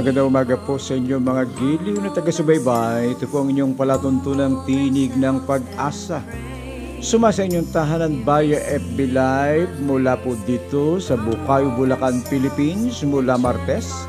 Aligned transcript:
Magandang 0.00 0.32
umaga 0.32 0.56
po 0.56 0.80
sa 0.80 0.96
inyo 0.96 1.20
mga 1.20 1.44
giliw 1.60 2.00
na 2.00 2.08
taga-subaybay. 2.08 3.12
Ito 3.12 3.28
po 3.28 3.44
ang 3.44 3.52
inyong 3.52 3.76
palatuntunang 3.76 4.64
tinig 4.64 5.12
ng 5.12 5.44
pag-asa. 5.44 6.24
Suma 7.04 7.28
sa 7.28 7.44
inyong 7.44 7.68
tahanan 7.68 8.24
via 8.24 8.80
FB 8.80 8.96
Live 9.12 9.68
mula 9.84 10.16
po 10.16 10.32
dito 10.48 10.96
sa 11.04 11.20
Bukayo, 11.20 11.76
Bulacan, 11.76 12.24
Philippines 12.24 13.04
mula 13.04 13.36
Martes 13.36 14.08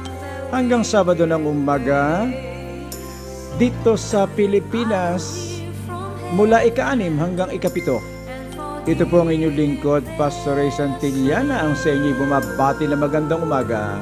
hanggang 0.55 0.79
Sabado 0.79 1.27
ng 1.27 1.43
umaga 1.43 2.23
dito 3.59 3.99
sa 3.99 4.31
Pilipinas 4.31 5.59
mula 6.31 6.63
ika-anim 6.63 7.20
hanggang 7.20 7.51
ikapito. 7.51 7.99
Ito 8.87 9.03
po 9.12 9.27
ang 9.27 9.29
inyong 9.35 9.59
lingkod, 9.59 10.07
Pastor 10.15 10.55
Ray 10.55 10.71
Santillana, 10.71 11.67
ang 11.67 11.76
sa 11.76 11.91
inyo 11.91 12.15
bumabati 12.15 12.87
na 12.87 12.95
magandang 12.95 13.43
umaga. 13.43 13.99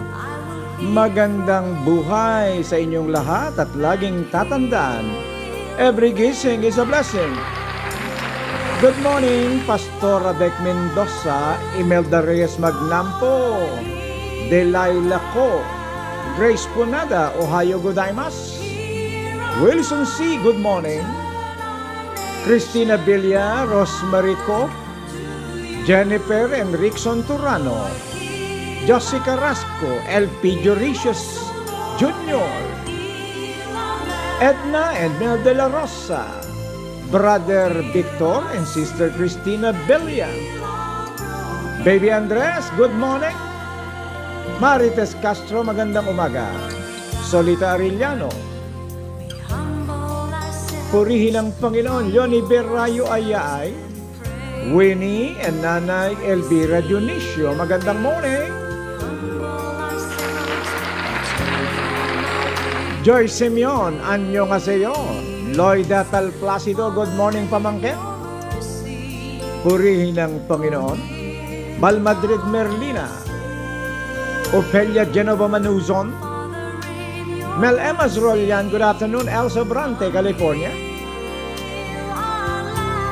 Magandang 0.80 1.84
buhay 1.84 2.64
sa 2.64 2.80
inyong 2.80 3.12
lahat 3.12 3.60
at 3.60 3.68
laging 3.76 4.24
tatandaan, 4.32 5.12
every 5.76 6.16
gising 6.16 6.63
is 6.63 6.80
a 6.80 6.88
blessing. 6.88 7.36
Good 8.80 8.96
morning, 9.04 9.60
Pastor 9.68 10.24
Adek 10.24 10.55
Mendoza, 10.63 11.60
Imelda 11.76 12.24
Reyes 12.24 12.55
Magnampo, 12.63 13.60
Delilah 14.48 15.20
Co, 15.36 15.60
Grace 16.40 16.63
Punada, 16.71 17.36
Ohio 17.36 17.76
Godaimas, 17.84 18.64
Wilson 19.60 20.08
C, 20.08 20.40
good 20.40 20.64
morning, 20.64 21.04
Christina 22.48 22.96
Villa, 23.04 23.68
Rosemary 23.68 24.40
Co, 24.48 24.71
Jennifer 25.84 26.48
Enrickson 26.55 27.20
Turano, 27.27 27.84
Jessica 28.88 29.35
Rasco, 29.35 29.91
LP 30.08 30.63
Joricius 30.63 31.40
Jr., 31.99 32.48
Edna 34.40 34.96
and 34.96 35.12
Mel 35.20 35.44
de 35.44 35.52
la 35.52 35.68
Rosa, 35.68 36.24
Brother 37.12 37.76
Victor 37.91 38.40
and 38.55 38.63
Sister 38.63 39.12
Christina 39.12 39.76
Belia, 39.84 40.32
Baby 41.84 42.12
Andres, 42.12 42.71
good 42.80 42.96
morning. 42.96 43.36
Marites 44.60 45.16
Castro, 45.20 45.64
magandang 45.64 46.08
umaga. 46.08 46.48
Solita 47.24 47.76
Arellano, 47.76 48.32
Purihin 50.90 51.38
ang 51.38 51.54
Panginoon, 51.54 52.10
Leonie 52.10 52.41
Berrayo 52.41 53.05
Ayaay, 53.12 53.70
Winnie 54.74 55.38
and 55.38 55.62
Nanay 55.62 56.18
Elvira 56.26 56.82
Dionisio, 56.82 57.54
magandang 57.54 58.02
morning. 58.02 58.68
Joy 63.10 63.26
Simeon, 63.26 63.98
anyo 64.06 64.46
nga 64.46 64.62
sa'yo. 64.62 64.94
Lloyda 65.57 66.06
Tal 66.13 66.29
Placido, 66.38 66.94
good 66.94 67.09
morning 67.18 67.50
pamangkin. 67.50 67.97
Purihin 69.66 70.13
ang 70.13 70.38
Panginoon. 70.46 71.02
Bal 71.81 71.97
Madrid 72.06 72.38
Merlina. 72.53 73.09
Ofelia 74.53 75.09
Genova 75.09 75.50
Manuzon. 75.50 76.14
Mel 77.58 77.81
Emas 77.81 78.14
Rolian, 78.14 78.70
good 78.70 78.86
afternoon. 78.86 79.26
Elsa 79.26 79.66
Brante, 79.66 80.14
California. 80.14 80.70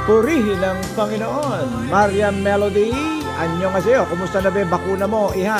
Purihin 0.06 0.62
ang 0.62 0.78
Panginoon. 0.94 1.90
Maria 1.90 2.30
Melody, 2.30 2.94
anyo 3.42 3.74
nga 3.74 3.82
sa'yo. 3.82 4.06
Kumusta 4.14 4.46
na 4.46 4.54
ba 4.54 4.62
bakuna 4.62 5.10
mo, 5.10 5.34
iha? 5.34 5.58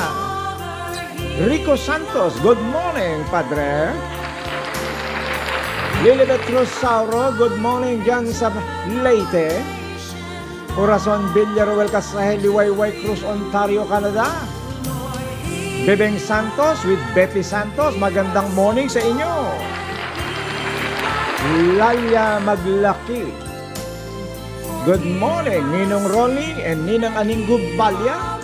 Rico 1.42 1.74
Santos, 1.74 2.38
good 2.38 2.62
morning, 2.70 3.26
Padre. 3.34 3.90
Lilibet 5.98 6.46
Rosauro, 6.54 7.34
good 7.34 7.58
morning 7.58 8.06
dyan 8.06 8.30
sa 8.30 8.54
Leyte. 9.02 9.50
Corazon 10.78 11.26
Villaruel 11.34 11.90
Casahel, 11.90 12.38
Liwayway 12.38 13.02
Cruz, 13.02 13.26
Ontario, 13.26 13.82
Canada. 13.82 14.30
Bebeng 15.82 16.14
Santos 16.22 16.86
with 16.86 17.02
Betty 17.18 17.42
Santos, 17.42 17.98
magandang 17.98 18.46
morning 18.54 18.86
sa 18.86 19.02
inyo. 19.02 19.34
Laya 21.74 22.38
Maglaki, 22.46 23.34
good 24.86 25.02
morning. 25.02 25.66
Ninong 25.74 26.06
Rolly 26.14 26.62
and 26.62 26.86
Ninang 26.86 27.18
Aninggo 27.18 27.58
Balya, 27.74 28.38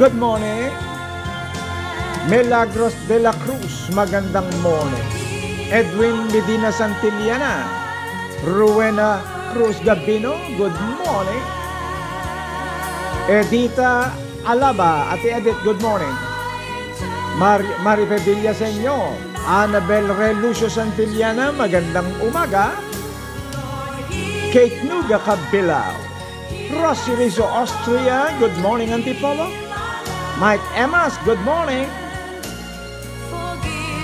good 0.00 0.16
morning. 0.16 0.72
Milagros 2.32 2.96
de 3.04 3.20
la 3.20 3.36
Cruz, 3.44 3.92
magandang 3.92 4.48
morning. 4.64 5.23
Edwin 5.74 6.30
Medina 6.30 6.70
Santillana, 6.70 7.66
Rowena 8.46 9.18
Cruz 9.50 9.74
Gabino, 9.82 10.38
good 10.54 10.70
morning. 11.02 11.42
Edita 13.26 14.14
Alaba, 14.46 15.10
Ate 15.10 15.34
Edith, 15.34 15.58
good 15.66 15.82
morning. 15.82 16.14
Mar 17.42 17.58
Marife 17.82 18.22
Villaseño, 18.22 19.18
Annabel 19.50 20.14
Relucio 20.14 20.70
Santillana, 20.70 21.50
magandang 21.50 22.06
umaga. 22.22 22.78
Kate 24.54 24.78
Nuga 24.86 25.18
Cabilao, 25.26 25.98
Rosy 26.70 27.18
Rizzo 27.18 27.50
Austria, 27.50 28.30
good 28.38 28.54
morning 28.62 28.94
Antipolo. 28.94 29.50
Mike 30.38 30.62
Emas, 30.78 31.18
good 31.26 31.42
morning. 31.42 31.90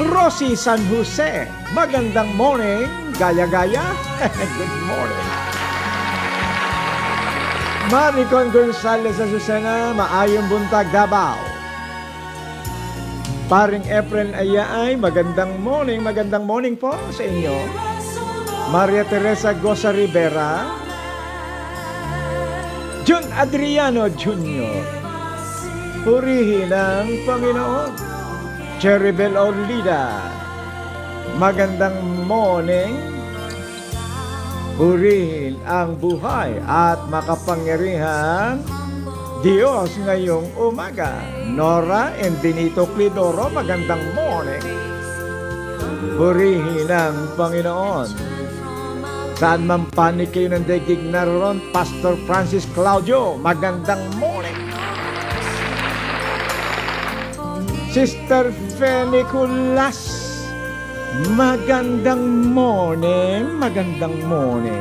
Rosie 0.00 0.56
San 0.56 0.80
Jose, 0.86 1.46
magandang 1.70 2.34
morning, 2.34 2.86
gaya-gaya, 3.14 3.94
good 4.58 4.76
morning. 4.90 5.28
Maricon 7.90 8.48
Gonzales 8.50 9.18
sa 9.18 9.26
Susana, 9.30 9.94
maayong 9.94 10.46
buntag 10.50 10.90
Davao. 10.90 11.38
Paring 13.50 13.82
April 13.90 14.30
Ayaay, 14.30 14.94
magandang 14.94 15.58
morning, 15.58 16.02
magandang 16.02 16.46
morning 16.46 16.78
po 16.78 16.94
sa 17.10 17.22
inyo. 17.26 17.54
Maria 18.70 19.02
Teresa 19.06 19.50
Gosa 19.58 19.90
Rivera, 19.90 20.70
Jun 23.02 23.26
Adriano 23.34 24.06
Jr., 24.14 25.02
Purihin 26.00 26.72
ang 26.72 27.12
Panginoon. 27.28 27.92
Cheribel 28.80 29.36
Orlida. 29.36 30.39
Magandang 31.36 32.26
morning. 32.26 32.96
Purihin 34.80 35.60
ang 35.68 36.00
buhay 36.00 36.56
at 36.64 37.04
makapangyarihan 37.12 38.64
Diyos 39.40 39.92
ngayong 40.04 40.52
umaga. 40.56 41.16
Nora 41.48 42.12
and 42.20 42.36
Benito 42.44 42.84
Clidoro, 42.92 43.48
magandang 43.52 44.02
morning. 44.12 44.64
Purihin 46.18 46.88
ang 46.92 47.16
Panginoon. 47.38 48.08
Saan 49.40 49.64
man 49.64 49.88
panig 49.96 50.28
kayo 50.36 50.52
ng 50.52 50.68
daigdig 50.68 51.00
naroon, 51.08 51.64
Pastor 51.72 52.20
Francis 52.28 52.68
Claudio, 52.76 53.40
magandang 53.40 54.04
morning. 54.20 54.52
Sister 57.88 58.52
Feniculas, 58.76 60.19
magandang 61.28 62.48
morning, 62.56 63.60
magandang 63.60 64.16
morning. 64.24 64.80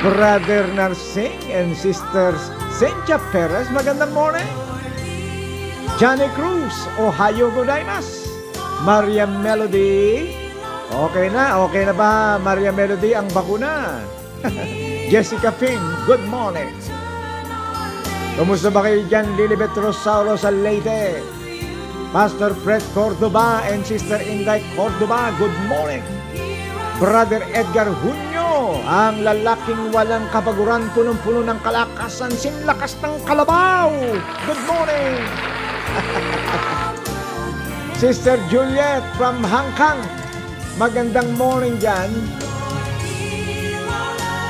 Brother 0.00 0.64
Narsing 0.72 1.36
and 1.52 1.76
Sister 1.76 2.32
Cynthia 2.72 3.20
Perez, 3.28 3.68
magandang 3.68 4.12
morning. 4.16 4.48
Johnny 6.00 6.28
Cruz, 6.32 6.72
Ohio 6.96 7.52
Godaimas. 7.52 8.24
Maria 8.84 9.24
Melody, 9.24 10.28
okay 10.92 11.32
na, 11.32 11.56
okay 11.64 11.88
na 11.88 11.94
ba 11.96 12.36
Maria 12.36 12.68
Melody 12.68 13.16
ang 13.16 13.28
bakuna? 13.32 14.00
Jessica 15.12 15.52
Ping, 15.56 15.80
good 16.04 16.20
morning. 16.28 16.72
Kumusta 18.36 18.68
ba 18.68 18.84
kayo 18.84 19.04
dyan, 19.08 19.36
Lilibet 19.36 19.72
Rosauro 19.72 20.36
sa 20.36 20.52
Leyte? 20.52 21.43
Pastor 22.14 22.54
Fred 22.62 22.78
Cordoba 22.94 23.66
and 23.66 23.82
Sister 23.82 24.22
Inday 24.22 24.62
Cordoba, 24.78 25.34
good 25.34 25.50
morning. 25.66 25.98
Brother 27.02 27.42
Edgar 27.50 27.90
Hunyo, 27.90 28.78
ang 28.86 29.26
lalaking 29.26 29.90
walang 29.90 30.22
kabaguran, 30.30 30.86
punong-puno 30.94 31.42
ng 31.42 31.58
kalakasan, 31.66 32.30
sinlakas 32.38 32.94
ng 33.02 33.18
kalabaw. 33.26 33.90
Good 34.46 34.62
morning. 34.62 35.14
Sister 37.98 38.38
Juliet 38.46 39.02
from 39.18 39.42
Hangkang, 39.42 39.98
magandang 40.78 41.34
morning 41.34 41.82
dyan. 41.82 42.14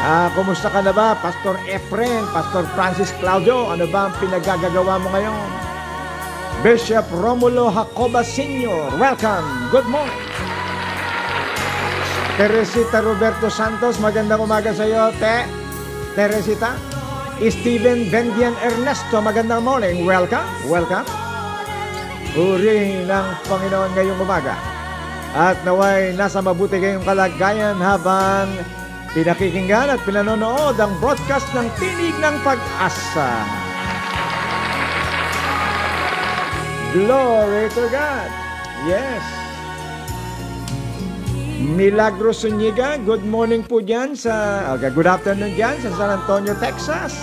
Ah, 0.04 0.28
kumusta 0.36 0.68
ka 0.68 0.84
na 0.84 0.92
ba, 0.92 1.16
Pastor 1.16 1.56
Efren, 1.64 2.28
Pastor 2.28 2.68
Francis 2.76 3.08
Claudio? 3.24 3.72
Ano 3.72 3.88
ba 3.88 4.12
ang 4.12 4.14
pinagagagawa 4.20 5.00
mo 5.00 5.08
ngayon? 5.16 5.63
Bishop 6.64 7.04
Romulo 7.12 7.68
Jacoba 7.68 8.24
Sr. 8.24 8.96
Welcome. 8.96 9.68
Good 9.68 9.84
morning. 9.84 10.16
Teresita 12.40 13.04
Roberto 13.04 13.52
Santos, 13.52 14.00
magandang 14.00 14.48
umaga 14.48 14.72
sa 14.72 14.88
iyo, 14.88 15.12
Te. 15.20 15.44
Teresita. 16.16 16.72
Steven 17.36 18.08
Bendian 18.08 18.56
Ernesto, 18.64 19.20
magandang 19.20 19.60
morning. 19.60 20.08
Welcome. 20.08 20.48
Welcome. 20.64 21.04
Purihin 22.32 23.12
ng 23.12 23.26
Panginoon 23.44 23.92
ngayong 23.92 24.24
umaga. 24.24 24.56
At 25.36 25.60
naway 25.68 26.16
nasa 26.16 26.40
mabuti 26.40 26.80
kayong 26.80 27.04
kalagayan 27.04 27.76
habang 27.76 28.48
pinakikinggan 29.12 29.92
at 29.92 30.00
pinanonood 30.08 30.80
ang 30.80 30.96
broadcast 30.96 31.44
ng 31.52 31.68
Tinig 31.76 32.16
ng 32.24 32.40
Pag-asa. 32.40 33.63
Glory 36.94 37.66
to 37.74 37.90
God. 37.90 38.30
Yes. 38.86 39.18
Milagros 41.58 42.46
Zuniga, 42.46 43.02
good 43.02 43.26
morning 43.26 43.66
po 43.66 43.82
dyan 43.82 44.14
sa, 44.14 44.62
okay, 44.78 44.94
good 44.94 45.10
afternoon 45.10 45.58
dyan 45.58 45.74
sa 45.82 45.90
San 45.98 46.22
Antonio, 46.22 46.54
Texas. 46.62 47.18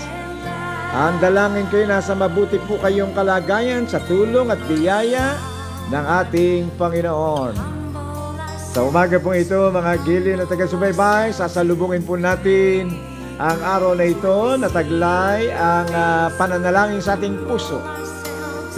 Ang 0.92 1.24
dalangin 1.24 1.72
kayo 1.72 1.88
nasa 1.88 2.12
mabuti 2.12 2.60
po 2.68 2.76
kayong 2.84 3.16
kalagayan 3.16 3.88
sa 3.88 4.04
tulong 4.12 4.52
at 4.52 4.60
biyaya 4.68 5.40
ng 5.88 6.06
ating 6.20 6.68
Panginoon. 6.76 7.56
Sa 8.76 8.92
umaga 8.92 9.24
po 9.24 9.32
ito, 9.32 9.72
mga 9.72 9.94
gili 10.04 10.36
na 10.36 10.44
taga-subaybay, 10.52 11.32
sasalubungin 11.32 12.04
po 12.04 12.20
natin 12.20 12.92
ang 13.40 13.60
araw 13.64 13.96
na 13.96 14.04
ito 14.04 14.60
na 14.60 14.68
taglay 14.68 15.48
ang 15.48 15.88
ah, 15.96 16.28
pananalangin 16.36 17.00
sa 17.00 17.16
ating 17.16 17.40
puso. 17.48 18.01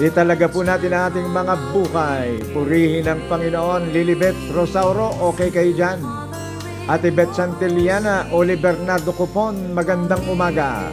Italaga 0.01 0.49
po 0.49 0.65
natin 0.65 0.89
ang 0.89 1.13
ating 1.13 1.29
mga 1.29 1.53
buhay. 1.69 2.41
Purihin 2.49 3.05
ang 3.05 3.21
Panginoon. 3.29 3.93
Lilibet 3.93 4.33
Rosauro, 4.49 5.13
okay 5.21 5.53
kayo 5.53 5.69
dyan. 5.69 6.01
Ate 6.89 7.13
Beth 7.13 7.37
Santillana, 7.37 8.25
Oli 8.33 8.57
Bernardo 8.57 9.13
Cupon, 9.13 9.69
magandang 9.77 10.25
umaga. 10.25 10.89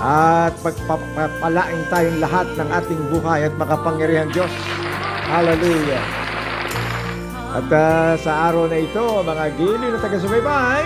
At 0.00 0.56
pagpapalain 0.64 1.92
tayong 1.92 2.16
lahat 2.24 2.48
ng 2.56 2.68
ating 2.72 3.02
buhay 3.12 3.52
at 3.52 3.54
makapangyarihan 3.60 4.32
Diyos. 4.32 4.52
Hallelujah. 5.28 6.04
At 7.52 7.68
ah, 7.68 8.16
sa 8.16 8.48
araw 8.48 8.64
na 8.64 8.80
ito, 8.80 9.04
mga 9.28 9.44
gili 9.60 9.86
na 9.92 10.00
taga-subaybay, 10.00 10.84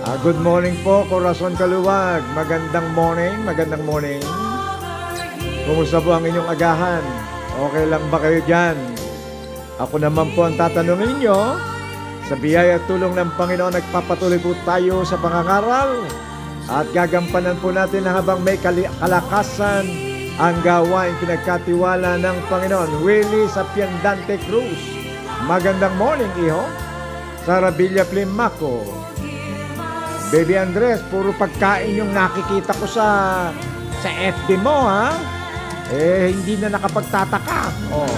ah, 0.00 0.16
good 0.24 0.40
morning 0.40 0.80
po, 0.80 1.04
Corazon 1.12 1.52
Kaluwag. 1.60 2.24
Magandang 2.32 2.88
morning, 2.96 3.36
magandang 3.44 3.84
morning. 3.84 4.45
Kumusta 5.66 5.98
po 5.98 6.14
ang 6.14 6.22
inyong 6.22 6.46
agahan? 6.46 7.02
Okay 7.58 7.90
lang 7.90 8.06
ba 8.06 8.22
kayo 8.22 8.38
dyan? 8.46 8.78
Ako 9.82 9.98
naman 9.98 10.30
po 10.38 10.46
ang 10.46 10.54
tatanungin 10.54 11.18
nyo. 11.18 11.58
Sa 12.30 12.38
biyaya 12.38 12.78
at 12.78 12.86
tulong 12.86 13.18
ng 13.18 13.34
Panginoon, 13.34 13.74
nagpapatuloy 13.74 14.38
po 14.38 14.54
tayo 14.62 15.02
sa 15.02 15.18
pangangaral. 15.18 16.06
At 16.70 16.86
gagampanan 16.94 17.58
po 17.58 17.74
natin 17.74 18.06
na 18.06 18.14
habang 18.14 18.46
may 18.46 18.62
kalakasan 18.62 19.90
ang 20.38 20.54
gawain 20.62 21.18
pinagkatiwala 21.18 22.14
ng 22.22 22.36
Panginoon. 22.46 23.02
Willie 23.02 23.50
Sapiendante 23.50 24.38
Cruz. 24.46 24.78
Magandang 25.50 25.98
morning, 25.98 26.30
iho. 26.46 26.62
Sara 27.42 27.74
Villa 27.74 28.06
Plimaco. 28.06 28.86
Baby 30.30 30.62
Andres, 30.62 31.02
puro 31.10 31.34
pagkain 31.34 31.98
yung 31.98 32.14
nakikita 32.14 32.70
ko 32.78 32.86
sa 32.86 33.06
sa 33.98 34.10
FB 34.14 34.62
mo, 34.62 34.86
ha? 34.86 35.35
Eh, 35.94 36.34
hindi 36.34 36.58
na 36.58 36.74
nakapagtataka. 36.74 37.62
Oh. 37.94 38.10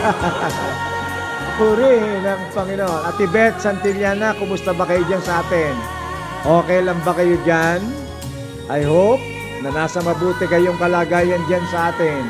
Puri 1.60 1.94
ng 2.24 2.42
Panginoon. 2.50 3.06
Ate 3.06 3.28
Beth 3.30 3.62
Santillana, 3.62 4.34
kumusta 4.34 4.74
ba 4.74 4.88
kayo 4.88 5.04
dyan 5.06 5.22
sa 5.22 5.46
atin? 5.46 5.76
Okay 6.40 6.80
lang 6.82 6.98
ba 7.04 7.12
kayo 7.14 7.36
dyan? 7.44 7.84
I 8.66 8.82
hope 8.82 9.20
na 9.60 9.68
nasa 9.70 10.00
mabuti 10.00 10.48
kayong 10.48 10.80
kalagayan 10.80 11.44
dyan 11.46 11.62
sa 11.68 11.92
atin. 11.92 12.24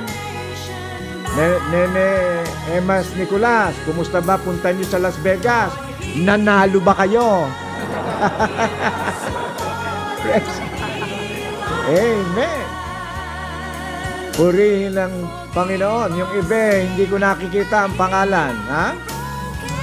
Ne- 1.39 1.63
Nene 1.71 2.43
Emas 2.75 3.07
Nicolas, 3.15 3.73
kumusta 3.87 4.19
ba? 4.21 4.37
Punta 4.37 4.75
niyo 4.75 4.85
sa 4.85 4.99
Las 4.99 5.17
Vegas. 5.23 5.71
Nanalo 6.19 6.83
ba 6.83 6.93
kayo? 6.99 7.47
Amen. 11.91 12.80
Purihin 14.35 14.95
ng 14.95 15.15
Panginoon. 15.51 16.15
Yung 16.15 16.31
iba, 16.39 16.87
hindi 16.87 17.05
ko 17.07 17.19
nakikita 17.19 17.87
ang 17.89 17.95
pangalan. 17.99 18.55
Ha? 18.71 18.87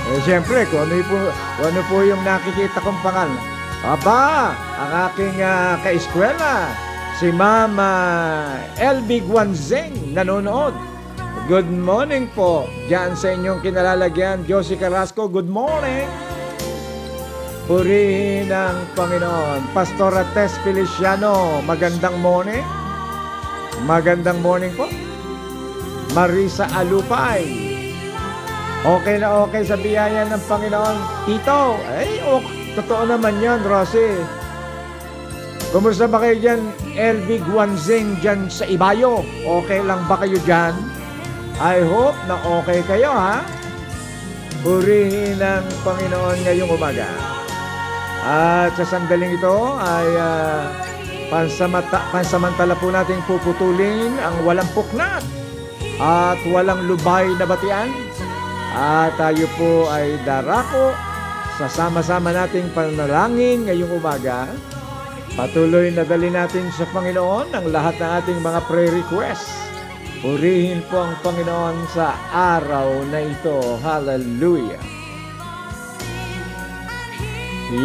Eh, 0.08 0.20
siyempre, 0.24 0.64
kung 0.72 0.88
ano, 0.88 1.04
po, 1.04 1.18
ano 1.60 1.82
po 1.92 1.96
yung 2.04 2.24
nakikita 2.24 2.80
kong 2.80 3.00
pangalan. 3.04 3.40
Aba, 3.84 4.56
ang 4.56 4.92
aking 5.12 5.38
uh, 5.44 5.78
kaeskwela, 5.84 6.72
si 7.20 7.30
Mama 7.30 7.92
Elbig 8.80 9.28
Wanzeng, 9.28 10.16
nanonood. 10.16 10.74
Good 11.48 11.70
morning 11.70 12.28
po. 12.36 12.68
Diyan 12.92 13.16
sa 13.16 13.32
inyong 13.32 13.64
kinalalagyan, 13.64 14.44
Josie 14.48 14.80
Carrasco, 14.80 15.28
good 15.32 15.48
morning. 15.48 16.08
Purihin 17.68 18.48
ang 18.48 18.88
Panginoon. 18.96 19.76
Pastora 19.76 20.24
Tess 20.32 20.56
Feliciano, 20.64 21.60
magandang 21.68 22.16
morning. 22.24 22.87
Magandang 23.86 24.42
morning 24.42 24.74
po. 24.74 24.90
Marisa 26.18 26.66
Alupay. 26.74 27.46
Okay 28.82 29.22
na 29.22 29.46
okay 29.46 29.62
sa 29.62 29.78
biyaya 29.78 30.26
ng 30.26 30.42
Panginoon. 30.50 30.98
Tito, 31.30 31.78
ay, 31.94 32.24
oh, 32.26 32.42
totoo 32.74 33.06
naman 33.06 33.38
yan, 33.38 33.62
Rosie. 33.62 34.18
Kumusta 35.70 36.08
ba 36.10 36.24
kayo 36.24 36.40
dyan, 36.40 36.62
Elvig 36.96 37.44
Wanzing 37.52 38.18
dyan 38.24 38.48
sa 38.50 38.66
Ibayo? 38.66 39.22
Okay 39.44 39.84
lang 39.84 40.02
ba 40.10 40.16
kayo 40.26 40.40
dyan? 40.42 40.74
I 41.62 41.84
hope 41.86 42.18
na 42.26 42.40
okay 42.40 42.82
kayo, 42.88 43.12
ha? 43.14 43.44
Purihin 44.66 45.38
ang 45.38 45.68
Panginoon 45.86 46.38
ngayong 46.48 46.72
umaga. 46.72 47.10
At 48.26 48.74
sa 48.74 48.86
sandaling 48.88 49.38
ito 49.38 49.58
ay 49.78 50.10
ah, 50.18 50.87
pansamata, 51.28 52.04
pansamantala 52.12 52.76
po 52.80 52.92
nating 52.92 53.24
puputulin 53.28 54.16
ang 54.20 54.36
walang 54.48 54.68
puknat 54.72 55.24
at 55.98 56.40
walang 56.48 56.86
lubay 56.86 57.28
na 57.36 57.46
batian. 57.46 57.90
At 58.78 59.18
tayo 59.18 59.50
po 59.58 59.90
ay 59.90 60.22
darako 60.22 60.94
sa 61.58 61.66
sama-sama 61.66 62.30
nating 62.30 62.70
panalangin 62.78 63.66
ngayong 63.66 63.98
umaga. 63.98 64.46
Patuloy 65.34 65.94
na 65.94 66.06
dali 66.06 66.30
natin 66.30 66.70
sa 66.74 66.86
Panginoon 66.90 67.54
ang 67.54 67.66
lahat 67.70 67.98
ng 67.98 68.12
ating 68.22 68.40
mga 68.42 68.60
prayer 68.70 68.94
requests. 68.94 69.54
Purihin 70.22 70.82
po 70.90 71.06
ang 71.06 71.14
Panginoon 71.22 71.78
sa 71.94 72.18
araw 72.34 73.06
na 73.10 73.22
ito. 73.22 73.78
Hallelujah. 73.86 74.82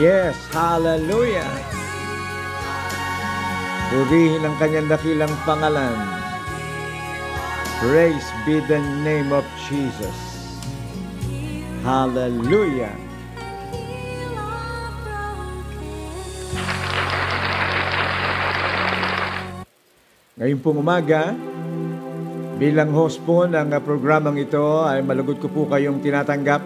Yes, 0.00 0.38
hallelujah. 0.54 1.81
Purihin 3.92 4.40
ang 4.40 4.56
kanyang 4.56 4.88
dakilang 4.88 5.28
pangalan. 5.44 5.92
Praise 7.76 8.24
be 8.48 8.56
the 8.64 8.80
name 9.04 9.36
of 9.36 9.44
Jesus. 9.68 10.16
Hallelujah. 11.84 12.96
Ngayon 20.40 20.60
pong 20.64 20.80
umaga, 20.80 21.36
bilang 22.56 22.96
host 22.96 23.20
po 23.28 23.44
ng 23.44 23.76
programang 23.84 24.40
ito 24.40 24.88
ay 24.88 25.04
malugod 25.04 25.36
ko 25.36 25.52
po 25.52 25.68
kayong 25.68 26.00
tinatanggap 26.00 26.64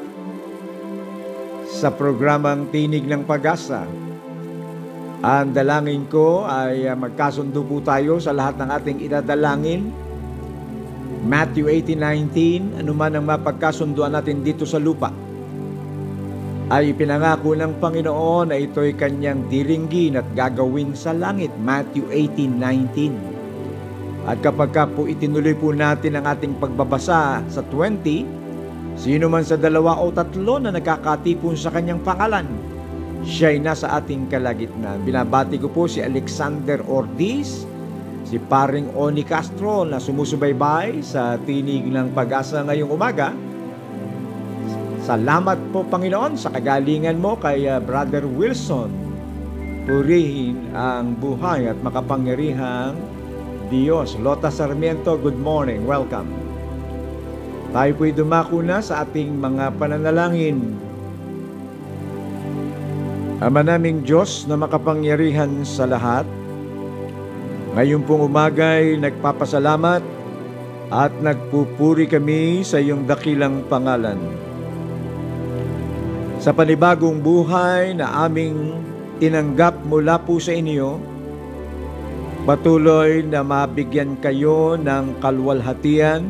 sa 1.75 1.91
programang 1.91 2.71
Tinig 2.71 3.03
ng 3.03 3.27
Pag-asa. 3.27 4.06
Ang 5.25 5.57
dalangin 5.57 6.05
ko 6.13 6.45
ay 6.45 6.85
uh, 6.85 6.93
magkasundo 6.93 7.65
po 7.65 7.81
tayo 7.81 8.21
sa 8.21 8.37
lahat 8.37 8.61
ng 8.61 8.69
ating 8.69 8.99
idadalangin. 9.01 9.89
Matthew 11.25 11.73
18:19, 11.73 12.85
anuman 12.85 13.17
ang 13.17 13.25
mapagkasunduan 13.25 14.13
natin 14.13 14.45
dito 14.45 14.69
sa 14.69 14.77
lupa, 14.77 15.09
ay 16.69 16.93
pinangako 16.93 17.57
ng 17.57 17.81
Panginoon 17.81 18.53
na 18.53 18.61
ito'y 18.61 18.93
kanyang 18.93 19.49
diringgin 19.49 20.21
at 20.21 20.29
gagawin 20.37 20.93
sa 20.93 21.17
langit. 21.17 21.49
Matthew 21.65 22.13
18:19. 22.13 24.29
At 24.29 24.45
kapag 24.45 24.77
ka 24.77 24.85
po 24.85 25.09
itinuloy 25.09 25.57
po 25.57 25.73
natin 25.73 26.21
ang 26.21 26.29
ating 26.29 26.61
pagbabasa 26.61 27.41
sa 27.49 27.63
20, 27.73 29.01
sino 29.01 29.33
man 29.33 29.49
sa 29.49 29.57
dalawa 29.57 29.97
o 29.97 30.13
tatlo 30.13 30.61
na 30.61 30.77
nagkakatipon 30.77 31.57
sa 31.57 31.73
kanyang 31.73 32.05
pangalan, 32.05 32.76
siya'y 33.25 33.63
nasa 33.63 33.95
ating 33.97 34.29
kalagitnaan. 34.29 35.07
Binabati 35.07 35.57
ko 35.57 35.73
po 35.73 35.89
si 35.89 36.03
Alexander 36.03 36.83
Ortiz, 36.85 37.65
si 38.27 38.37
paring 38.37 38.93
Oni 38.99 39.23
Castro 39.23 39.87
na 39.87 40.03
sumusubaybay 40.03 41.01
sa 41.01 41.39
tinig 41.47 41.87
ng 41.87 42.11
pag-asa 42.13 42.67
ngayong 42.67 42.91
umaga. 42.91 43.31
Salamat 45.07 45.71
po 45.71 45.87
Panginoon 45.87 46.35
sa 46.35 46.51
kagalingan 46.51 47.23
mo 47.23 47.39
kay 47.39 47.71
uh, 47.71 47.79
Brother 47.79 48.27
Wilson. 48.27 48.91
Purihin 49.87 50.75
ang 50.75 51.15
buhay 51.15 51.71
at 51.71 51.79
makapangyarihang 51.79 52.99
Diyos. 53.71 54.19
Lota 54.19 54.51
Sarmiento, 54.51 55.15
good 55.15 55.39
morning. 55.39 55.87
Welcome. 55.87 56.27
Tayo 57.71 57.93
po'y 57.95 58.11
dumako 58.11 58.67
na 58.67 58.83
sa 58.83 59.07
ating 59.07 59.39
mga 59.39 59.79
pananalangin. 59.79 60.86
Ama 63.37 63.61
naming 63.61 64.01
Diyos 64.01 64.49
na 64.49 64.57
makapangyarihan 64.57 65.61
sa 65.61 65.85
lahat, 65.85 66.25
ngayon 67.77 68.01
pong 68.09 68.33
umagay 68.33 68.97
nagpapasalamat 68.97 70.01
at 70.89 71.13
nagpupuri 71.21 72.09
kami 72.09 72.65
sa 72.65 72.81
iyong 72.81 73.05
dakilang 73.05 73.61
pangalan. 73.69 74.17
Sa 76.41 76.57
panibagong 76.57 77.21
buhay 77.21 77.93
na 77.93 78.25
aming 78.25 78.81
tinanggap 79.21 79.85
mula 79.85 80.17
po 80.17 80.41
sa 80.41 80.57
inyo, 80.57 80.97
patuloy 82.49 83.21
na 83.21 83.45
mabigyan 83.45 84.17
kayo 84.17 84.81
ng 84.81 85.21
kalwalhatian, 85.21 86.25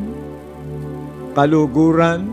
kaluguran 1.31 2.27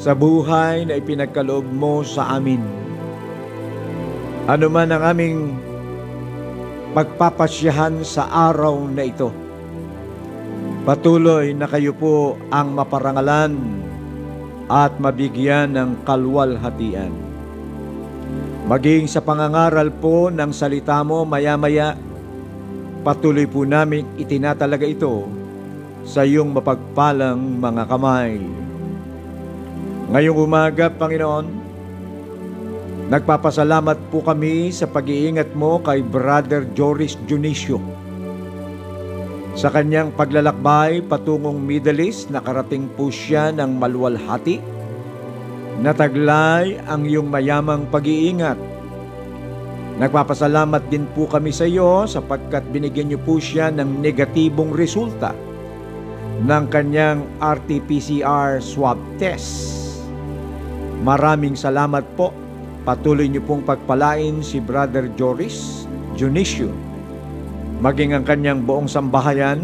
sa 0.00 0.16
buhay 0.16 0.88
na 0.88 0.96
ipinagkaloob 0.96 1.68
mo 1.68 2.00
sa 2.00 2.40
amin. 2.40 2.77
Ano 4.48 4.72
man 4.72 4.88
ang 4.88 5.04
aming 5.04 5.60
pagpapasyahan 6.96 8.00
sa 8.00 8.32
araw 8.48 8.80
na 8.88 9.04
ito. 9.04 9.28
Patuloy 10.88 11.52
na 11.52 11.68
kayo 11.68 11.92
po 11.92 12.40
ang 12.48 12.72
maparangalan 12.72 13.60
at 14.72 14.96
mabigyan 14.96 15.76
ng 15.76 16.00
kalwalhatian. 16.00 17.12
Maging 18.64 19.04
sa 19.04 19.20
pangangaral 19.20 19.92
po 19.92 20.32
ng 20.32 20.48
salita 20.48 21.04
mo 21.04 21.28
maya-maya, 21.28 21.92
patuloy 23.04 23.44
po 23.44 23.68
namin 23.68 24.08
itinatalaga 24.16 24.88
ito 24.88 25.28
sa 26.08 26.24
iyong 26.24 26.56
mapagpalang 26.56 27.36
mga 27.36 27.84
kamay. 27.84 28.40
Ngayong 30.08 30.40
umaga, 30.40 30.88
Panginoon, 30.88 31.57
Nagpapasalamat 33.08 34.12
po 34.12 34.20
kami 34.20 34.68
sa 34.68 34.84
pag-iingat 34.84 35.56
mo 35.56 35.80
kay 35.80 36.04
Brother 36.04 36.68
Joris 36.76 37.16
Junicio. 37.24 37.80
Sa 39.56 39.72
kanyang 39.72 40.12
paglalakbay 40.12 41.00
patungong 41.08 41.56
Middle 41.56 42.04
East, 42.04 42.28
nakarating 42.28 42.84
po 43.00 43.08
siya 43.08 43.48
ng 43.56 43.80
maluwalhati. 43.80 44.60
Nataglay 45.80 46.76
ang 46.84 47.08
iyong 47.08 47.32
mayamang 47.32 47.88
pag-iingat. 47.88 48.60
Nagpapasalamat 49.96 50.92
din 50.92 51.08
po 51.16 51.24
kami 51.24 51.48
sa 51.48 51.64
iyo 51.64 52.04
sapagkat 52.04 52.60
binigyan 52.68 53.08
niyo 53.08 53.24
po 53.24 53.40
siya 53.40 53.72
ng 53.72 54.04
negatibong 54.04 54.76
resulta 54.76 55.32
ng 56.44 56.64
kanyang 56.68 57.24
RT-PCR 57.40 58.60
swab 58.60 59.00
test. 59.16 59.80
Maraming 61.00 61.56
salamat 61.56 62.04
po 62.12 62.36
Patuloy 62.88 63.28
niyo 63.28 63.44
pong 63.44 63.68
pagpalain 63.68 64.40
si 64.40 64.64
Brother 64.64 65.12
Joris 65.12 65.84
Junicio, 66.16 66.72
maging 67.84 68.16
ang 68.16 68.24
kanyang 68.24 68.64
buong 68.64 68.88
sambahayan, 68.88 69.60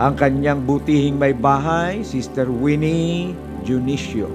ang 0.00 0.16
kanyang 0.16 0.64
butihing 0.64 1.20
may 1.20 1.36
bahay, 1.36 2.00
Sister 2.00 2.48
Winnie 2.48 3.36
Junicio, 3.60 4.32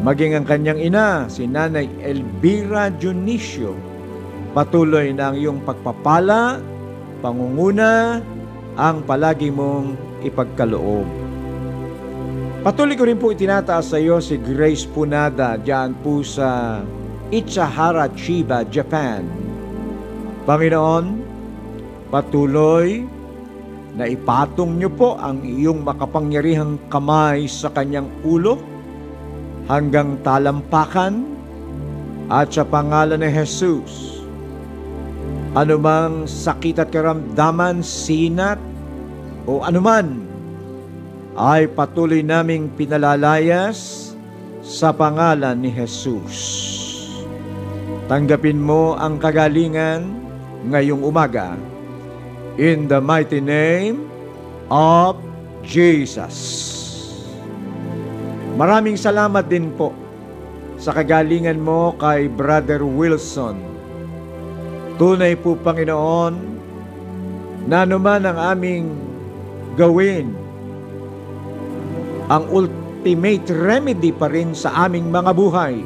maging 0.00 0.32
ang 0.32 0.48
kanyang 0.48 0.80
ina, 0.80 1.28
si 1.28 1.44
Nanay 1.44 1.92
Elvira 2.00 2.88
Junicio, 2.96 3.76
patuloy 4.56 5.12
na 5.12 5.28
ang 5.28 5.36
iyong 5.36 5.60
pagpapala, 5.68 6.56
pangunguna, 7.20 8.24
ang 8.80 9.04
palagi 9.04 9.52
mong 9.52 9.92
ipagkaloob. 10.24 11.21
Patuloy 12.62 12.94
ko 12.94 13.02
rin 13.02 13.18
po 13.18 13.34
itinataas 13.34 13.90
sa 13.90 13.98
iyo 13.98 14.22
si 14.22 14.38
Grace 14.38 14.86
Punada 14.86 15.58
dyan 15.58 15.98
po 15.98 16.22
sa 16.22 16.78
Ichihara, 17.34 18.06
Chiba, 18.14 18.62
Japan. 18.62 19.26
Panginoon, 20.46 21.04
patuloy 22.14 23.02
na 23.98 24.06
ipatong 24.06 24.78
niyo 24.78 24.94
po 24.94 25.18
ang 25.18 25.42
iyong 25.42 25.82
makapangyarihang 25.82 26.78
kamay 26.86 27.50
sa 27.50 27.66
kanyang 27.74 28.06
ulo 28.22 28.62
hanggang 29.66 30.22
talampakan 30.22 31.26
at 32.30 32.46
sa 32.54 32.62
pangalan 32.62 33.26
ni 33.26 33.30
Jesus. 33.42 34.22
Anumang 35.58 36.30
sakit 36.30 36.78
at 36.78 36.94
karamdaman, 36.94 37.82
sinat 37.82 38.62
o 39.50 39.66
anuman 39.66 40.31
ay 41.32 41.64
patuloy 41.72 42.20
naming 42.20 42.68
pinalalayas 42.76 44.12
sa 44.60 44.92
pangalan 44.92 45.56
ni 45.56 45.72
Jesus. 45.72 46.36
Tanggapin 48.06 48.60
mo 48.60 48.92
ang 49.00 49.16
kagalingan 49.16 50.04
ngayong 50.68 51.00
umaga. 51.00 51.56
In 52.60 52.84
the 52.84 53.00
mighty 53.00 53.40
name 53.40 54.04
of 54.68 55.16
Jesus. 55.64 56.68
Maraming 58.60 59.00
salamat 59.00 59.48
din 59.48 59.72
po 59.72 59.96
sa 60.76 60.92
kagalingan 60.92 61.56
mo 61.56 61.96
kay 61.96 62.28
Brother 62.28 62.84
Wilson. 62.84 63.56
Tunay 65.00 65.32
po 65.40 65.56
Panginoon 65.56 66.34
na 67.64 67.88
naman 67.88 68.28
ang 68.28 68.36
aming 68.36 68.92
gawin 69.80 70.41
ang 72.32 72.48
ultimate 72.48 73.44
remedy 73.52 74.08
pa 74.08 74.32
rin 74.32 74.56
sa 74.56 74.88
aming 74.88 75.12
mga 75.12 75.36
buhay 75.36 75.84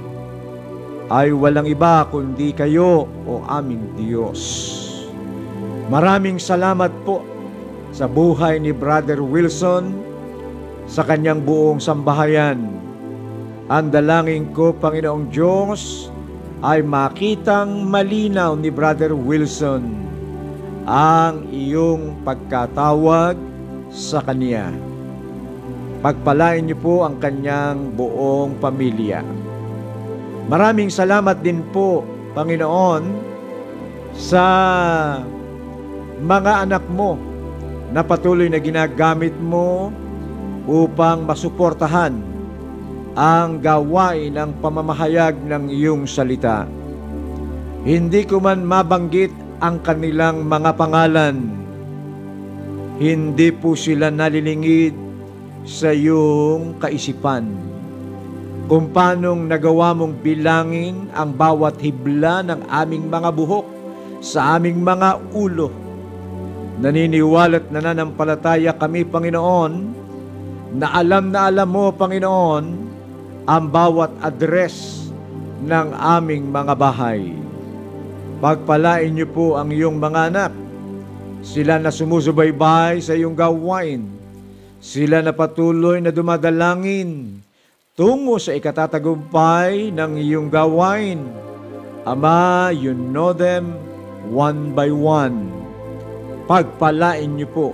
ay 1.11 1.35
walang 1.35 1.67
iba 1.67 2.07
kundi 2.07 2.55
kayo 2.55 3.11
o 3.27 3.43
aming 3.51 3.83
Diyos. 3.99 4.39
Maraming 5.91 6.39
salamat 6.39 6.95
po 7.03 7.27
sa 7.91 8.07
buhay 8.07 8.63
ni 8.63 8.71
Brother 8.71 9.19
Wilson 9.19 9.91
sa 10.87 11.03
kanyang 11.03 11.43
buong 11.43 11.83
sambahayan. 11.83 12.63
Ang 13.67 13.91
dalangin 13.91 14.55
ko, 14.55 14.71
Panginoong 14.71 15.27
Diyos, 15.35 16.11
ay 16.63 16.87
makitang 16.87 17.91
malinaw 17.91 18.55
ni 18.55 18.71
Brother 18.71 19.11
Wilson 19.19 19.83
ang 20.87 21.51
iyong 21.51 22.23
pagkatawag 22.23 23.35
sa 23.91 24.23
kanya. 24.23 24.86
Pagpalain 26.07 26.63
niyo 26.63 26.79
po 26.79 27.03
ang 27.03 27.19
kanyang 27.19 27.91
buong 27.99 28.63
pamilya. 28.63 29.27
Maraming 30.47 30.87
salamat 30.87 31.43
din 31.43 31.67
po, 31.75 32.07
Panginoon, 32.31 33.03
sa 34.15 34.47
mga 36.23 36.63
anak 36.63 36.87
mo 36.95 37.19
na 37.91 38.07
patuloy 38.07 38.47
na 38.47 38.63
ginagamit 38.63 39.35
mo 39.43 39.91
upang 40.71 41.27
masuportahan 41.27 42.15
ang 43.19 43.59
gawain 43.59 44.39
ng 44.39 44.63
pamamahayag 44.63 45.35
ng 45.43 45.75
iyong 45.75 46.07
salita. 46.07 46.71
Hindi 47.83 48.23
ko 48.31 48.39
man 48.39 48.63
mabanggit 48.63 49.35
ang 49.59 49.83
kanilang 49.83 50.47
mga 50.47 50.71
pangalan. 50.79 51.35
Hindi 53.03 53.51
po 53.51 53.75
sila 53.75 54.15
nalilingid 54.15 55.06
sa 55.67 55.91
iyong 55.91 56.79
kaisipan. 56.79 57.51
Kung 58.71 58.95
paanong 58.95 59.51
nagawa 59.51 59.95
mong 59.95 60.23
bilangin 60.23 61.11
ang 61.11 61.35
bawat 61.35 61.79
hibla 61.83 62.47
ng 62.47 62.71
aming 62.71 63.11
mga 63.11 63.31
buhok 63.35 63.67
sa 64.23 64.59
aming 64.59 64.83
mga 64.83 65.23
ulo. 65.35 65.71
Naniniwalat 66.83 67.71
na 67.71 67.83
nanampalataya 67.83 68.75
kami, 68.75 69.07
Panginoon, 69.07 69.73
na 70.79 70.87
alam 70.99 71.31
na 71.31 71.47
alam 71.51 71.69
mo, 71.71 71.95
Panginoon, 71.95 72.65
ang 73.47 73.65
bawat 73.71 74.11
address 74.23 75.07
ng 75.63 75.95
aming 75.95 76.51
mga 76.51 76.75
bahay. 76.75 77.23
Pagpalain 78.43 79.15
niyo 79.15 79.31
po 79.31 79.47
ang 79.57 79.71
iyong 79.71 79.97
mga 79.97 80.21
anak. 80.35 80.53
Sila 81.47 81.79
na 81.79 81.95
sumusubaybay 81.95 82.99
sa 82.99 83.15
iyong 83.15 83.39
gawain 83.39 84.16
sila 84.81 85.25
na 85.25 85.33
patuloy 85.33 86.01
na 86.01 86.13
dumadalangin 86.13 87.41
tungo 87.97 88.37
sa 88.37 88.53
ikatatagumpay 88.53 89.89
ng 89.91 90.13
iyong 90.21 90.53
gawain. 90.53 91.25
Ama, 92.07 92.71
you 92.71 92.95
know 92.95 93.33
them 93.35 93.75
one 94.31 94.77
by 94.77 94.93
one. 94.93 95.51
Pagpalain 96.47 97.35
niyo 97.35 97.49
po 97.51 97.69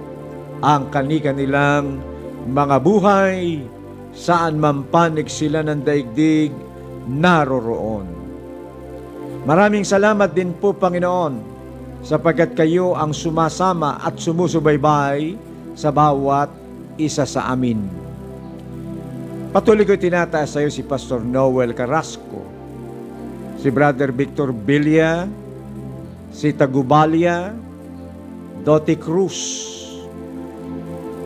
ang 0.64 0.88
kani-kanilang 0.88 2.00
mga 2.48 2.76
buhay 2.80 3.60
saan 4.14 4.56
man 4.62 4.86
panig 4.88 5.28
sila 5.28 5.60
ng 5.66 5.84
daigdig 5.84 6.54
naroroon. 7.10 8.06
Maraming 9.42 9.82
salamat 9.82 10.30
din 10.32 10.54
po 10.54 10.70
Panginoon 10.70 11.42
sapagkat 12.06 12.54
kayo 12.54 12.94
ang 12.94 13.10
sumasama 13.10 13.98
at 13.98 14.14
sumusubaybay 14.16 15.34
sa 15.74 15.90
bawat 15.90 16.61
isa 17.00 17.24
sa 17.24 17.48
amin. 17.48 17.80
Patuloy 19.52 19.84
ko 19.84 19.96
tinataas 19.96 20.56
sa 20.56 20.64
iyo 20.64 20.72
si 20.72 20.80
Pastor 20.80 21.20
Noel 21.20 21.76
Carrasco, 21.76 22.40
si 23.60 23.68
Brother 23.68 24.08
Victor 24.08 24.48
Bilya, 24.48 25.28
si 26.32 26.56
Tagubalia, 26.56 27.52
Doti 28.64 28.96
Cruz, 28.96 29.38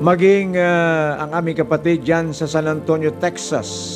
maging 0.03 0.59
ah, 0.59 1.23
ang 1.23 1.39
aming 1.39 1.63
kapatid 1.63 2.03
dyan 2.03 2.35
sa 2.35 2.51
San 2.51 2.67
Antonio, 2.67 3.15
Texas. 3.15 3.95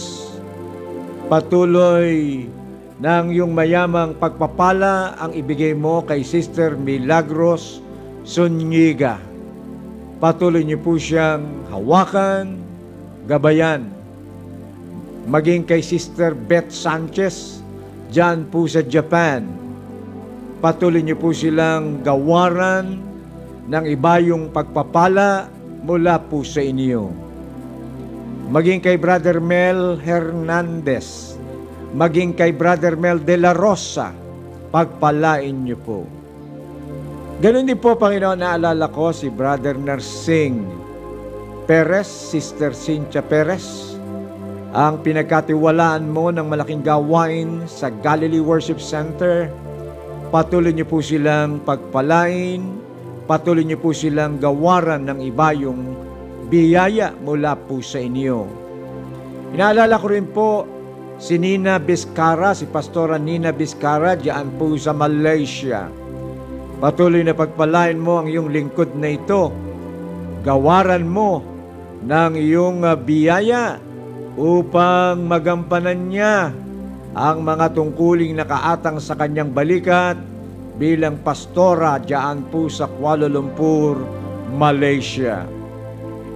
Patuloy 1.26 2.46
ng 3.00 3.26
yung 3.32 3.50
mayamang 3.56 4.12
pagpapala 4.14 5.16
ang 5.16 5.32
ibigay 5.32 5.72
mo 5.72 6.04
kay 6.04 6.20
Sister 6.20 6.76
Milagros 6.76 7.80
Sunyiga. 8.22 9.29
Patuloy 10.20 10.68
niyo 10.68 10.76
po 10.84 11.00
siyang 11.00 11.64
hawakan, 11.72 12.60
gabayan. 13.24 13.88
Maging 15.24 15.64
kay 15.64 15.80
Sister 15.80 16.36
Beth 16.36 16.68
Sanchez, 16.68 17.64
dyan 18.12 18.44
po 18.52 18.68
sa 18.68 18.84
Japan. 18.84 19.48
Patuloy 20.60 21.00
niyo 21.00 21.16
po 21.16 21.32
silang 21.32 22.04
gawaran 22.04 23.00
ng 23.64 23.84
ibayong 23.88 24.52
pagpapala 24.52 25.48
mula 25.88 26.20
po 26.20 26.44
sa 26.44 26.60
inyo. 26.60 27.08
Maging 28.52 28.84
kay 28.84 29.00
Brother 29.00 29.40
Mel 29.40 29.96
Hernandez, 30.04 31.32
maging 31.96 32.36
kay 32.36 32.52
Brother 32.52 32.92
Mel 32.92 33.24
de 33.24 33.40
la 33.40 33.56
Rosa, 33.56 34.12
pagpalain 34.68 35.64
niyo 35.64 35.80
po. 35.80 36.19
Ganon 37.40 37.64
din 37.64 37.80
po, 37.80 37.96
Panginoon, 37.96 38.44
naalala 38.44 38.92
ko 38.92 39.16
si 39.16 39.32
Brother 39.32 39.72
Narsing 39.72 40.60
Perez, 41.64 42.04
Sister 42.04 42.76
Cynthia 42.76 43.24
Perez, 43.24 43.96
ang 44.76 45.00
pinagkatiwalaan 45.00 46.04
mo 46.04 46.28
ng 46.28 46.44
malaking 46.44 46.84
gawain 46.84 47.64
sa 47.64 47.88
Galilee 47.88 48.44
Worship 48.44 48.76
Center. 48.76 49.48
Patuloy 50.28 50.76
niyo 50.76 50.84
po 50.84 51.00
silang 51.00 51.64
pagpalain, 51.64 52.60
patuloy 53.24 53.64
niyo 53.64 53.80
po 53.80 53.96
silang 53.96 54.36
gawaran 54.36 55.08
ng 55.08 55.24
ibayong 55.32 55.82
biyaya 56.52 57.16
mula 57.24 57.56
po 57.56 57.80
sa 57.80 58.04
inyo. 58.04 58.44
Inaalala 59.56 59.96
ko 59.96 60.06
rin 60.12 60.28
po 60.28 60.68
si 61.16 61.40
Nina 61.40 61.80
Vizcara, 61.80 62.52
si 62.52 62.68
Pastora 62.68 63.16
Nina 63.16 63.48
Vizcara, 63.48 64.12
diyan 64.12 64.60
po 64.60 64.76
sa 64.76 64.92
Malaysia. 64.92 66.09
Patuloy 66.80 67.20
na 67.20 67.36
pagpalain 67.36 68.00
mo 68.00 68.24
ang 68.24 68.26
iyong 68.32 68.48
lingkod 68.48 68.96
na 68.96 69.12
ito. 69.12 69.52
Gawaran 70.40 71.04
mo 71.04 71.44
ng 72.00 72.32
iyong 72.40 72.88
ah, 72.88 72.96
biyaya 72.96 73.76
upang 74.40 75.28
magampanan 75.28 76.08
niya 76.08 76.48
ang 77.12 77.44
mga 77.44 77.76
tungkuling 77.76 78.32
nakaatang 78.32 78.96
sa 78.96 79.12
kanyang 79.12 79.52
balikat 79.52 80.16
bilang 80.80 81.20
pastora 81.20 82.00
diyan 82.00 82.48
po 82.48 82.72
sa 82.72 82.88
Kuala 82.88 83.28
Lumpur, 83.28 84.00
Malaysia. 84.56 85.44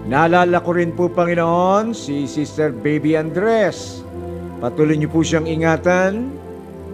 Naalala 0.04 0.60
ko 0.60 0.76
rin 0.76 0.92
po, 0.92 1.08
Panginoon, 1.08 1.96
si 1.96 2.28
Sister 2.28 2.68
Baby 2.68 3.16
Andres. 3.16 4.04
Patuloy 4.60 5.00
niyo 5.00 5.08
po 5.08 5.24
siyang 5.24 5.48
ingatan, 5.48 6.28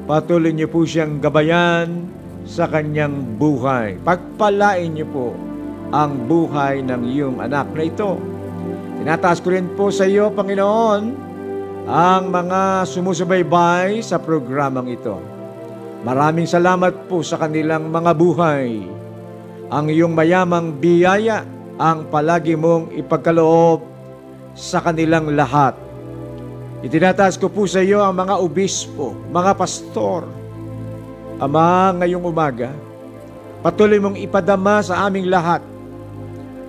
patuloy 0.07 0.55
niyo 0.55 0.71
po 0.71 0.87
siyang 0.87 1.19
gabayan 1.19 2.20
sa 2.51 2.67
kanyang 2.67 3.39
buhay. 3.39 4.03
Pagpalain 4.03 4.91
niyo 4.91 5.07
po 5.07 5.29
ang 5.95 6.27
buhay 6.27 6.83
ng 6.83 7.07
iyong 7.07 7.39
anak 7.39 7.71
na 7.71 7.87
ito. 7.87 8.19
Tinataas 8.99 9.39
ko 9.39 9.55
rin 9.55 9.71
po 9.79 9.95
sa 9.95 10.03
iyo, 10.03 10.35
Panginoon, 10.35 11.03
ang 11.87 12.25
mga 12.27 12.83
sumusubaybay 12.91 14.03
sa 14.03 14.19
programang 14.19 14.91
ito. 14.91 15.15
Maraming 16.03 16.51
salamat 16.51 17.07
po 17.07 17.23
sa 17.23 17.39
kanilang 17.39 17.87
mga 17.87 18.13
buhay. 18.19 18.83
Ang 19.71 19.87
iyong 19.87 20.11
mayamang 20.11 20.75
biyaya 20.75 21.47
ang 21.79 22.11
palagi 22.11 22.59
mong 22.59 22.91
ipagkaloob 22.99 23.87
sa 24.59 24.83
kanilang 24.83 25.31
lahat. 25.39 25.79
Itinataas 26.83 27.39
ko 27.39 27.47
po 27.47 27.69
sa 27.71 27.79
iyo 27.79 28.03
ang 28.03 28.17
mga 28.17 28.43
obispo, 28.43 29.15
mga 29.31 29.53
pastor. 29.55 30.40
Ama, 31.41 31.97
ngayong 31.97 32.29
umaga, 32.29 32.69
patuloy 33.65 33.97
mong 33.97 34.21
ipadama 34.21 34.85
sa 34.85 35.09
aming 35.09 35.33
lahat 35.33 35.65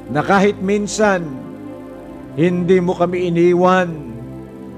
na 0.08 0.24
kahit 0.24 0.56
minsan 0.64 1.28
hindi 2.40 2.80
mo 2.80 2.96
kami 2.96 3.28
iniwan 3.28 3.92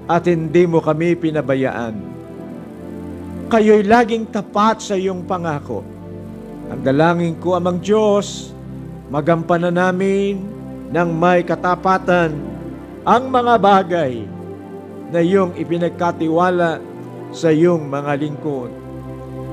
at 0.10 0.26
hindi 0.26 0.66
mo 0.66 0.82
kami 0.82 1.14
pinabayaan. 1.14 1.94
Kayo'y 3.54 3.86
laging 3.86 4.34
tapat 4.34 4.82
sa 4.82 4.98
iyong 4.98 5.30
pangako. 5.30 5.86
Ang 6.74 6.82
dalangin 6.82 7.38
ko, 7.38 7.54
Amang 7.54 7.78
Diyos, 7.78 8.50
magampanan 9.14 9.78
namin 9.78 10.42
ng 10.90 11.10
may 11.14 11.46
katapatan 11.46 12.34
ang 13.06 13.30
mga 13.30 13.62
bagay 13.62 14.26
na 15.14 15.22
iyong 15.22 15.54
ipinagkatiwala 15.54 16.82
sa 17.30 17.54
iyong 17.54 17.86
mga 17.86 18.12
lingkod. 18.18 18.83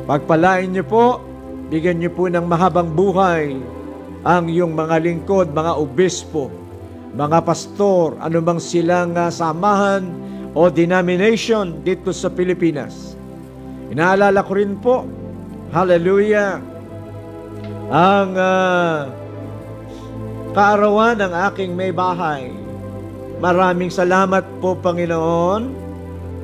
Pagpalain 0.08 0.70
niyo 0.72 0.84
po, 0.86 1.20
bigyan 1.68 2.00
niyo 2.00 2.10
po 2.14 2.26
ng 2.26 2.44
mahabang 2.44 2.92
buhay 2.92 3.56
ang 4.24 4.48
iyong 4.48 4.76
mga 4.76 4.96
lingkod, 5.00 5.52
mga 5.52 5.80
obispo, 5.80 6.52
mga 7.16 7.40
pastor, 7.42 8.20
anumang 8.20 8.60
silang 8.60 9.16
samahan 9.32 10.04
o 10.52 10.68
denomination 10.68 11.80
dito 11.80 12.12
sa 12.12 12.28
Pilipinas. 12.28 13.14
Inaalala 13.90 14.44
ko 14.44 14.52
rin 14.54 14.78
po, 14.78 15.02
hallelujah, 15.74 16.62
ang 17.90 18.30
uh, 18.38 19.10
kaarawan 20.54 21.18
ng 21.18 21.32
aking 21.50 21.74
may 21.74 21.90
bahay. 21.90 22.54
Maraming 23.40 23.90
salamat 23.90 24.46
po, 24.60 24.76
Panginoon, 24.78 25.74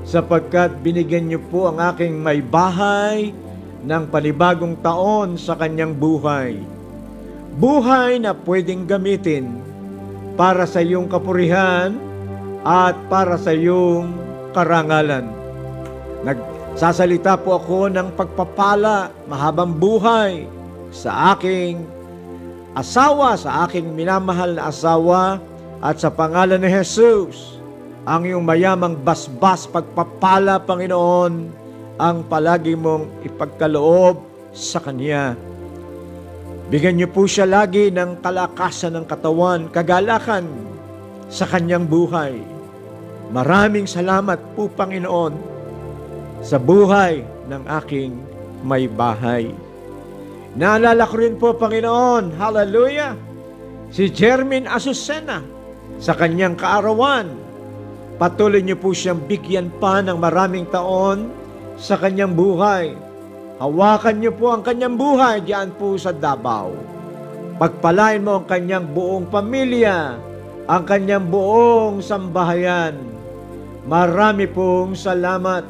sapagkat 0.03 0.81
binigyan 0.81 1.29
niyo 1.29 1.43
po 1.51 1.71
ang 1.71 1.79
aking 1.93 2.19
may 2.19 2.41
bahay 2.41 3.31
ng 3.87 4.11
panibagong 4.11 4.75
taon 4.83 5.39
sa 5.39 5.55
kanyang 5.55 5.95
buhay. 5.95 6.59
Buhay 7.57 8.19
na 8.19 8.35
pwedeng 8.35 8.85
gamitin 8.85 9.63
para 10.35 10.67
sa 10.67 10.83
iyong 10.83 11.07
kapurihan 11.07 11.95
at 12.67 12.99
para 13.07 13.39
sa 13.39 13.55
iyong 13.55 14.11
karangalan. 14.51 15.31
Nagsasalita 16.27 17.39
po 17.39 17.63
ako 17.63 17.87
ng 17.95 18.13
pagpapala, 18.19 19.15
mahabang 19.31 19.71
buhay 19.71 20.51
sa 20.91 21.39
aking 21.39 21.87
asawa, 22.75 23.39
sa 23.39 23.65
aking 23.65 23.95
minamahal 23.95 24.59
na 24.59 24.69
asawa, 24.69 25.39
at 25.79 26.03
sa 26.03 26.11
pangalan 26.11 26.59
ni 26.59 26.69
Jesus, 26.69 27.63
ang 28.03 28.27
iyong 28.27 28.43
mayamang 28.43 28.99
basbas 28.99 29.65
pagpapala, 29.71 30.59
Panginoon, 30.61 31.65
ang 31.97 32.29
palagi 32.29 32.77
mong 32.77 33.25
ipagkaloob 33.25 34.21
sa 34.53 34.81
Kanya. 34.81 35.37
Bigyan 36.67 36.99
niyo 36.99 37.09
po 37.15 37.31
siya 37.31 37.47
lagi 37.47 37.95
ng 37.95 38.19
kalakasan 38.19 38.99
ng 38.99 39.07
katawan, 39.07 39.71
kagalakan 39.71 40.51
sa 41.31 41.47
kanyang 41.47 41.87
buhay. 41.87 42.43
Maraming 43.31 43.87
salamat 43.87 44.39
po, 44.59 44.67
Panginoon, 44.67 45.35
sa 46.43 46.59
buhay 46.59 47.23
ng 47.47 47.63
aking 47.83 48.19
may 48.67 48.91
bahay. 48.91 49.55
Naalala 50.59 51.07
ko 51.07 51.15
rin 51.23 51.39
po, 51.39 51.55
Panginoon, 51.55 52.35
hallelujah, 52.35 53.15
si 53.95 54.11
Jermin 54.11 54.67
Azucena 54.67 55.47
sa 56.03 56.19
kanyang 56.19 56.59
kaarawan. 56.59 57.31
Patuloy 58.19 58.65
niyo 58.65 58.75
po 58.75 58.91
siyang 58.91 59.23
bigyan 59.23 59.71
pa 59.79 60.03
ng 60.03 60.19
maraming 60.19 60.67
taon 60.67 61.31
sa 61.77 62.01
kanyang 62.01 62.33
buhay. 62.33 62.97
Hawakan 63.57 64.21
niyo 64.21 64.33
po 64.37 64.53
ang 64.53 64.61
kanyang 64.61 64.97
buhay 65.01 65.41
diyan 65.45 65.73
po 65.77 65.97
sa 65.97 66.13
Davao. 66.13 66.77
Pagpalain 67.57 68.21
mo 68.21 68.41
ang 68.41 68.47
kanyang 68.49 68.85
buong 68.93 69.33
pamilya, 69.33 70.21
ang 70.69 70.85
kanyang 70.85 71.25
buong 71.25 72.05
sambahayan. 72.05 73.01
Marami 73.89 74.45
pong 74.45 74.93
salamat. 74.93 75.65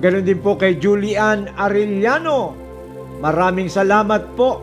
Ganon 0.00 0.26
din 0.28 0.40
po 0.44 0.60
kay 0.60 0.76
Julian 0.76 1.48
Arellano. 1.56 2.52
Maraming 3.20 3.72
salamat 3.72 4.36
po 4.36 4.60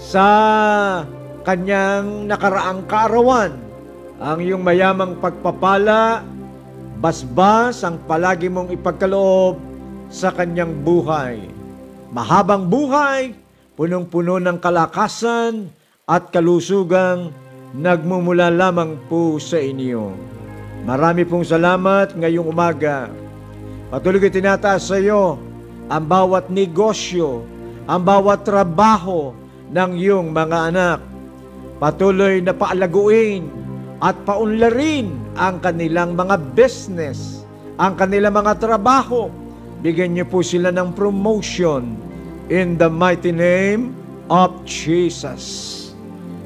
sa 0.00 0.28
kanyang 1.44 2.24
nakaraang 2.24 2.88
kaarawan. 2.88 3.52
Ang 4.16 4.38
iyong 4.40 4.64
mayamang 4.64 5.20
pagpapala, 5.20 6.24
basbas 6.96 7.84
ang 7.84 8.00
palagi 8.08 8.48
mong 8.48 8.72
ipagkaloob 8.72 9.75
sa 10.12 10.30
kanyang 10.30 10.72
buhay. 10.86 11.42
Mahabang 12.14 12.70
buhay, 12.70 13.34
punong-puno 13.74 14.38
ng 14.40 14.58
kalakasan 14.62 15.68
at 16.06 16.30
kalusugang 16.30 17.34
nagmumula 17.74 18.48
lamang 18.48 18.96
po 19.10 19.36
sa 19.42 19.58
inyo. 19.58 20.14
Marami 20.86 21.26
pong 21.26 21.42
salamat 21.42 22.14
ngayong 22.14 22.46
umaga. 22.46 23.10
Patuloy 23.90 24.22
ko 24.22 24.30
tinataas 24.30 24.86
sa 24.86 24.98
iyo 25.02 25.34
ang 25.86 26.04
bawat 26.06 26.50
negosyo, 26.50 27.46
ang 27.86 28.02
bawat 28.02 28.42
trabaho 28.46 29.34
ng 29.70 29.90
iyong 29.98 30.30
mga 30.30 30.58
anak. 30.74 31.00
Patuloy 31.78 32.40
na 32.40 32.54
paalaguin 32.56 33.46
at 34.00 34.16
paunlarin 34.26 35.10
ang 35.36 35.60
kanilang 35.60 36.16
mga 36.16 36.38
business, 36.56 37.44
ang 37.76 37.94
kanilang 37.94 38.34
mga 38.34 38.56
trabaho. 38.58 39.28
Bigyan 39.84 40.16
niyo 40.16 40.24
po 40.24 40.40
sila 40.40 40.72
ng 40.72 40.96
promotion 40.96 42.00
in 42.48 42.80
the 42.80 42.88
mighty 42.88 43.34
name 43.34 43.92
of 44.32 44.64
Jesus. 44.64 45.74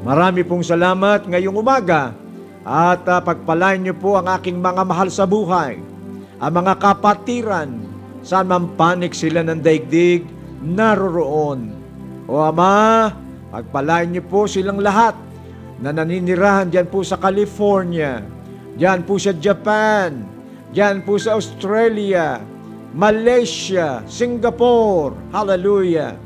Marami 0.02 0.42
pong 0.42 0.64
salamat 0.64 1.28
ngayong 1.28 1.60
umaga 1.60 2.16
at 2.64 3.04
uh, 3.06 3.20
pagpalain 3.20 3.80
niyo 3.84 3.94
po 3.96 4.16
ang 4.16 4.26
aking 4.34 4.58
mga 4.58 4.82
mahal 4.82 5.08
sa 5.12 5.28
buhay, 5.28 5.78
ang 6.40 6.52
mga 6.52 6.74
kapatiran, 6.80 7.70
saan 8.24 8.48
man 8.48 8.72
panik 8.74 9.12
sila 9.12 9.44
ng 9.44 9.60
daigdig, 9.60 10.24
naroroon. 10.60 11.72
O 12.26 12.40
Ama, 12.40 13.12
pagpalain 13.52 14.10
niyo 14.10 14.24
po 14.26 14.44
silang 14.50 14.80
lahat 14.80 15.16
na 15.80 15.92
naninirahan 15.94 16.68
diyan 16.68 16.88
po 16.88 17.00
sa 17.00 17.16
California, 17.16 18.20
diyan 18.76 19.04
po 19.04 19.16
sa 19.16 19.32
Japan, 19.36 20.24
diyan 20.72 21.04
po 21.04 21.16
sa 21.16 21.36
Australia, 21.36 22.40
Malaysia, 22.90 24.02
Singapore, 24.10 25.14
hallelujah. 25.30 26.18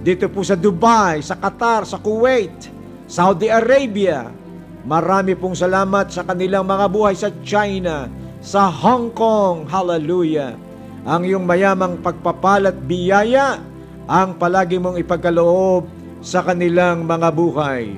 Dito 0.00 0.28
po 0.28 0.44
sa 0.44 0.56
Dubai, 0.56 1.24
sa 1.24 1.36
Qatar, 1.36 1.84
sa 1.88 2.00
Kuwait, 2.00 2.72
Saudi 3.08 3.48
Arabia, 3.48 4.40
Marami 4.80 5.36
pong 5.36 5.52
salamat 5.52 6.08
sa 6.08 6.24
kanilang 6.24 6.64
mga 6.64 6.88
buhay 6.88 7.12
sa 7.12 7.28
China, 7.44 8.08
sa 8.40 8.72
Hong 8.72 9.12
Kong. 9.12 9.68
Hallelujah. 9.68 10.56
Ang 11.04 11.28
iyong 11.28 11.44
mayamang 11.44 12.00
pagpapalat 12.00 12.88
biyaya 12.88 13.60
ang 14.08 14.40
palagi 14.40 14.80
mong 14.80 14.96
ipagkaloob 14.96 15.84
sa 16.24 16.40
kanilang 16.40 17.04
mga 17.04 17.28
buhay. 17.28 17.92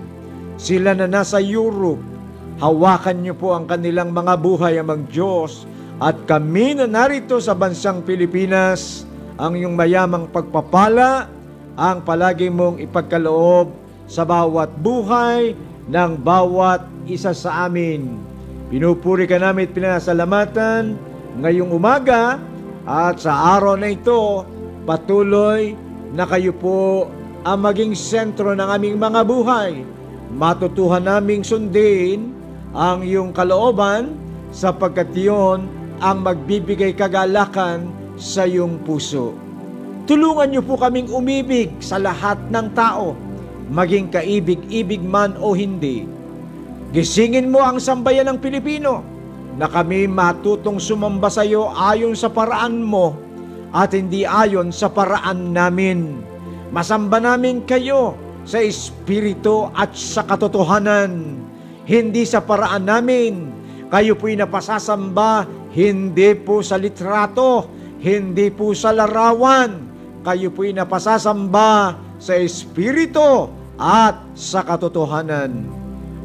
Sila 0.59 0.95
na 0.99 1.07
nasa 1.07 1.39
Europe, 1.39 2.03
hawakan 2.59 3.23
niyo 3.23 3.39
po 3.39 3.55
ang 3.55 3.71
kanilang 3.71 4.11
mga 4.11 4.35
buhay 4.43 4.75
amang 4.83 5.07
Diyos 5.07 5.67
at 6.03 6.27
kami 6.27 6.75
na 6.75 6.91
narito 6.91 7.39
sa 7.39 7.55
bansang 7.55 8.03
Pilipinas, 8.03 9.07
ang 9.39 9.55
iyong 9.55 9.79
mayamang 9.79 10.27
pagpapala 10.35 11.31
ang 11.79 12.03
palagi 12.03 12.51
mong 12.51 12.83
ipagkaloob 12.83 13.71
sa 14.11 14.27
bawat 14.27 14.75
buhay 14.83 15.55
ng 15.87 16.19
bawat 16.19 16.83
isa 17.07 17.31
sa 17.31 17.71
amin. 17.71 18.19
Pinupuri 18.67 19.31
ka 19.31 19.39
namin 19.39 19.71
at 19.71 19.75
pinasalamatan 19.79 20.99
ngayong 21.39 21.71
umaga 21.71 22.43
at 22.83 23.23
sa 23.23 23.55
araw 23.55 23.79
na 23.79 23.95
ito, 23.95 24.43
patuloy 24.83 25.79
na 26.11 26.27
kayo 26.27 26.51
po 26.51 27.07
ang 27.47 27.63
maging 27.63 27.95
sentro 27.95 28.59
ng 28.59 28.69
aming 28.75 28.99
mga 28.99 29.23
buhay. 29.23 29.87
Matutuhan 30.35 31.07
naming 31.07 31.47
sundin 31.47 32.35
ang 32.75 33.07
iyong 33.07 33.31
kalooban 33.31 34.19
sapagkat 34.51 35.07
iyon 35.15 35.82
ang 36.03 36.27
magbibigay 36.27 36.93
kagalakan 36.99 37.87
sa 38.19 38.45
iyong 38.45 38.83
puso. 38.83 39.39
Tulungan 40.11 40.51
niyo 40.51 40.67
po 40.67 40.75
kaming 40.75 41.07
umibig 41.15 41.71
sa 41.79 42.03
lahat 42.03 42.37
ng 42.51 42.67
tao 42.75 43.15
maging 43.71 44.13
kaibig-ibig 44.13 45.01
man 45.01 45.39
o 45.41 45.57
hindi. 45.57 46.05
Gisingin 46.93 47.49
mo 47.49 47.65
ang 47.65 47.81
sambayan 47.81 48.29
ng 48.29 48.39
Pilipino 48.43 49.01
na 49.57 49.65
kami 49.71 50.05
matutong 50.05 50.77
sumamba 50.77 51.33
sa 51.33 51.47
iyo 51.47 51.73
ayon 51.73 52.13
sa 52.13 52.29
paraan 52.29 52.85
mo 52.85 53.17
at 53.73 53.97
hindi 53.97 54.29
ayon 54.29 54.69
sa 54.69 54.93
paraan 54.93 55.57
namin. 55.57 56.21
Masamba 56.69 57.17
namin 57.17 57.65
kayo 57.65 58.17
sa 58.45 58.61
espiritu 58.61 59.73
at 59.73 59.97
sa 59.97 60.25
katotohanan, 60.25 61.41
hindi 61.89 62.29
sa 62.29 62.45
paraan 62.45 62.85
namin. 62.85 63.49
Kayo 63.93 64.17
po'y 64.17 64.41
napasasamba, 64.41 65.45
hindi 65.77 66.33
po 66.33 66.65
sa 66.65 66.81
litrato, 66.81 67.69
hindi 68.01 68.49
po 68.49 68.73
sa 68.73 68.89
larawan. 68.89 69.93
Kayo 70.25 70.49
po'y 70.49 70.73
napasasamba 70.73 72.01
sa 72.17 72.33
espiritu 72.41 73.53
at 73.77 74.17
sa 74.33 74.65
katotohanan. 74.65 75.69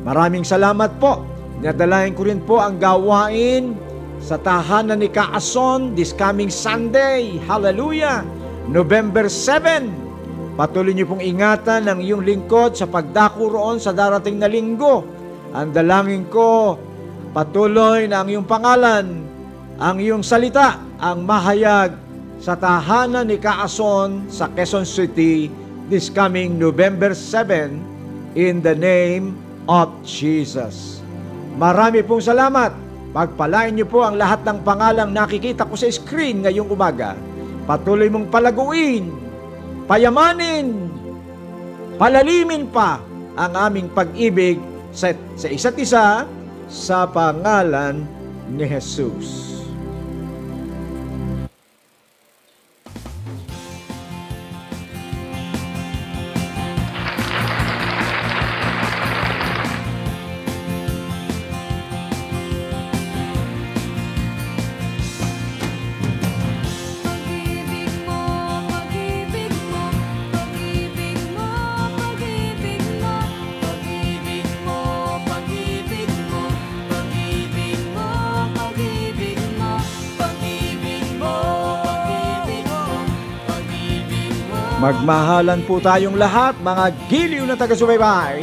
Maraming 0.08 0.48
salamat 0.48 0.96
po. 0.96 1.28
Nadalayan 1.60 2.16
ko 2.16 2.24
rin 2.24 2.40
po 2.40 2.64
ang 2.64 2.80
gawain 2.80 3.76
sa 4.24 4.40
tahanan 4.40 5.04
ni 5.04 5.12
Kaason 5.12 5.92
this 5.92 6.16
coming 6.16 6.48
Sunday. 6.48 7.36
Hallelujah! 7.52 8.24
November 8.72 9.28
7. 9.28 10.56
Patuloy 10.56 10.96
niyo 10.96 11.12
pong 11.12 11.20
ingatan 11.20 11.92
ang 11.92 12.00
iyong 12.00 12.24
lingkod 12.24 12.80
sa 12.80 12.88
pagdako 12.88 13.52
roon 13.52 13.76
sa 13.76 13.92
darating 13.92 14.40
na 14.40 14.48
linggo. 14.48 15.04
Ang 15.52 15.76
dalangin 15.76 16.32
ko, 16.32 16.80
patuloy 17.32 18.08
na 18.08 18.24
ang 18.24 18.28
iyong 18.32 18.48
pangalan, 18.48 19.06
ang 19.78 19.98
iyong 20.00 20.26
salita, 20.26 20.80
ang 20.98 21.24
mahayag 21.24 21.94
sa 22.38 22.54
tahanan 22.54 23.26
ni 23.26 23.38
Kaason 23.42 24.30
sa 24.30 24.50
Quezon 24.54 24.86
City 24.86 25.50
this 25.90 26.12
coming 26.12 26.60
November 26.60 27.16
7 27.16 28.36
in 28.38 28.62
the 28.62 28.76
name 28.76 29.34
of 29.66 29.90
Jesus. 30.06 31.02
Marami 31.58 32.06
pong 32.06 32.22
salamat. 32.22 32.72
Pagpalain 33.16 33.74
niyo 33.74 33.90
po 33.90 34.06
ang 34.06 34.20
lahat 34.20 34.46
ng 34.46 34.62
pangalang 34.62 35.10
nakikita 35.10 35.66
ko 35.66 35.74
sa 35.74 35.90
screen 35.90 36.46
ngayong 36.46 36.70
umaga. 36.70 37.18
Patuloy 37.66 38.12
mong 38.14 38.30
palaguin, 38.30 39.10
payamanin, 39.90 40.86
palalimin 41.98 42.70
pa 42.70 43.02
ang 43.34 43.54
aming 43.58 43.90
pag-ibig 43.90 44.62
sa, 44.94 45.12
sa 45.34 45.48
isa't 45.50 45.78
isa 45.82 46.30
sa 46.68 47.08
pangalan 47.08 48.04
ni 48.52 48.68
Jesus. 48.68 49.57
Magmahalan 84.88 85.68
po 85.68 85.84
tayong 85.84 86.16
lahat, 86.16 86.56
mga 86.64 86.96
giliw 87.12 87.44
na 87.44 87.60
taga-subaybay. 87.60 88.40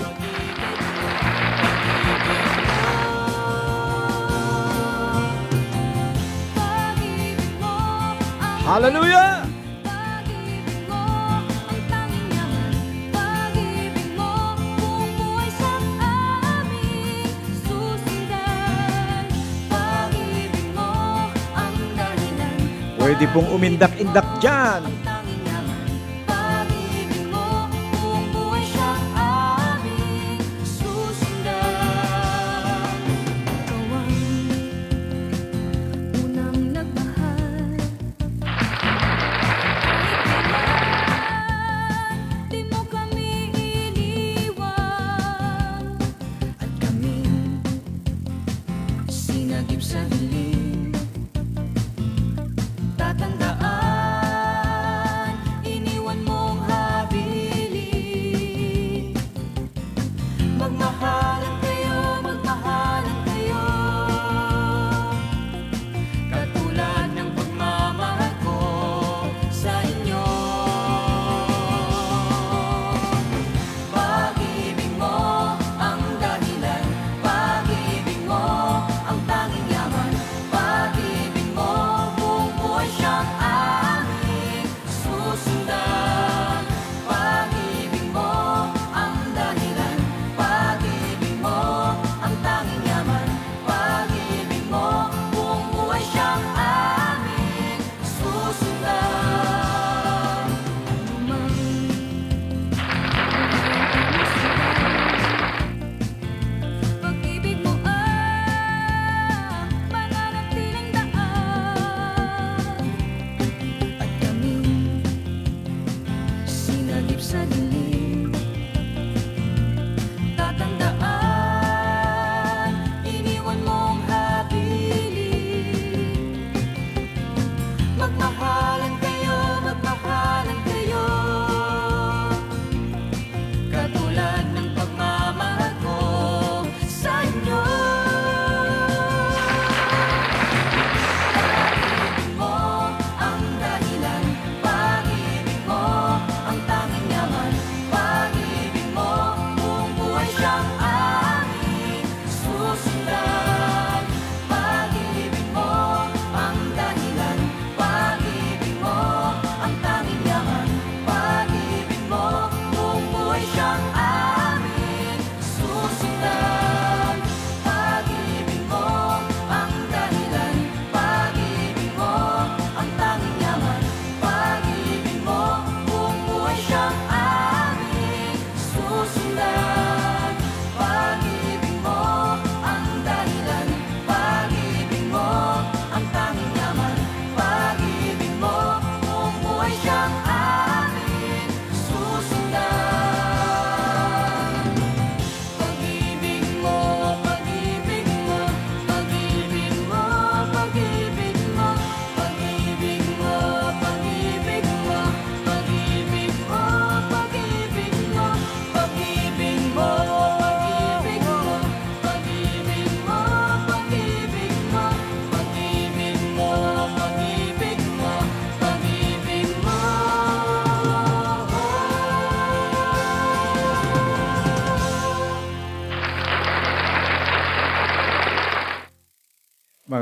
Hallelujah! 8.61 9.49
Pwede 23.01 23.25
pong 23.33 23.49
umindak-indak 23.49 24.29
dyan. 24.45 25.14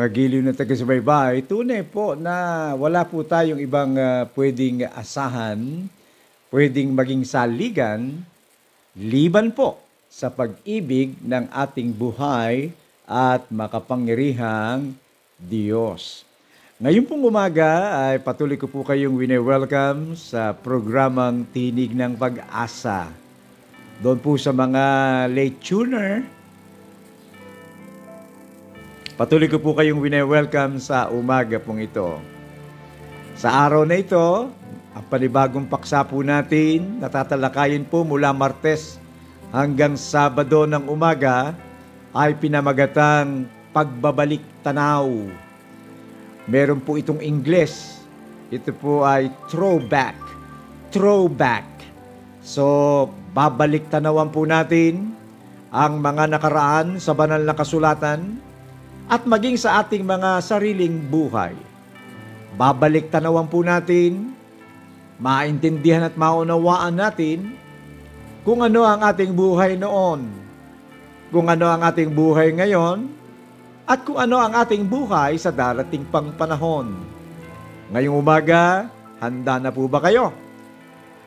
Mga 0.03 0.19
giliw 0.19 0.43
na 0.43 0.51
taga-subaybay, 0.51 1.47
tunay 1.47 1.87
po 1.87 2.19
na 2.19 2.35
wala 2.75 3.07
po 3.07 3.23
tayong 3.23 3.63
ibang 3.63 3.95
ah, 3.95 4.27
pwedeng 4.35 4.83
asahan, 4.99 5.87
pwedeng 6.51 6.91
maging 6.91 7.23
saligan, 7.23 8.19
liban 8.99 9.55
po 9.55 9.79
sa 10.11 10.27
pag-ibig 10.27 11.15
ng 11.23 11.47
ating 11.55 11.95
buhay 11.95 12.75
at 13.07 13.47
makapangyarihang 13.47 14.91
Diyos. 15.39 16.27
Ngayon 16.83 17.07
pong 17.07 17.23
umaga 17.23 17.95
ay 18.11 18.19
patuloy 18.19 18.59
ko 18.59 18.67
po 18.67 18.83
kayong 18.83 19.15
wine-welcome 19.15 20.19
sa 20.19 20.51
programang 20.51 21.47
Tinig 21.55 21.95
ng 21.95 22.19
Pag-asa. 22.19 23.07
Doon 24.03 24.19
po 24.19 24.35
sa 24.35 24.51
mga 24.51 24.83
late 25.31 25.63
tuner, 25.63 26.42
Patuloy 29.13 29.45
ko 29.45 29.61
po 29.61 29.77
kayong 29.77 30.01
wine-welcome 30.01 30.81
sa 30.81 31.13
umaga 31.13 31.61
pong 31.61 31.85
ito. 31.85 32.17
Sa 33.37 33.53
araw 33.53 33.85
na 33.85 34.01
ito, 34.01 34.49
ang 34.97 35.05
panibagong 35.13 35.69
paksa 35.69 36.01
po 36.01 36.25
natin, 36.25 36.97
natatalakayin 36.97 37.85
po 37.85 38.09
mula 38.09 38.33
Martes 38.33 38.97
hanggang 39.53 40.01
Sabado 40.01 40.65
ng 40.65 40.89
umaga, 40.89 41.53
ay 42.17 42.41
pinamagatang 42.41 43.45
pagbabalik 43.77 44.41
tanaw. 44.65 45.05
Meron 46.49 46.81
po 46.81 46.97
itong 46.97 47.21
Ingles. 47.21 48.01
Ito 48.49 48.73
po 48.73 49.05
ay 49.05 49.29
throwback. 49.53 50.17
Throwback. 50.89 51.69
So, 52.41 53.13
babalik 53.37 53.93
tanawan 53.93 54.33
po 54.33 54.49
natin 54.49 55.13
ang 55.69 56.01
mga 56.01 56.33
nakaraan 56.33 56.97
sa 56.97 57.13
banal 57.13 57.45
na 57.45 57.53
kasulatan 57.53 58.52
at 59.09 59.23
maging 59.27 59.59
sa 59.59 59.83
ating 59.83 60.03
mga 60.07 60.43
sariling 60.43 61.03
buhay. 61.07 61.55
Babalik 62.55 63.09
tanawan 63.09 63.49
po 63.49 63.65
natin, 63.65 64.37
maintindihan 65.17 66.07
at 66.07 66.15
maunawaan 66.19 66.95
natin 66.95 67.55
kung 68.43 68.61
ano 68.61 68.83
ang 68.83 69.01
ating 69.07 69.33
buhay 69.33 69.79
noon, 69.79 70.27
kung 71.31 71.47
ano 71.47 71.67
ang 71.71 71.81
ating 71.87 72.11
buhay 72.11 72.51
ngayon, 72.53 73.07
at 73.87 74.03
kung 74.03 74.19
ano 74.19 74.39
ang 74.39 74.53
ating 74.55 74.83
buhay 74.87 75.39
sa 75.39 75.55
darating 75.55 76.03
pang 76.07 76.31
panahon. 76.35 76.93
Ngayong 77.95 78.19
umaga, 78.19 78.91
handa 79.23 79.63
na 79.63 79.71
po 79.71 79.87
ba 79.87 80.03
kayo? 80.03 80.35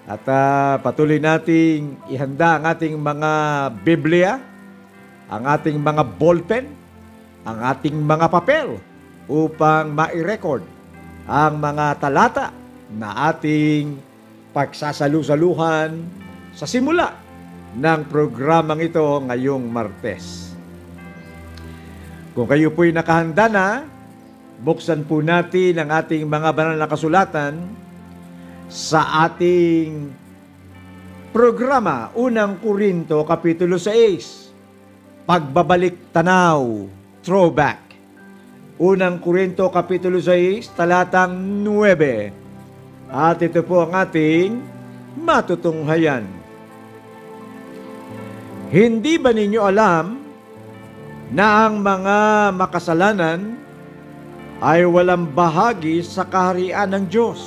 At 0.05 0.21
ah, 0.29 0.77
patuloy 0.83 1.17
nating 1.17 1.97
ihanda 2.11 2.61
ang 2.61 2.63
ating 2.69 2.93
mga 2.93 3.31
Biblia, 3.81 4.37
ang 5.25 5.43
ating 5.49 5.81
mga 5.81 6.03
ballpen, 6.19 6.84
ang 7.45 7.57
ating 7.61 7.93
mga 7.93 8.27
papel 8.27 8.81
upang 9.29 9.93
ma-record 9.93 10.65
ang 11.25 11.57
mga 11.61 11.85
talata 12.01 12.49
na 12.89 13.29
ating 13.33 13.97
pagsasalu-saluhan 14.53 16.01
sa 16.53 16.65
simula 16.65 17.13
ng 17.75 18.01
programang 18.09 18.81
ito 18.81 19.03
ngayong 19.25 19.65
Martes. 19.67 20.53
Kung 22.33 22.49
kayo 22.49 22.71
po'y 22.73 22.91
nakahanda 22.91 23.45
na, 23.47 23.67
buksan 24.61 25.03
po 25.05 25.21
natin 25.21 25.81
ang 25.81 25.89
ating 25.91 26.23
mga 26.25 26.49
banal 26.55 26.77
na 26.77 26.89
kasulatan 26.89 27.61
sa 28.71 29.27
ating 29.27 30.11
programa, 31.35 32.15
Unang 32.15 32.59
Korinto, 32.63 33.21
Kapitulo 33.27 33.75
6, 33.75 35.27
Pagbabalik 35.27 36.15
Tanaw, 36.15 36.87
Throwback. 37.25 37.81
Unang 38.77 39.17
Korinto 39.17 39.65
Kapitulo 39.73 40.21
6, 40.21 40.77
talatang 40.77 41.33
9. 41.33 43.09
At 43.09 43.41
ito 43.41 43.65
po 43.65 43.81
ang 43.81 43.97
ating 43.97 44.61
matutunghayan. 45.17 46.21
Hindi 48.69 49.17
ba 49.17 49.33
ninyo 49.33 49.61
alam 49.65 50.05
na 51.33 51.65
ang 51.65 51.81
mga 51.81 52.17
makasalanan 52.53 53.57
ay 54.61 54.85
walang 54.85 55.25
bahagi 55.25 56.05
sa 56.05 56.29
kaharian 56.29 56.93
ng 56.93 57.05
Diyos? 57.09 57.41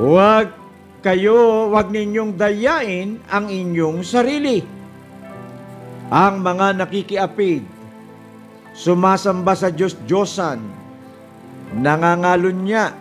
Huwag 0.00 0.56
kayo, 1.04 1.68
huwag 1.68 1.92
ninyong 1.92 2.32
dayain 2.32 3.20
ang 3.28 3.52
inyong 3.52 4.00
sarili. 4.00 4.77
Ang 6.08 6.40
mga 6.40 6.72
nakikiapid, 6.72 7.68
sumasamba 8.72 9.52
sa 9.52 9.68
Diyos-Diyosan, 9.68 10.56
nangangalon 11.76 12.64
niya, 12.64 12.96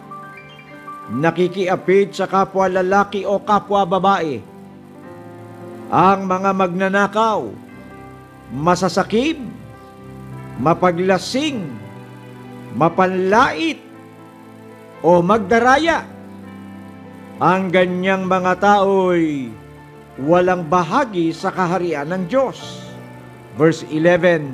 nakikiapid 1.16 2.12
sa 2.12 2.28
kapwa 2.28 2.68
lalaki 2.68 3.24
o 3.24 3.40
kapwa 3.40 3.88
babae, 3.88 4.44
ang 5.88 6.28
mga 6.28 6.52
magnanakaw, 6.52 7.48
masasakib, 8.52 9.40
mapaglasing, 10.60 11.64
mapanlait, 12.76 13.80
o 15.00 15.22
magdaraya. 15.22 16.04
Ang 17.38 17.70
ganyang 17.70 18.26
mga 18.26 18.58
tao'y 18.58 19.54
walang 20.18 20.66
bahagi 20.66 21.30
sa 21.30 21.54
kaharian 21.54 22.10
ng 22.10 22.24
Diyos. 22.26 22.87
Verse 23.58 23.82
11, 23.90 24.54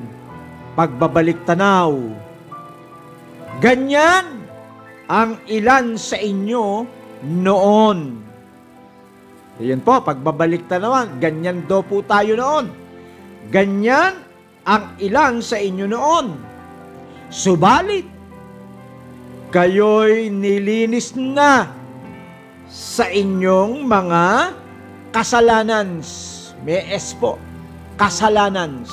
pagbabalik 0.80 1.44
tanaw. 1.44 1.92
Ganyan 3.60 4.48
ang 5.12 5.44
ilan 5.52 6.00
sa 6.00 6.16
inyo 6.16 6.88
noon. 7.28 8.24
Yan 9.62 9.84
po, 9.86 10.02
pagbabalik 10.02 10.66
tanawan, 10.66 11.22
ganyan 11.22 11.68
daw 11.70 11.86
po 11.86 12.02
tayo 12.02 12.34
noon. 12.34 12.72
Ganyan 13.54 14.24
ang 14.64 14.96
ilan 14.98 15.44
sa 15.44 15.60
inyo 15.60 15.86
noon. 15.86 16.34
Subalit, 17.28 18.08
kayo'y 19.52 20.32
nilinis 20.32 21.14
na 21.14 21.70
sa 22.72 23.06
inyong 23.12 23.86
mga 23.86 24.24
kasalanan. 25.14 26.02
May 26.66 26.90
S 26.90 27.14
po. 27.14 27.38
Kasalanan. 27.96 28.84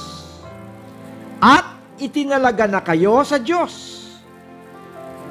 At 1.41 1.97
itinalaga 1.97 2.69
na 2.69 2.81
kayo 2.85 3.25
sa 3.25 3.41
Diyos. 3.41 4.05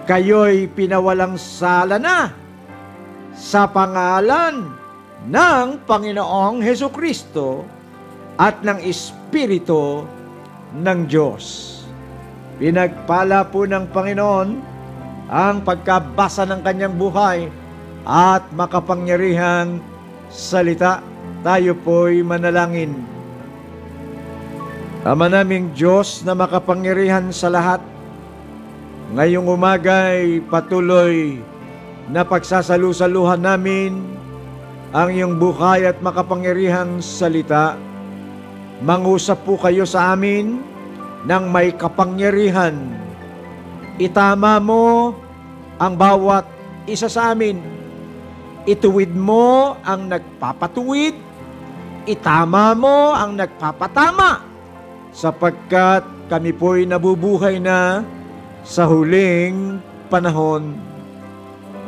Kayo'y 0.09 0.69
pinawalang 0.73 1.37
sala 1.37 2.01
na 2.01 2.33
sa 3.37 3.69
pangalan 3.69 4.73
ng 5.29 5.65
Panginoong 5.85 6.65
Heso 6.65 6.89
Kristo 6.89 7.61
at 8.41 8.65
ng 8.65 8.81
Espiritu 8.81 10.01
ng 10.73 10.99
Diyos. 11.05 11.75
Pinagpala 12.57 13.47
po 13.47 13.69
ng 13.69 13.85
Panginoon 13.93 14.49
ang 15.29 15.61
pagkabasa 15.61 16.43
ng 16.49 16.65
kanyang 16.65 16.97
buhay 16.97 17.47
at 18.03 18.43
makapangyarihang 18.57 19.77
salita. 20.33 21.05
Tayo 21.45 21.77
po'y 21.77 22.25
manalangin. 22.25 23.18
Ama 24.99 25.31
naming 25.31 25.71
Diyos 25.71 26.27
na 26.27 26.35
makapangyarihan 26.35 27.31
sa 27.31 27.47
lahat, 27.47 27.79
ngayong 29.15 29.47
umagay 29.47 30.43
patuloy 30.51 31.39
na 32.11 32.27
pagsasalusaluhan 32.27 33.39
namin 33.39 33.95
ang 34.91 35.07
iyong 35.07 35.39
buhay 35.39 35.87
at 35.87 36.03
makapangyarihang 36.03 36.99
salita. 36.99 37.79
Mangusap 38.83 39.39
po 39.47 39.55
kayo 39.55 39.87
sa 39.87 40.11
amin 40.11 40.59
ng 41.23 41.43
may 41.47 41.71
kapangyarihan. 41.71 42.75
Itama 44.03 44.59
mo 44.59 45.15
ang 45.79 45.95
bawat 45.95 46.43
isa 46.83 47.07
sa 47.07 47.31
amin. 47.31 47.55
Ituwid 48.67 49.15
mo 49.15 49.79
ang 49.79 50.11
nagpapatuwid. 50.11 51.15
Itama 52.03 52.75
mo 52.75 53.15
ang 53.15 53.39
nagpapatama. 53.39 54.48
Sapagkat 55.09 56.05
kami 56.29 56.53
po'y 56.53 56.85
nabubuhay 56.85 57.57
na 57.57 58.05
sa 58.61 58.85
huling 58.85 59.81
panahon. 60.13 60.77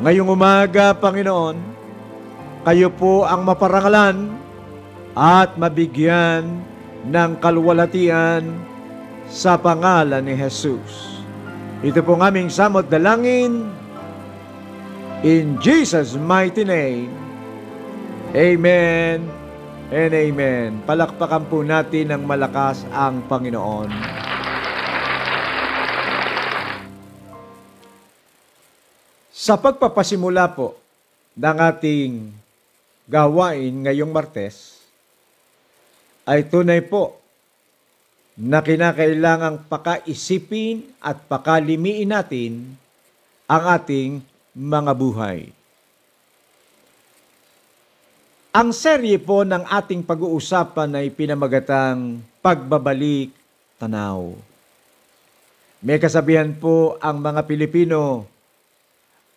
Ngayong 0.02 0.34
umaga, 0.34 0.90
Panginoon, 0.98 1.56
kayo 2.66 2.90
po 2.90 3.22
ang 3.22 3.46
maparangalan 3.46 4.34
at 5.14 5.54
mabigyan 5.54 6.62
ng 7.06 7.30
kalwalatian 7.38 8.42
sa 9.30 9.54
pangalan 9.58 10.22
ni 10.26 10.34
Jesus. 10.34 11.22
Ito 11.82 12.02
po 12.02 12.18
ang 12.18 12.30
aming 12.30 12.50
samot 12.50 12.86
dalangin 12.86 13.70
in 15.22 15.58
Jesus' 15.62 16.18
mighty 16.18 16.66
name. 16.66 17.10
Amen 18.32 19.41
and 19.92 20.16
amen. 20.16 20.80
Palakpakan 20.88 21.44
po 21.52 21.60
natin 21.60 22.16
ng 22.16 22.22
malakas 22.24 22.88
ang 22.88 23.20
Panginoon. 23.28 23.92
Sa 29.28 29.60
pagpapasimula 29.60 30.48
po 30.56 30.80
ng 31.36 31.56
ating 31.60 32.32
gawain 33.04 33.84
ngayong 33.84 34.08
Martes, 34.08 34.80
ay 36.24 36.48
tunay 36.48 36.80
po 36.80 37.20
na 38.32 38.64
kinakailangang 38.64 39.68
pakaisipin 39.68 40.88
at 41.04 41.20
pakalimiin 41.28 42.08
natin 42.08 42.80
ang 43.44 43.64
ating 43.76 44.24
mga 44.56 44.92
buhay. 44.96 45.52
Ang 48.52 48.76
serye 48.76 49.16
po 49.16 49.48
ng 49.48 49.64
ating 49.64 50.04
pag-uusapan 50.04 51.00
ay 51.00 51.08
pinamagatang 51.08 52.20
Pagbabalik 52.44 53.32
Tanaw. 53.80 54.36
May 55.80 55.96
kasabihan 55.96 56.52
po 56.52 57.00
ang 57.00 57.24
mga 57.24 57.48
Pilipino, 57.48 58.28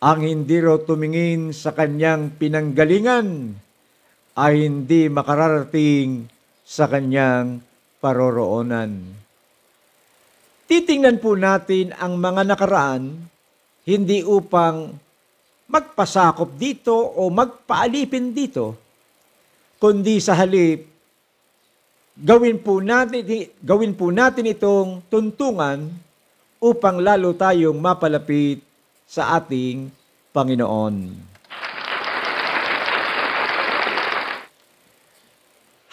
ang 0.04 0.20
hindi 0.20 0.60
raw 0.60 0.76
tumingin 0.84 1.56
sa 1.56 1.72
kanyang 1.72 2.36
pinanggalingan 2.36 3.56
ay 4.36 4.68
hindi 4.68 5.08
makararating 5.08 6.28
sa 6.68 6.84
kanyang 6.92 7.64
paroroonan. 8.04 9.00
Titingnan 10.68 11.24
po 11.24 11.40
natin 11.40 11.96
ang 11.96 12.20
mga 12.20 12.52
nakaraan 12.52 13.16
hindi 13.88 14.28
upang 14.28 14.92
magpasakop 15.72 16.60
dito 16.60 16.92
o 16.92 17.32
magpaalipin 17.32 18.36
dito, 18.36 18.85
kundi 19.86 20.18
sa 20.18 20.34
halip, 20.34 20.82
gawin 22.18 22.58
po 22.58 22.82
natin, 22.82 23.22
gawin 23.62 23.94
po 23.94 24.10
natin 24.10 24.50
itong 24.50 25.06
tuntungan 25.14 25.94
upang 26.58 26.98
lalo 26.98 27.38
tayong 27.38 27.78
mapalapit 27.78 28.66
sa 29.06 29.38
ating 29.38 29.94
Panginoon. 30.34 31.14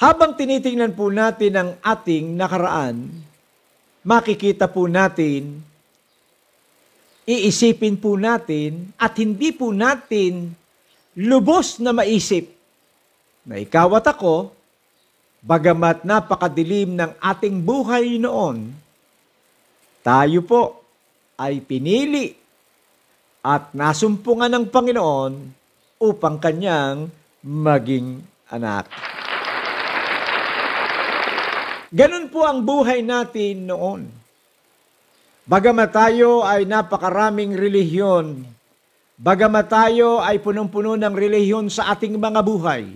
Habang 0.01 0.41
tinitingnan 0.41 0.97
po 0.97 1.13
natin 1.13 1.53
ang 1.53 1.71
ating 1.85 2.33
nakaraan, 2.33 3.13
makikita 4.09 4.73
po 4.73 4.89
natin, 4.89 5.61
iisipin 7.29 8.01
po 8.01 8.17
natin, 8.17 8.89
at 8.97 9.13
hindi 9.21 9.53
po 9.53 9.69
natin 9.69 10.57
lubos 11.13 11.77
na 11.77 11.93
maisip 11.93 12.62
na 13.43 13.59
ikaw 13.59 13.91
at 13.99 14.07
ako, 14.07 14.55
bagamat 15.43 16.07
napakadilim 16.07 16.95
ng 16.95 17.11
ating 17.19 17.59
buhay 17.59 18.19
noon, 18.23 18.71
tayo 20.03 20.41
po 20.47 20.83
ay 21.39 21.59
pinili 21.63 22.35
at 23.43 23.75
nasumpungan 23.75 24.51
ng 24.51 24.67
Panginoon 24.71 25.33
upang 25.99 26.39
kanyang 26.39 27.11
maging 27.43 28.23
anak. 28.51 28.87
Ganun 31.93 32.31
po 32.33 32.47
ang 32.47 32.63
buhay 32.63 33.05
natin 33.05 33.69
noon. 33.69 34.09
Bagamat 35.43 35.91
tayo 35.91 36.47
ay 36.47 36.65
napakaraming 36.65 37.59
relihiyon, 37.59 38.47
bagamat 39.19 39.67
tayo 39.67 40.23
ay 40.23 40.39
punong-puno 40.39 40.95
ng 40.95 41.13
relihiyon 41.13 41.67
sa 41.67 41.91
ating 41.93 42.15
mga 42.15 42.41
buhay, 42.47 42.87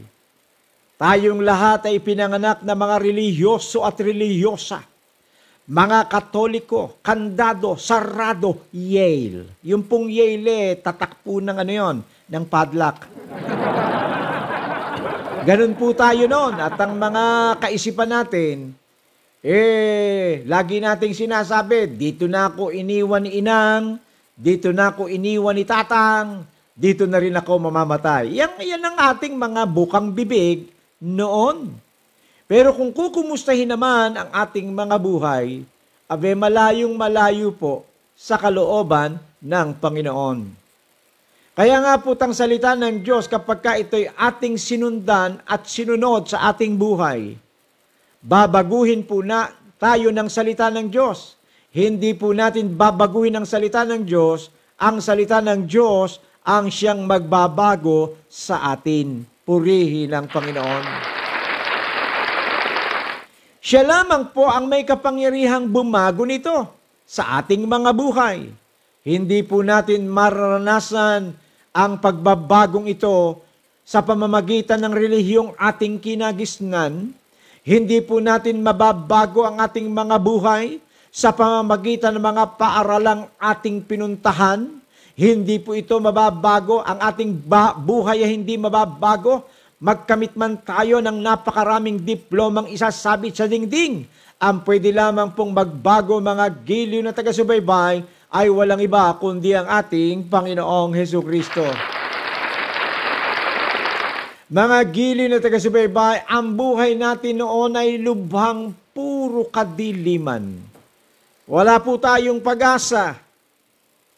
tayong 0.97 1.45
lahat 1.45 1.89
ay 1.89 2.01
pinanganak 2.01 2.65
na 2.65 2.73
mga 2.73 2.97
relihiyoso 3.01 3.85
at 3.85 3.97
relihiyosa. 4.01 4.81
mga 5.67 6.07
katoliko, 6.07 6.95
kandado, 7.03 7.75
sarado, 7.75 8.71
Yale. 8.71 9.51
Yung 9.67 9.83
pong 9.83 10.07
Yale, 10.07 10.47
eh, 10.47 10.79
tatak 10.79 11.19
po 11.27 11.43
ng 11.43 11.59
ano 11.59 11.73
yon, 11.75 11.97
ng 12.07 12.45
padlock. 12.47 13.03
Ganun 15.51 15.75
po 15.75 15.91
tayo 15.91 16.31
noon. 16.31 16.55
At 16.63 16.79
ang 16.79 16.95
mga 16.95 17.59
kaisipan 17.59 18.11
natin, 18.15 18.79
eh, 19.43 20.47
lagi 20.47 20.79
nating 20.79 21.19
sinasabi, 21.19 21.91
dito 21.99 22.31
na 22.31 22.47
ako 22.47 22.71
iniwan 22.71 23.27
ni 23.27 23.43
Inang, 23.43 23.99
dito 24.39 24.71
na 24.71 24.95
ako 24.95 25.11
iniwan 25.11 25.59
ni 25.59 25.67
Tatang, 25.67 26.47
dito 26.79 27.11
na 27.11 27.19
rin 27.19 27.35
ako 27.35 27.59
mamamatay. 27.59 28.39
Yan, 28.39 28.55
yan 28.63 28.87
ang 28.87 28.97
ating 29.03 29.35
mga 29.35 29.67
bukang 29.67 30.15
bibig 30.15 30.76
noon. 31.03 31.77
Pero 32.47 32.71
kung 32.73 32.95
kukumustahin 32.95 33.69
naman 33.69 34.15
ang 34.15 34.31
ating 34.31 34.71
mga 34.71 34.97
buhay, 35.03 35.67
abe 36.07 36.31
malayong 36.39 36.95
malayo 36.95 37.51
po 37.51 37.83
sa 38.15 38.39
kalooban 38.39 39.19
ng 39.43 39.69
Panginoon. 39.77 40.39
Kaya 41.57 41.81
nga 41.81 41.97
po 41.97 42.13
tang 42.13 42.37
salita 42.37 42.77
ng 42.77 43.01
Diyos 43.01 43.27
kapag 43.27 43.65
ka 43.65 43.73
ito'y 43.81 44.13
ating 44.13 44.61
sinundan 44.61 45.41
at 45.49 45.65
sinunod 45.65 46.29
sa 46.29 46.53
ating 46.53 46.77
buhay, 46.77 47.33
babaguhin 48.21 49.01
po 49.03 49.25
na 49.25 49.49
tayo 49.81 50.13
ng 50.13 50.29
salita 50.29 50.69
ng 50.69 50.93
Diyos. 50.93 51.37
Hindi 51.73 52.13
po 52.17 52.33
natin 52.33 52.73
babaguhin 52.77 53.37
ang 53.37 53.49
salita 53.49 53.85
ng 53.85 54.05
Diyos. 54.05 54.53
Ang 54.77 55.01
salita 55.01 55.41
ng 55.41 55.65
Diyos 55.65 56.21
ang 56.47 56.71
siyang 56.71 57.05
magbabago 57.05 58.15
sa 58.31 58.73
atin. 58.73 59.36
Purihin 59.47 60.11
ang 60.11 60.27
Panginoon. 60.27 60.85
Siya 63.63 63.87
lamang 63.87 64.35
po 64.35 64.51
ang 64.51 64.67
may 64.67 64.83
kapangyarihang 64.83 65.71
bumago 65.71 66.27
nito 66.27 66.67
sa 67.07 67.39
ating 67.39 67.63
mga 67.63 67.95
buhay. 67.95 68.51
Hindi 69.07 69.47
po 69.47 69.63
natin 69.63 70.11
mararanasan 70.11 71.31
ang 71.71 71.93
pagbabagong 72.03 72.91
ito 72.91 73.39
sa 73.87 74.03
pamamagitan 74.03 74.83
ng 74.83 74.91
relihiyong 74.91 75.55
ating 75.55 76.03
kinagisnan. 76.03 77.15
Hindi 77.63 78.03
po 78.03 78.19
natin 78.19 78.67
mababago 78.67 79.47
ang 79.47 79.63
ating 79.63 79.87
mga 79.87 80.19
buhay 80.19 80.83
sa 81.15 81.31
pamamagitan 81.31 82.19
ng 82.19 82.25
mga 82.35 82.45
paaralang 82.59 83.31
ating 83.39 83.87
pinuntahan. 83.87 84.83
Hindi 85.17 85.57
po 85.57 85.73
ito 85.73 85.97
mababago. 85.97 86.85
Ang 86.85 87.01
ating 87.01 87.31
buhay 87.81 88.21
ay 88.21 88.37
hindi 88.37 88.61
mababago. 88.61 89.49
Magkamit 89.81 90.37
man 90.37 90.61
tayo 90.61 91.01
ng 91.01 91.25
napakaraming 91.25 92.05
diplomang 92.05 92.69
isasabit 92.69 93.33
sa 93.33 93.49
dingding. 93.49 94.05
Ang 94.37 94.61
pwede 94.69 94.93
lamang 94.93 95.33
pong 95.33 95.57
magbago 95.57 96.21
mga 96.21 96.53
giliw 96.61 97.01
na 97.01 97.17
taga-subaybay 97.17 98.05
ay 98.29 98.47
walang 98.53 98.85
iba 98.85 99.17
kundi 99.17 99.57
ang 99.57 99.65
ating 99.65 100.29
Panginoong 100.29 100.93
Heso 100.93 101.25
Kristo. 101.25 101.65
Mga 104.53 104.79
giliw 104.93 105.27
na 105.33 105.41
taga-subaybay, 105.41 106.29
ang 106.29 106.53
buhay 106.55 106.93
natin 106.93 107.41
noon 107.41 107.73
ay 107.73 107.97
lubhang 107.99 108.77
puro 108.93 109.49
kadiliman. 109.49 110.61
Wala 111.49 111.81
po 111.81 111.97
tayong 111.97 112.39
pag-asa. 112.39 113.26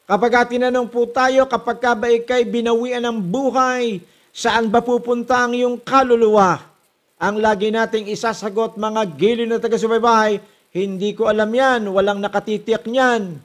Kapag 0.09 0.49
tinanong 0.49 0.89
po 0.89 1.05
tayo, 1.05 1.45
kapag 1.45 1.85
ka 1.85 1.93
ba 1.93 2.09
ikay 2.09 2.49
binawian 2.49 3.05
ng 3.05 3.21
buhay, 3.21 4.01
saan 4.33 4.73
ba 4.73 4.81
pupunta 4.81 5.45
ang 5.45 5.53
iyong 5.53 5.77
kaluluwa? 5.85 6.65
Ang 7.21 7.45
lagi 7.45 7.69
nating 7.69 8.09
isasagot, 8.09 8.81
mga 8.81 9.05
giliw 9.05 9.45
na 9.45 9.61
taga-subaybay, 9.61 10.41
hindi 10.73 11.13
ko 11.13 11.29
alam 11.29 11.53
yan, 11.53 11.93
walang 11.93 12.25
nakatitiyak 12.25 12.89
niyan. 12.89 13.37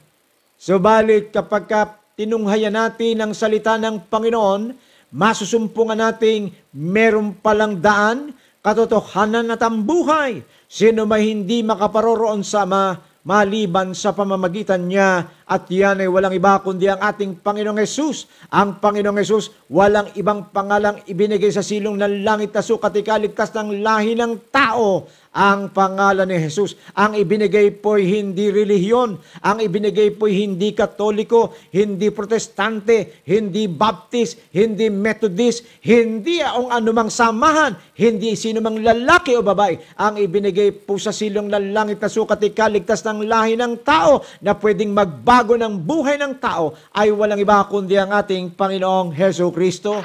Subalit 0.56 1.36
kapag 1.36 1.68
ka 1.68 2.00
tinunghayan 2.16 2.72
natin 2.72 3.20
ang 3.20 3.36
salita 3.36 3.76
ng 3.76 4.08
Panginoon, 4.08 4.72
masusumpungan 5.12 6.00
nating 6.00 6.48
meron 6.72 7.36
palang 7.44 7.76
daan, 7.76 8.32
katotohanan 8.64 9.52
at 9.52 9.60
ang 9.60 9.84
buhay. 9.84 10.40
Sino 10.64 11.04
may 11.04 11.28
hindi 11.28 11.60
makaparoroon 11.60 12.40
sa 12.40 12.64
Ama, 12.64 12.96
maliban 13.24 13.96
sa 13.96 14.12
pamamagitan 14.12 14.84
niya 14.84 15.24
at 15.48 15.64
yan 15.72 16.04
ay 16.04 16.08
walang 16.08 16.36
iba 16.36 16.60
kundi 16.60 16.92
ang 16.92 17.00
ating 17.00 17.40
Panginoong 17.40 17.80
Yesus. 17.80 18.28
Ang 18.52 18.78
Panginoong 18.84 19.16
Yesus 19.16 19.48
walang 19.72 20.12
ibang 20.14 20.52
pangalang 20.52 21.00
ibinigay 21.08 21.48
sa 21.48 21.64
silong 21.64 21.96
ng 21.96 22.20
langit 22.20 22.52
na 22.52 22.60
sukat 22.60 22.92
ikaligtas 23.00 23.50
ng 23.56 23.80
lahi 23.80 24.12
ng 24.12 24.52
tao 24.52 25.08
ang 25.34 25.74
pangalan 25.74 26.30
ni 26.30 26.38
Jesus. 26.38 26.78
Ang 26.94 27.18
ibinigay 27.18 27.74
po'y 27.82 28.06
hindi 28.06 28.54
relihiyon. 28.54 29.18
Ang 29.42 29.58
ibinigay 29.58 30.14
po'y 30.14 30.46
hindi 30.46 30.70
katoliko, 30.70 31.50
hindi 31.74 32.14
protestante, 32.14 33.26
hindi 33.26 33.66
baptist, 33.66 34.38
hindi 34.54 34.86
methodist, 34.94 35.66
hindi 35.82 36.38
ang 36.38 36.70
anumang 36.70 37.10
samahan, 37.10 37.74
hindi 37.98 38.38
sino 38.38 38.62
mang 38.62 38.78
lalaki 38.78 39.34
o 39.34 39.42
babae. 39.42 39.98
Ang 39.98 40.22
ibinigay 40.22 40.70
po 40.70 41.02
sa 41.02 41.10
silong 41.10 41.50
ng 41.50 41.74
na 41.74 42.08
sukat 42.08 42.38
ikaligtas 42.46 43.02
ng 43.02 43.26
lahi 43.26 43.58
ng 43.58 43.82
tao 43.82 44.22
na 44.38 44.54
pwedeng 44.54 44.94
magbago 44.94 45.58
ng 45.58 45.82
buhay 45.82 46.14
ng 46.14 46.38
tao 46.38 46.78
ay 46.94 47.10
walang 47.10 47.42
iba 47.42 47.66
kundi 47.66 47.98
ang 47.98 48.14
ating 48.14 48.54
Panginoong 48.54 49.10
Heso 49.10 49.50
Kristo. 49.50 49.98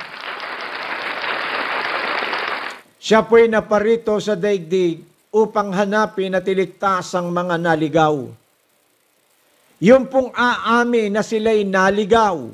Siya 3.00 3.24
po'y 3.24 3.48
naparito 3.48 4.18
sa 4.18 4.34
daigdig 4.34 5.09
upang 5.30 5.70
hanapin 5.74 6.34
at 6.34 6.46
iligtas 6.46 7.14
ang 7.14 7.30
mga 7.30 7.56
naligaw. 7.62 8.26
Yung 9.80 10.10
pong 10.12 10.34
aamin 10.36 11.16
na 11.16 11.24
sila'y 11.24 11.64
naligaw. 11.64 12.52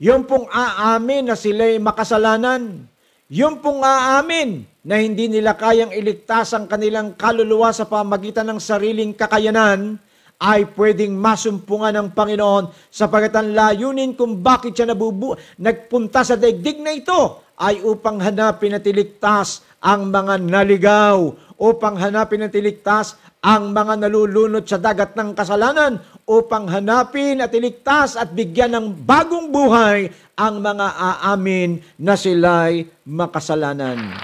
Yung 0.00 0.22
pong 0.24 0.48
aamin 0.48 1.28
na 1.28 1.36
sila'y 1.36 1.76
makasalanan. 1.82 2.86
Yung 3.28 3.60
pong 3.60 3.84
aamin 3.84 4.64
na 4.80 4.96
hindi 4.96 5.28
nila 5.28 5.52
kayang 5.52 5.92
iligtas 5.92 6.56
ang 6.56 6.64
kanilang 6.64 7.12
kaluluwa 7.12 7.68
sa 7.74 7.84
pamagitan 7.84 8.48
ng 8.48 8.60
sariling 8.62 9.12
kakayanan, 9.12 10.00
ay 10.38 10.70
pwedeng 10.78 11.18
masumpungan 11.18 11.90
ng 11.90 12.08
Panginoon 12.14 12.70
sapagat 12.94 13.34
ang 13.34 13.50
layunin 13.50 14.14
kung 14.14 14.38
bakit 14.38 14.70
siya 14.70 14.86
nabubu 14.86 15.34
nagpunta 15.58 16.22
sa 16.22 16.38
daigdig 16.38 16.78
na 16.78 16.94
ito 16.94 17.42
ay 17.58 17.82
upang 17.82 18.22
hanapin 18.22 18.78
at 18.78 18.86
iligtas 18.86 19.66
ang 19.82 20.14
mga 20.14 20.38
naligaw, 20.38 21.34
upang 21.58 21.98
hanapin 21.98 22.46
at 22.46 22.54
iligtas 22.54 23.18
ang 23.42 23.74
mga 23.74 24.06
nalulunod 24.06 24.62
sa 24.64 24.78
dagat 24.78 25.18
ng 25.18 25.34
kasalanan, 25.34 25.98
upang 26.24 26.70
hanapin 26.70 27.42
at 27.42 27.50
iligtas 27.50 28.14
at 28.14 28.30
bigyan 28.30 28.78
ng 28.78 28.86
bagong 29.02 29.50
buhay 29.50 30.10
ang 30.38 30.62
mga 30.62 30.86
aamin 30.94 31.82
na 31.98 32.14
sila'y 32.14 32.86
makasalanan. 33.02 34.14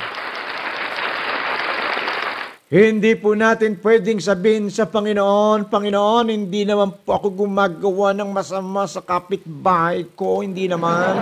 Hindi 2.75 3.15
po 3.15 3.39
natin 3.39 3.79
pwedeng 3.79 4.19
sabihin 4.19 4.67
sa 4.67 4.91
Panginoon, 4.91 5.71
Panginoon, 5.71 6.27
hindi 6.27 6.67
naman 6.67 7.07
po 7.07 7.23
ako 7.23 7.47
gumagawa 7.47 8.11
ng 8.19 8.31
masama 8.35 8.83
sa 8.91 8.99
kapitbahay 8.99 10.11
ko, 10.19 10.43
hindi 10.43 10.67
naman. 10.67 11.15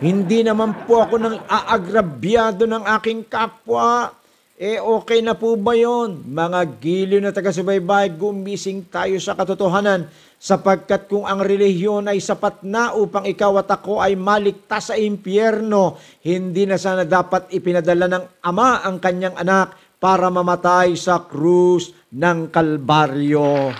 Hindi 0.00 0.40
naman 0.40 0.88
po 0.88 1.04
ako 1.04 1.14
nang 1.20 1.36
aagrabyado 1.44 2.64
ng 2.64 2.80
aking 2.96 3.28
kapwa. 3.28 4.23
Eh, 4.54 4.78
okay 4.78 5.18
na 5.18 5.34
po 5.34 5.58
ba 5.58 5.74
yon? 5.74 6.30
Mga 6.30 6.78
giliw 6.78 7.18
na 7.18 7.34
taga-subaybay, 7.34 8.14
gumising 8.14 8.86
tayo 8.86 9.18
sa 9.18 9.34
katotohanan 9.34 10.06
sapagkat 10.38 11.10
kung 11.10 11.26
ang 11.26 11.42
relihiyon 11.42 12.06
ay 12.06 12.22
sapat 12.22 12.62
na 12.62 12.94
upang 12.94 13.26
ikaw 13.26 13.58
at 13.58 13.66
ako 13.66 13.98
ay 13.98 14.14
maligtas 14.14 14.92
sa 14.92 14.94
impyerno, 14.94 15.98
hindi 16.22 16.70
na 16.70 16.78
sana 16.78 17.02
dapat 17.02 17.50
ipinadala 17.50 18.06
ng 18.06 18.24
Ama 18.46 18.86
ang 18.86 19.02
kanyang 19.02 19.34
anak 19.34 19.74
para 19.98 20.30
mamatay 20.30 20.94
sa 20.94 21.26
krus 21.26 21.90
ng 22.14 22.54
Kalbaryo. 22.54 23.74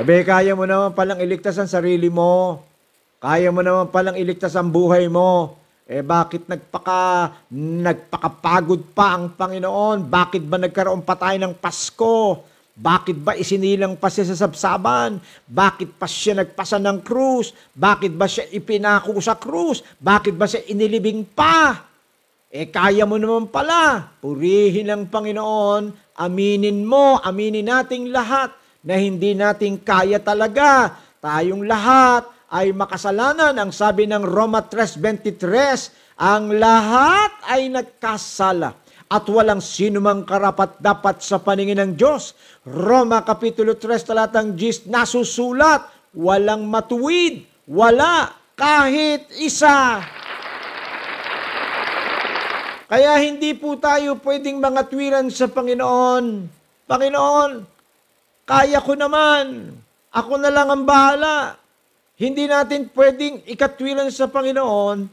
Sabi, 0.00 0.24
kaya 0.24 0.56
mo 0.56 0.64
naman 0.64 0.96
palang 0.96 1.20
iligtas 1.20 1.60
ang 1.60 1.68
sarili 1.68 2.08
mo. 2.08 2.64
Kaya 3.20 3.52
mo 3.52 3.60
naman 3.60 3.92
palang 3.92 4.16
iligtas 4.16 4.56
ang 4.56 4.72
buhay 4.72 5.12
mo. 5.12 5.60
Eh 5.84 6.00
bakit 6.00 6.48
nagpaka 6.48 7.28
nagpakapagod 7.52 8.96
pa 8.96 9.20
ang 9.20 9.36
Panginoon? 9.36 10.08
Bakit 10.08 10.42
ba 10.48 10.56
nagkaroon 10.56 11.04
pa 11.04 11.12
tayo 11.12 11.36
ng 11.36 11.60
Pasko? 11.60 12.40
Bakit 12.72 13.20
ba 13.20 13.36
isinilang 13.36 14.00
pa 14.00 14.08
siya 14.08 14.32
sa 14.32 14.48
sabsaban? 14.48 15.20
Bakit 15.44 16.00
pa 16.00 16.08
siya 16.08 16.40
nagpasa 16.40 16.80
ng 16.80 17.04
krus? 17.04 17.52
Bakit 17.76 18.16
ba 18.16 18.24
siya 18.24 18.48
ipinako 18.48 19.12
sa 19.20 19.36
krus? 19.36 19.84
Bakit 20.00 20.32
ba 20.32 20.48
siya 20.48 20.64
inilibing 20.72 21.20
pa? 21.36 21.84
Eh 22.48 22.72
kaya 22.72 23.04
mo 23.04 23.20
naman 23.20 23.52
pala. 23.52 24.08
Purihin 24.24 24.88
ang 24.88 25.04
Panginoon. 25.12 26.16
Aminin 26.16 26.80
mo, 26.80 27.20
aminin 27.20 27.68
nating 27.68 28.08
lahat 28.08 28.56
na 28.80 28.96
hindi 28.96 29.36
nating 29.36 29.84
kaya 29.84 30.16
talaga. 30.16 30.96
Tayong 31.20 31.68
lahat 31.68 32.24
ay 32.54 32.70
makasalanan. 32.70 33.58
Ang 33.58 33.74
sabi 33.74 34.06
ng 34.06 34.22
Roma 34.22 34.62
3.23, 34.62 36.22
ang 36.22 36.54
lahat 36.54 37.34
ay 37.50 37.66
nagkasala 37.74 38.78
at 39.10 39.24
walang 39.26 39.58
sinumang 39.58 40.22
karapat 40.22 40.78
dapat 40.78 41.18
sa 41.18 41.42
paningin 41.42 41.82
ng 41.82 41.92
Diyos. 41.98 42.38
Roma 42.62 43.26
Kapitulo 43.26 43.74
3 43.74 44.06
talatang 44.06 44.54
10 44.54 44.86
nasusulat, 44.86 46.14
walang 46.14 46.70
matuwid, 46.70 47.42
wala 47.66 48.30
kahit 48.54 49.26
isa. 49.34 49.98
Kaya 52.86 53.18
hindi 53.18 53.58
po 53.58 53.74
tayo 53.74 54.22
pwedeng 54.22 54.62
mga 54.62 54.86
tuwiran 54.86 55.26
sa 55.26 55.50
Panginoon. 55.50 56.46
Panginoon, 56.86 57.50
kaya 58.46 58.78
ko 58.78 58.94
naman. 58.94 59.74
Ako 60.14 60.38
na 60.38 60.52
lang 60.54 60.70
ang 60.70 60.86
bahala. 60.86 61.63
Hindi 62.14 62.46
natin 62.46 62.86
pwedeng 62.94 63.42
ikatwiran 63.42 64.06
sa 64.06 64.30
Panginoon. 64.30 65.10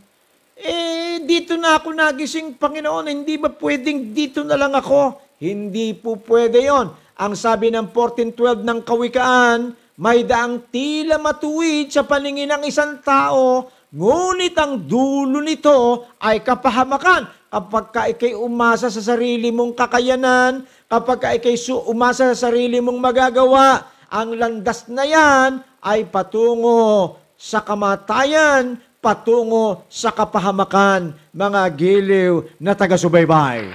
Eh, 0.53 1.17
dito 1.25 1.57
na 1.57 1.81
ako 1.81 1.97
nagising, 1.97 2.61
Panginoon. 2.61 3.09
Hindi 3.09 3.41
ba 3.41 3.49
pwedeng 3.49 4.13
dito 4.13 4.45
na 4.45 4.53
lang 4.53 4.77
ako? 4.77 5.17
Hindi 5.41 5.97
po 5.97 6.21
pwede 6.29 6.61
yon. 6.61 6.93
Ang 7.17 7.33
sabi 7.33 7.73
ng 7.73 7.89
14.12 7.89 8.61
ng 8.61 8.79
Kawikaan, 8.85 9.73
may 9.97 10.21
daang 10.21 10.61
tila 10.69 11.17
matuwid 11.17 11.89
sa 11.89 12.05
paningin 12.05 12.53
ng 12.53 12.69
isang 12.69 13.01
tao, 13.01 13.65
ngunit 13.89 14.53
ang 14.61 14.77
dulo 14.77 15.41
nito 15.41 16.05
ay 16.21 16.45
kapahamakan. 16.45 17.25
Kapag 17.49 17.85
ka 17.89 18.01
ikay 18.13 18.37
umasa 18.37 18.93
sa 18.93 19.01
sarili 19.01 19.49
mong 19.49 19.73
kakayanan, 19.73 20.69
kapag 20.85 21.17
ka 21.17 21.29
ikay 21.33 21.57
umasa 21.89 22.29
sa 22.37 22.53
sarili 22.53 22.77
mong 22.77 23.01
magagawa, 23.01 23.89
ang 24.13 24.37
landas 24.37 24.85
na 24.85 25.01
yan 25.01 25.70
ay 25.81 26.05
patungo 26.05 27.17
sa 27.33 27.65
kamatayan, 27.65 28.77
patungo 29.01 29.81
sa 29.89 30.13
kapahamakan, 30.13 31.17
mga 31.33 31.61
giliw 31.73 32.45
na 32.61 32.77
taga-subaybay. 32.77 33.65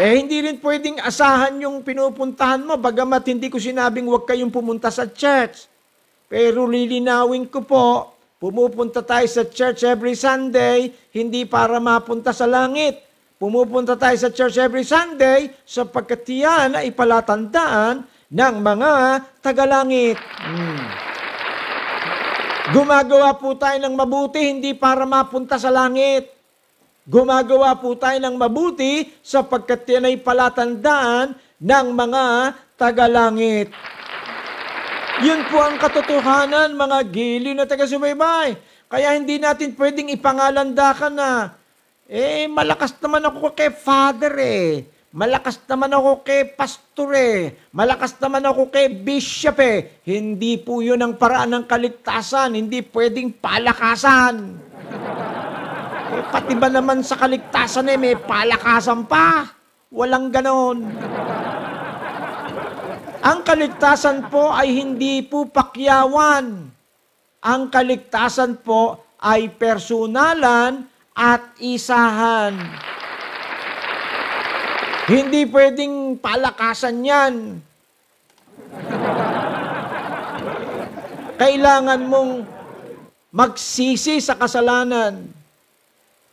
Eh, 0.00 0.16
hindi 0.16 0.40
rin 0.40 0.56
pwedeng 0.64 0.96
asahan 0.96 1.60
yung 1.60 1.84
pinupuntahan 1.84 2.64
mo, 2.64 2.80
bagamat 2.80 3.20
hindi 3.28 3.52
ko 3.52 3.60
sinabing 3.60 4.08
huwag 4.08 4.24
kayong 4.24 4.48
pumunta 4.48 4.88
sa 4.88 5.04
church. 5.04 5.68
Pero 6.24 6.64
lilinawin 6.64 7.44
ko 7.52 7.60
po, 7.60 8.16
pumupunta 8.40 9.04
tayo 9.04 9.28
sa 9.28 9.44
church 9.44 9.84
every 9.84 10.16
Sunday, 10.16 10.88
hindi 11.12 11.44
para 11.44 11.76
mapunta 11.76 12.32
sa 12.32 12.48
langit. 12.48 12.96
Pumupunta 13.36 13.92
tayo 13.92 14.16
sa 14.16 14.32
church 14.32 14.56
every 14.56 14.88
Sunday 14.88 15.52
sapagkat 15.68 16.24
yan 16.28 16.80
ay 16.80 16.92
palatandaan 16.96 18.04
ng 18.30 18.56
mga 18.62 18.90
tagalangit. 19.42 20.18
Hmm. 20.38 20.86
Gumagawa 22.70 23.34
po 23.34 23.58
tayo 23.58 23.82
ng 23.82 23.94
mabuti, 23.98 24.38
hindi 24.46 24.70
para 24.78 25.02
mapunta 25.02 25.58
sa 25.58 25.74
langit. 25.74 26.30
Gumagawa 27.02 27.74
po 27.74 27.98
tayo 27.98 28.22
ng 28.22 28.38
mabuti 28.38 29.10
sapagkat 29.18 29.82
yan 29.90 30.06
ay 30.06 30.16
palatandaan 30.22 31.34
ng 31.58 31.86
mga 31.90 32.24
tagalangit. 32.78 33.74
Yun 35.20 35.42
po 35.50 35.58
ang 35.58 35.76
katotohanan, 35.76 36.78
mga 36.78 36.98
giliw 37.10 37.52
na 37.52 37.66
taga-subaybay. 37.66 38.54
Kaya 38.86 39.18
hindi 39.18 39.42
natin 39.42 39.74
pwedeng 39.74 40.08
ipangalandakan 40.14 41.12
na, 41.12 41.58
eh, 42.06 42.46
malakas 42.46 42.94
naman 43.02 43.26
ako 43.26 43.52
kay 43.52 43.74
Father 43.74 44.34
eh. 44.38 44.86
Malakas 45.10 45.58
naman 45.66 45.90
ako 45.90 46.22
kay 46.22 46.54
Pastor 46.54 47.10
eh. 47.18 47.58
Malakas 47.74 48.14
naman 48.22 48.46
ako 48.46 48.70
kay 48.70 48.86
Bishop 48.86 49.58
eh. 49.58 49.98
Hindi 50.06 50.54
po 50.54 50.78
yun 50.78 51.02
ang 51.02 51.18
paraan 51.18 51.50
ng 51.50 51.66
kaligtasan. 51.66 52.54
Hindi 52.54 52.78
pwedeng 52.94 53.34
palakasan. 53.42 54.34
Eh, 56.14 56.22
pati 56.30 56.54
ba 56.54 56.70
naman 56.70 57.02
sa 57.02 57.18
kaligtasan 57.18 57.90
eh, 57.90 57.98
may 57.98 58.14
palakasan 58.14 59.02
pa? 59.10 59.50
Walang 59.90 60.30
ganon. 60.30 60.78
Ang 63.26 63.38
kaligtasan 63.42 64.30
po 64.30 64.54
ay 64.54 64.78
hindi 64.78 65.26
po 65.26 65.50
pakyawan. 65.50 66.70
Ang 67.42 67.62
kaligtasan 67.66 68.62
po 68.62 69.02
ay 69.18 69.50
personalan 69.58 70.86
at 71.18 71.50
isahan. 71.58 72.54
Hindi 75.10 75.42
pwedeng 75.50 76.22
palakasan 76.22 77.02
yan. 77.02 77.34
Kailangan 81.34 82.00
mong 82.06 82.46
magsisi 83.34 84.22
sa 84.22 84.38
kasalanan. 84.38 85.26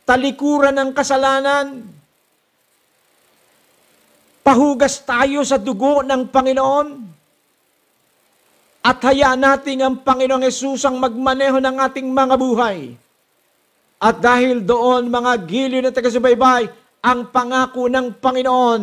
Talikuran 0.06 0.78
ng 0.78 0.90
kasalanan. 0.94 1.90
Pahugas 4.46 5.02
tayo 5.02 5.42
sa 5.42 5.58
dugo 5.58 6.06
ng 6.06 6.30
Panginoon. 6.30 6.88
At 8.86 9.02
hayaan 9.02 9.42
natin 9.42 9.82
ang 9.82 9.94
Panginoong 10.06 10.46
Yesus 10.46 10.86
ang 10.86 11.02
magmaneho 11.02 11.58
ng 11.58 11.76
ating 11.82 12.06
mga 12.06 12.34
buhay. 12.38 12.94
At 13.98 14.22
dahil 14.22 14.62
doon, 14.62 15.10
mga 15.10 15.32
giliw 15.50 15.82
na 15.82 15.90
taga-subaybay, 15.90 16.70
ang 17.08 17.32
pangako 17.32 17.88
ng 17.88 18.20
Panginoon 18.20 18.82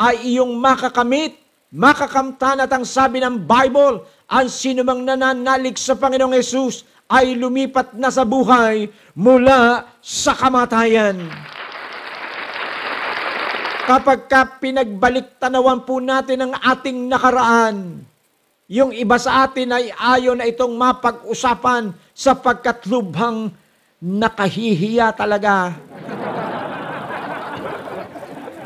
ay 0.00 0.32
iyong 0.32 0.56
makakamit, 0.56 1.36
makakamtan 1.68 2.64
at 2.64 2.72
ang 2.72 2.88
sabi 2.88 3.20
ng 3.20 3.44
Bible, 3.44 4.00
ang 4.32 4.48
sinumang 4.48 5.04
nananalig 5.04 5.76
sa 5.76 5.92
Panginoong 5.92 6.32
Yesus 6.32 6.88
ay 7.12 7.36
lumipat 7.36 7.92
na 8.00 8.08
sa 8.08 8.24
buhay 8.24 8.88
mula 9.12 9.84
sa 10.00 10.32
kamatayan. 10.32 11.20
Kapag 13.84 14.20
ka 14.30 14.56
pinagbalik 14.56 15.36
tanawan 15.36 15.84
po 15.84 16.00
natin 16.00 16.48
ang 16.48 16.52
ating 16.56 17.12
nakaraan, 17.12 18.06
yung 18.70 18.94
iba 18.94 19.18
sa 19.20 19.44
atin 19.44 19.74
ay 19.74 19.90
ayaw 19.92 20.32
na 20.38 20.46
itong 20.46 20.78
mapag-usapan 20.78 21.92
sapagkat 22.14 22.86
lubhang 22.86 23.50
nakahihiya 23.98 25.12
talaga. 25.12 25.74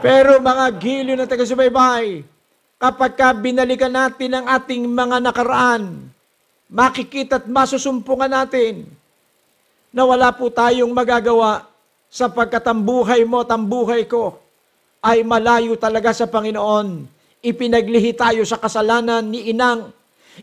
Pero 0.05 0.37
mga 0.37 0.69
giliw 0.77 1.17
na 1.17 1.25
taga-subaybay, 1.25 2.21
kapag 2.77 3.17
ka 3.17 3.33
binalikan 3.33 3.89
natin 3.89 4.37
ang 4.37 4.45
ating 4.53 4.85
mga 4.85 5.17
nakaraan, 5.17 6.13
makikita 6.69 7.41
at 7.41 7.49
masusumpungan 7.49 8.29
natin 8.29 8.85
na 9.89 10.05
wala 10.05 10.29
po 10.29 10.53
tayong 10.53 10.93
magagawa 10.93 11.65
sapagkat 12.13 12.61
ang 12.69 12.85
buhay 12.85 13.25
mo 13.25 13.49
at 13.49 13.51
ang 13.57 13.65
buhay 13.65 14.05
ko 14.05 14.37
ay 15.01 15.25
malayo 15.25 15.73
talaga 15.81 16.13
sa 16.13 16.29
Panginoon. 16.29 17.09
Ipinaglihi 17.41 18.13
tayo 18.13 18.45
sa 18.45 18.61
kasalanan 18.61 19.25
ni 19.25 19.57
Inang. 19.57 19.89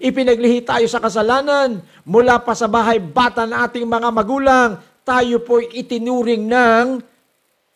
Ipinaglihi 0.02 0.66
tayo 0.66 0.90
sa 0.90 0.98
kasalanan 0.98 1.86
mula 2.02 2.42
pa 2.42 2.58
sa 2.58 2.66
bahay 2.66 2.98
bata 2.98 3.46
na 3.46 3.70
ating 3.70 3.86
mga 3.86 4.10
magulang. 4.10 4.82
Tayo 5.06 5.38
po 5.46 5.62
itinuring 5.62 6.50
ng 6.50 6.98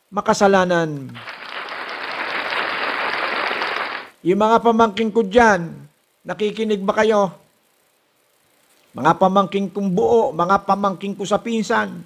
makasalanan. 0.10 1.14
Yung 4.26 4.42
mga 4.42 4.58
pamangking 4.58 5.14
ko 5.14 5.22
dyan, 5.22 5.70
nakikinig 6.26 6.82
ba 6.82 6.98
kayo? 6.98 7.30
Mga 8.98 9.22
pamangking 9.22 9.70
kong 9.70 9.94
buo, 9.94 10.34
mga 10.34 10.66
pamangking 10.66 11.14
ko 11.14 11.30
sa 11.30 11.38
pinsan. 11.38 12.02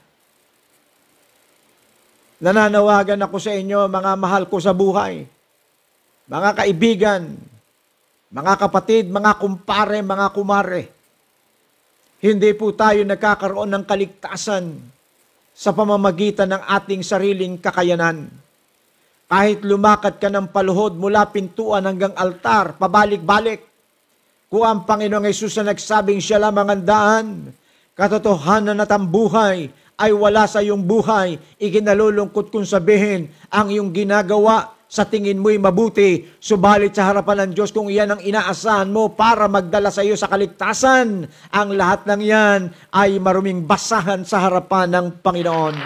Nananawagan 2.43 3.23
ako 3.23 3.39
sa 3.39 3.55
inyo, 3.55 3.87
mga 3.87 4.11
mahal 4.19 4.51
ko 4.51 4.59
sa 4.59 4.75
buhay. 4.75 5.23
Mga 6.27 6.49
kaibigan, 6.59 7.23
mga 8.27 8.53
kapatid, 8.67 9.07
mga 9.07 9.39
kumpare, 9.39 10.03
mga 10.03 10.27
kumare. 10.35 10.83
Hindi 12.19 12.51
po 12.51 12.75
tayo 12.75 12.99
nagkakaroon 13.07 13.71
ng 13.71 13.83
kaligtasan 13.87 14.75
sa 15.55 15.71
pamamagitan 15.71 16.51
ng 16.51 16.63
ating 16.67 16.99
sariling 16.99 17.55
kakayanan. 17.55 18.27
Kahit 19.29 19.61
lumakad 19.61 20.17
ka 20.17 20.25
ng 20.25 20.49
paluhod 20.49 20.97
mula 20.97 21.29
pintuan 21.29 21.85
hanggang 21.85 22.17
altar, 22.17 22.73
pabalik-balik, 22.81 23.61
kung 24.49 24.65
ang 24.65 24.81
Panginoong 24.89 25.29
Yesus 25.29 25.53
na 25.61 25.69
nagsabing 25.69 26.17
siya 26.17 26.41
lamang 26.41 26.65
ang 26.65 26.81
daan, 26.81 27.25
katotohanan 27.93 28.81
at 28.81 28.89
ang 28.89 29.05
buhay 29.05 29.69
ay 30.01 30.11
wala 30.17 30.49
sa 30.49 30.65
iyong 30.65 30.81
buhay, 30.81 31.37
iginalulungkot 31.61 32.49
kung 32.49 32.65
sabihin 32.65 33.29
ang 33.53 33.69
iyong 33.69 33.93
ginagawa 33.93 34.73
sa 34.89 35.05
tingin 35.05 35.37
mo'y 35.37 35.61
mabuti, 35.61 36.25
subalit 36.41 36.97
sa 36.97 37.13
harapan 37.13 37.45
ng 37.45 37.51
Diyos 37.53 37.69
kung 37.69 37.93
iyan 37.93 38.17
ang 38.17 38.21
inaasahan 38.25 38.89
mo 38.89 39.13
para 39.13 39.45
magdala 39.45 39.93
sa 39.93 40.01
iyo 40.01 40.17
sa 40.17 40.25
kaligtasan, 40.25 41.29
ang 41.53 41.69
lahat 41.77 42.09
ng 42.09 42.21
yan 42.25 42.73
ay 42.89 43.21
maruming 43.21 43.61
basahan 43.69 44.25
sa 44.25 44.41
harapan 44.41 44.89
ng 44.89 45.21
Panginoon. 45.21 45.77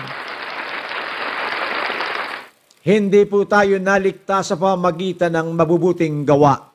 Hindi 2.84 3.23
po 3.23 3.47
tayo 3.47 3.79
naligtas 3.79 4.51
sa 4.51 4.59
pamamagitan 4.59 5.31
ng 5.31 5.55
mabubuting 5.55 6.27
gawa. 6.27 6.67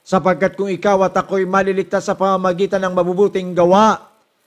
Sapagkat 0.00 0.56
kung 0.56 0.72
ikaw 0.72 1.04
at 1.04 1.12
ako'y 1.12 1.44
maliligtas 1.44 2.08
sa 2.08 2.16
pamamagitan 2.16 2.80
ng 2.80 2.96
mabubuting 2.96 3.52
gawa, 3.52 4.00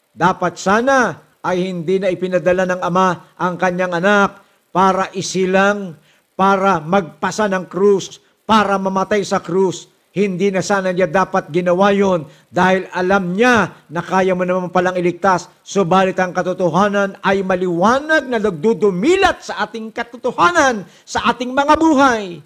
dapat 0.09 0.57
sana 0.57 1.21
ay 1.45 1.61
hindi 1.61 2.01
na 2.01 2.09
ipinadala 2.09 2.65
ng 2.65 2.81
Ama 2.81 3.37
ang 3.37 3.53
kanyang 3.53 4.01
anak 4.01 4.41
para 4.73 5.13
isilang, 5.13 5.93
para 6.33 6.81
magpasa 6.81 7.45
ng 7.53 7.69
krus, 7.69 8.17
para 8.41 8.73
mamatay 8.81 9.21
sa 9.21 9.37
krus. 9.37 9.85
Hindi 10.15 10.47
na 10.47 10.63
sana 10.63 10.95
niya 10.95 11.11
dapat 11.11 11.51
ginawa 11.51 11.91
yon 11.91 12.23
dahil 12.47 12.87
alam 12.95 13.35
niya 13.35 13.83
na 13.91 13.99
kaya 13.99 14.31
mo 14.31 14.47
naman 14.47 14.71
palang 14.71 14.95
iligtas. 14.95 15.51
Subalit 15.59 16.15
ang 16.15 16.31
katotohanan 16.31 17.19
ay 17.19 17.43
maliwanag 17.43 18.23
na 18.23 18.39
nagdudumilat 18.39 19.43
sa 19.43 19.67
ating 19.67 19.91
katotohanan, 19.91 20.87
sa 21.03 21.27
ating 21.35 21.51
mga 21.51 21.75
buhay. 21.75 22.39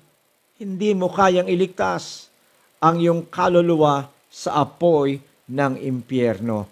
Hindi 0.57 0.89
mo 0.97 1.13
kayang 1.13 1.45
iligtas 1.45 2.33
ang 2.81 2.97
iyong 2.97 3.29
kaluluwa 3.29 4.09
sa 4.33 4.65
apoy 4.65 5.21
ng 5.45 5.77
impyerno. 5.77 6.65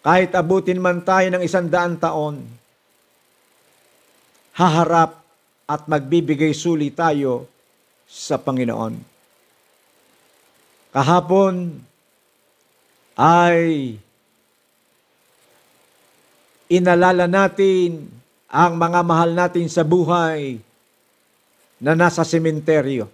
Kahit 0.00 0.32
abutin 0.32 0.80
man 0.80 1.04
tayo 1.04 1.28
ng 1.36 1.42
isang 1.44 1.68
daan 1.68 2.00
taon, 2.00 2.40
haharap 4.56 5.25
at 5.66 5.90
magbibigay 5.90 6.54
suli 6.54 6.94
tayo 6.94 7.50
sa 8.06 8.38
Panginoon. 8.38 8.94
Kahapon 10.94 11.82
ay 13.18 13.92
inalala 16.70 17.26
natin 17.26 18.06
ang 18.46 18.78
mga 18.78 19.00
mahal 19.02 19.30
natin 19.34 19.66
sa 19.66 19.82
buhay 19.82 20.62
na 21.82 21.92
nasa 21.98 22.22
sementeryo. 22.22 23.10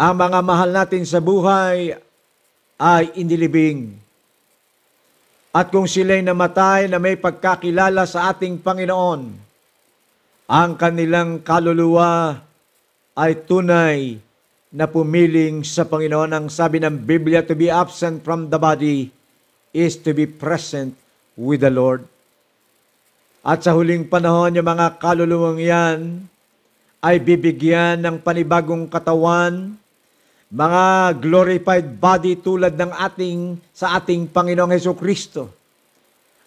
Ang 0.00 0.14
mga 0.18 0.40
mahal 0.42 0.70
natin 0.72 1.04
sa 1.06 1.22
buhay 1.22 1.94
ay 2.80 3.04
inilibing. 3.14 3.94
At 5.52 5.68
kung 5.68 5.84
sila'y 5.84 6.24
namatay 6.24 6.88
na 6.88 6.96
may 6.96 7.14
pagkakilala 7.14 8.08
sa 8.08 8.32
ating 8.32 8.58
Panginoon, 8.58 9.51
ang 10.50 10.74
kanilang 10.74 11.42
kaluluwa 11.42 12.42
ay 13.14 13.32
tunay 13.46 14.18
na 14.72 14.88
pumiling 14.88 15.60
sa 15.62 15.84
Panginoon. 15.84 16.32
Ang 16.32 16.46
sabi 16.48 16.80
ng 16.80 16.96
Biblia, 16.96 17.44
to 17.44 17.52
be 17.52 17.68
absent 17.68 18.24
from 18.24 18.48
the 18.48 18.56
body 18.56 19.12
is 19.76 20.00
to 20.00 20.16
be 20.16 20.24
present 20.24 20.96
with 21.36 21.60
the 21.60 21.72
Lord. 21.72 22.04
At 23.42 23.66
sa 23.66 23.74
huling 23.74 24.06
panahon, 24.06 24.54
yung 24.54 24.68
mga 24.68 24.96
kaluluwang 25.02 25.60
yan 25.60 25.98
ay 27.02 27.18
bibigyan 27.18 27.98
ng 27.98 28.22
panibagong 28.22 28.86
katawan, 28.86 29.74
mga 30.52 30.84
glorified 31.18 31.98
body 31.98 32.38
tulad 32.38 32.78
ng 32.78 32.92
ating 32.94 33.58
sa 33.74 33.98
ating 33.98 34.30
Panginoong 34.30 34.70
Heso 34.70 34.94
Kristo. 34.94 35.50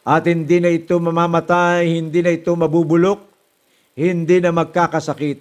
At 0.06 0.30
hindi 0.30 0.62
na 0.62 0.72
ito 0.72 0.96
mamamatay, 0.96 2.00
hindi 2.00 2.24
na 2.24 2.32
ito 2.32 2.54
mabubulok, 2.54 3.35
hindi 3.96 4.44
na 4.44 4.52
magkakasakit. 4.52 5.40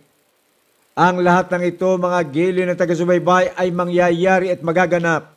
Ang 0.95 1.27
lahat 1.27 1.51
ng 1.51 1.65
ito, 1.75 1.91
mga 1.99 2.21
giliw 2.31 2.65
ng 2.71 2.79
taga-subaybay, 2.79 3.59
ay 3.59 3.75
mangyayari 3.75 4.55
at 4.55 4.63
magaganap 4.63 5.35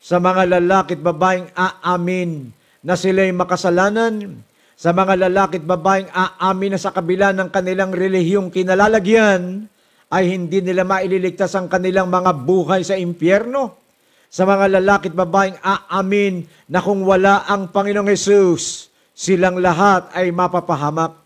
sa 0.00 0.16
mga 0.16 0.60
lalaki 0.60 0.96
at 0.96 1.02
babaeng 1.04 1.48
aamin 1.52 2.52
na 2.80 2.96
sila'y 2.96 3.32
makasalanan, 3.36 4.40
sa 4.76 4.96
mga 4.96 5.28
lalaki 5.28 5.60
at 5.60 5.66
babaeng 5.68 6.08
aamin 6.08 6.76
na 6.76 6.80
sa 6.80 6.92
kabila 6.92 7.32
ng 7.36 7.48
kanilang 7.52 7.92
relihiyong 7.92 8.48
kinalalagyan, 8.48 9.68
ay 10.12 10.24
hindi 10.28 10.60
nila 10.60 10.84
maililigtas 10.84 11.56
ang 11.56 11.72
kanilang 11.72 12.12
mga 12.12 12.32
buhay 12.36 12.84
sa 12.84 12.96
impyerno. 12.96 13.80
Sa 14.28 14.44
mga 14.44 14.80
lalaki 14.80 15.08
at 15.08 15.16
babaeng 15.16 15.58
aamin 15.60 16.44
na 16.68 16.84
kung 16.84 17.00
wala 17.04 17.48
ang 17.48 17.72
Panginoong 17.72 18.12
Yesus, 18.12 18.92
silang 19.16 19.56
lahat 19.56 20.12
ay 20.12 20.32
mapapahamak. 20.32 21.23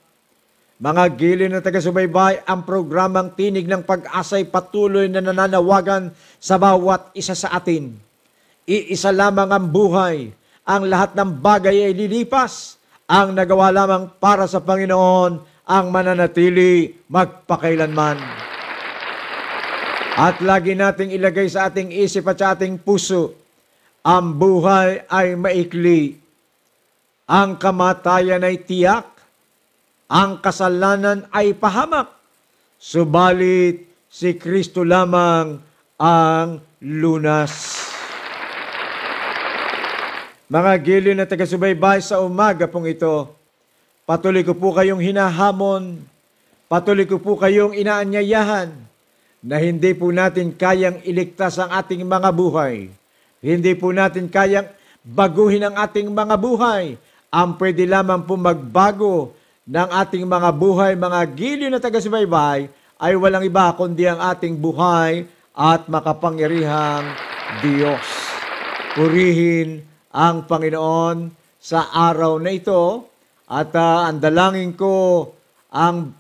Mga 0.79 1.05
giliw 1.19 1.51
na 1.51 1.59
taga-subaybay, 1.59 2.47
ang 2.47 2.63
programang 2.63 3.35
Tinig 3.35 3.67
ng 3.67 3.83
Pag-asa'y 3.83 4.47
patuloy 4.47 5.11
na 5.11 5.19
nananawagan 5.19 6.15
sa 6.39 6.55
bawat 6.55 7.11
isa 7.19 7.35
sa 7.35 7.51
atin. 7.51 7.99
Iisa 8.63 9.11
lamang 9.11 9.51
ang 9.51 9.67
buhay. 9.67 10.31
Ang 10.63 10.87
lahat 10.87 11.19
ng 11.19 11.43
bagay 11.43 11.91
ay 11.91 11.99
lilipas. 11.99 12.79
Ang 13.11 13.35
nagawa 13.35 13.75
lamang 13.75 14.07
para 14.23 14.47
sa 14.47 14.63
Panginoon 14.63 15.43
ang 15.67 15.87
mananatili 15.91 16.95
magpakailanman. 17.11 18.23
At 20.15 20.39
lagi 20.39 20.79
nating 20.79 21.11
ilagay 21.11 21.51
sa 21.51 21.67
ating 21.67 21.91
isip 21.91 22.23
at 22.31 22.39
sa 22.39 22.55
ating 22.55 22.79
puso, 22.79 23.35
ang 24.07 24.31
buhay 24.31 25.03
ay 25.11 25.35
maikli. 25.35 26.23
Ang 27.27 27.59
kamatayan 27.59 28.47
ay 28.47 28.63
tiyak 28.63 29.18
ang 30.09 30.41
kasalanan 30.41 31.29
ay 31.29 31.53
pahamak. 31.53 32.09
Subalit 32.81 33.85
si 34.09 34.33
Kristo 34.41 34.81
lamang 34.81 35.61
ang 36.01 36.65
lunas. 36.81 37.77
Mga 40.49 40.73
giliw 40.81 41.13
na 41.13 41.29
taga-subaybay 41.29 42.01
sa 42.01 42.25
umaga 42.25 42.65
pong 42.65 42.89
ito, 42.89 43.29
patuloy 44.09 44.41
ko 44.41 44.57
po 44.57 44.73
kayong 44.73 45.05
hinahamon, 45.05 46.01
patuloy 46.73 47.05
ko 47.05 47.21
po 47.21 47.37
kayong 47.37 47.77
inaanyayahan 47.77 48.73
na 49.45 49.57
hindi 49.61 49.93
po 49.93 50.09
natin 50.09 50.57
kayang 50.57 51.05
iligtas 51.05 51.61
ang 51.61 51.69
ating 51.69 52.01
mga 52.01 52.33
buhay. 52.33 52.89
Hindi 53.45 53.77
po 53.77 53.93
natin 53.93 54.33
kayang 54.33 54.73
baguhin 55.05 55.69
ang 55.69 55.77
ating 55.77 56.09
mga 56.09 56.41
buhay. 56.41 56.97
Ang 57.29 57.61
pwede 57.61 57.85
lamang 57.85 58.25
po 58.25 58.41
magbago 58.41 59.37
ng 59.69 59.89
ating 59.93 60.25
mga 60.25 60.49
buhay, 60.57 60.97
mga 60.97 61.21
giliw 61.37 61.69
na 61.69 61.77
taga-subaybay, 61.77 62.73
ay 62.99 63.13
walang 63.21 63.45
iba 63.45 63.69
kundi 63.77 64.09
ang 64.09 64.17
ating 64.17 64.57
buhay 64.57 65.29
at 65.53 65.85
makapangyarihang 65.93 67.05
Diyos. 67.61 68.07
Purihin 68.97 69.85
ang 70.09 70.49
Panginoon 70.49 71.31
sa 71.61 71.93
araw 71.93 72.41
na 72.41 72.57
ito 72.57 73.07
at 73.45 73.71
uh, 73.77 74.09
ang 74.09 74.19
dalangin 74.19 74.73
ko 74.73 75.29
ang 75.69 76.17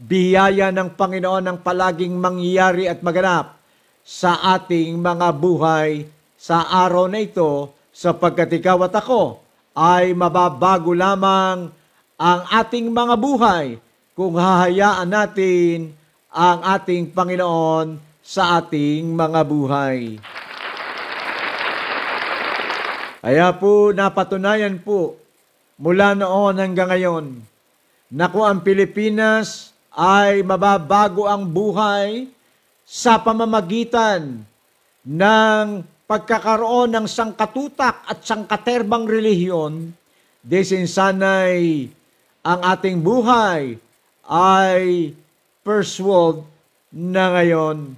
biyaya 0.00 0.70
ng 0.70 0.94
Panginoon 0.94 1.44
ang 1.50 1.58
palaging 1.60 2.14
mangyayari 2.16 2.86
at 2.86 3.02
maganap 3.02 3.58
sa 4.06 4.56
ating 4.56 4.94
mga 4.96 5.28
buhay 5.36 6.06
sa 6.38 6.70
araw 6.86 7.10
na 7.10 7.20
ito 7.20 7.74
sapagkat 7.92 8.62
ikaw 8.62 8.80
at 8.86 8.94
ako 8.94 9.42
ay 9.76 10.14
mababago 10.16 10.96
lamang 10.96 11.79
ang 12.20 12.44
ating 12.52 12.92
mga 12.92 13.16
buhay 13.16 13.80
kung 14.12 14.36
hahayaan 14.36 15.08
natin 15.08 15.96
ang 16.28 16.60
ating 16.76 17.16
Panginoon 17.16 17.96
sa 18.20 18.60
ating 18.60 19.16
mga 19.16 19.40
buhay. 19.48 20.20
Kaya 23.24 23.48
po 23.56 23.96
napatunayan 23.96 24.76
po 24.84 25.16
mula 25.80 26.12
noon 26.12 26.60
hanggang 26.60 26.92
ngayon 26.92 27.26
na 28.12 28.28
kung 28.28 28.44
ang 28.44 28.60
Pilipinas 28.60 29.72
ay 29.96 30.44
mababago 30.44 31.24
ang 31.24 31.48
buhay 31.48 32.28
sa 32.84 33.16
pamamagitan 33.16 34.44
ng 35.08 35.64
pagkakaroon 36.04 36.92
ng 36.92 37.06
sangkatutak 37.08 38.04
at 38.04 38.20
sangkaterbang 38.20 39.08
relihiyon, 39.08 39.96
desin 40.44 40.84
sanay 40.84 41.88
ang 42.40 42.60
ating 42.64 43.04
buhay 43.04 43.76
ay 44.24 45.12
first 45.60 46.00
world 46.00 46.44
na 46.88 47.36
ngayon. 47.36 47.92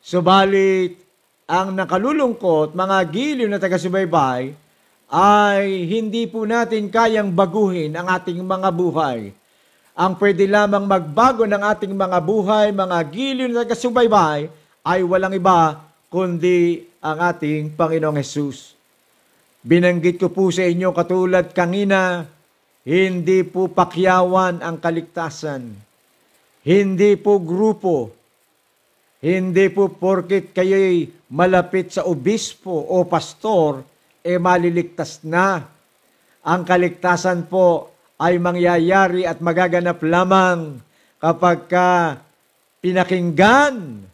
Subalit, 0.00 0.96
ang 1.50 1.74
nakalulungkot, 1.74 2.78
mga 2.78 2.96
giliw 3.10 3.48
na 3.50 3.58
taga-subaybay, 3.58 4.54
ay 5.10 5.64
hindi 5.90 6.30
po 6.30 6.46
natin 6.46 6.86
kayang 6.86 7.34
baguhin 7.34 7.90
ang 7.98 8.06
ating 8.06 8.38
mga 8.38 8.70
buhay. 8.70 9.34
Ang 9.98 10.12
pwede 10.16 10.46
lamang 10.46 10.86
magbago 10.86 11.42
ng 11.44 11.58
ating 11.58 11.92
mga 11.92 12.18
buhay, 12.22 12.70
mga 12.70 12.98
giliw 13.10 13.50
na 13.50 13.66
taga-subaybay, 13.66 14.46
ay 14.86 15.00
walang 15.02 15.34
iba 15.34 15.82
kundi 16.06 16.86
ang 17.02 17.18
ating 17.18 17.74
Panginoong 17.74 18.16
Hesus. 18.22 18.78
Binanggit 19.60 20.16
ko 20.16 20.32
po 20.32 20.48
sa 20.48 20.64
inyo 20.64 20.94
katulad 20.94 21.52
kanina, 21.52 22.24
hindi 22.84 23.44
po 23.44 23.68
pakyawan 23.68 24.64
ang 24.64 24.80
kaligtasan. 24.80 25.68
Hindi 26.64 27.12
po 27.20 27.40
grupo. 27.40 28.12
Hindi 29.20 29.68
po 29.68 29.92
porkit 29.92 30.56
kayo'y 30.56 31.28
malapit 31.28 31.92
sa 31.92 32.08
obispo 32.08 32.72
o 32.72 33.04
pastor, 33.04 33.84
e 34.24 34.36
maliligtas 34.40 35.20
na. 35.24 35.60
Ang 36.44 36.64
kaligtasan 36.64 37.48
po 37.48 37.92
ay 38.20 38.40
mangyayari 38.40 39.24
at 39.28 39.40
magaganap 39.40 40.00
lamang 40.04 40.80
kapag 41.20 41.68
ka 41.68 42.20
pinakinggan 42.80 44.04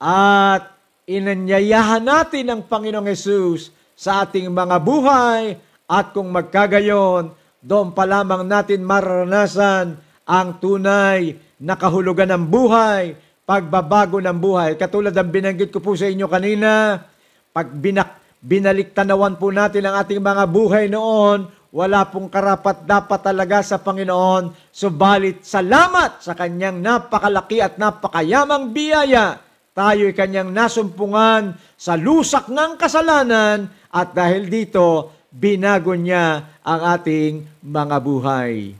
at 0.00 0.64
inanyayahan 1.04 2.04
natin 2.04 2.44
ang 2.48 2.60
Panginoong 2.64 3.08
Yesus 3.08 3.72
sa 3.96 4.24
ating 4.24 4.48
mga 4.48 4.76
buhay 4.80 5.56
At 5.88 6.12
kung 6.12 6.28
magkagayon, 6.28 7.32
doon 7.58 7.90
pa 7.90 8.06
lamang 8.06 8.46
natin 8.46 8.86
maranasan 8.86 9.98
ang 10.28 10.48
tunay 10.62 11.34
na 11.58 11.74
kahulugan 11.74 12.30
ng 12.30 12.44
buhay, 12.46 13.18
pagbabago 13.42 14.22
ng 14.22 14.38
buhay. 14.38 14.76
Katulad 14.78 15.10
ng 15.16 15.30
binanggit 15.32 15.72
ko 15.74 15.82
po 15.82 15.96
sa 15.98 16.06
inyo 16.06 16.28
kanina, 16.30 17.02
pag 17.50 17.72
binak, 17.74 18.38
binalik 18.38 18.94
po 18.94 19.48
natin 19.50 19.88
ang 19.88 19.98
ating 19.98 20.22
mga 20.22 20.44
buhay 20.46 20.86
noon, 20.86 21.50
wala 21.68 22.06
pong 22.08 22.30
karapat 22.30 22.86
dapat 22.86 23.20
talaga 23.20 23.60
sa 23.60 23.76
Panginoon. 23.82 24.72
Subalit 24.72 25.42
salamat 25.44 26.22
sa 26.22 26.32
kanyang 26.38 26.78
napakalaki 26.78 27.58
at 27.60 27.76
napakayamang 27.76 28.70
biyaya. 28.72 29.42
Tayo'y 29.74 30.14
kanyang 30.14 30.50
nasumpungan 30.50 31.54
sa 31.78 31.94
lusak 31.94 32.50
ng 32.50 32.74
kasalanan 32.80 33.70
at 33.92 34.10
dahil 34.10 34.50
dito, 34.50 35.17
binago 35.28 35.92
niya 35.92 36.48
ang 36.64 36.80
ating 36.98 37.44
mga 37.60 37.96
buhay. 38.00 38.72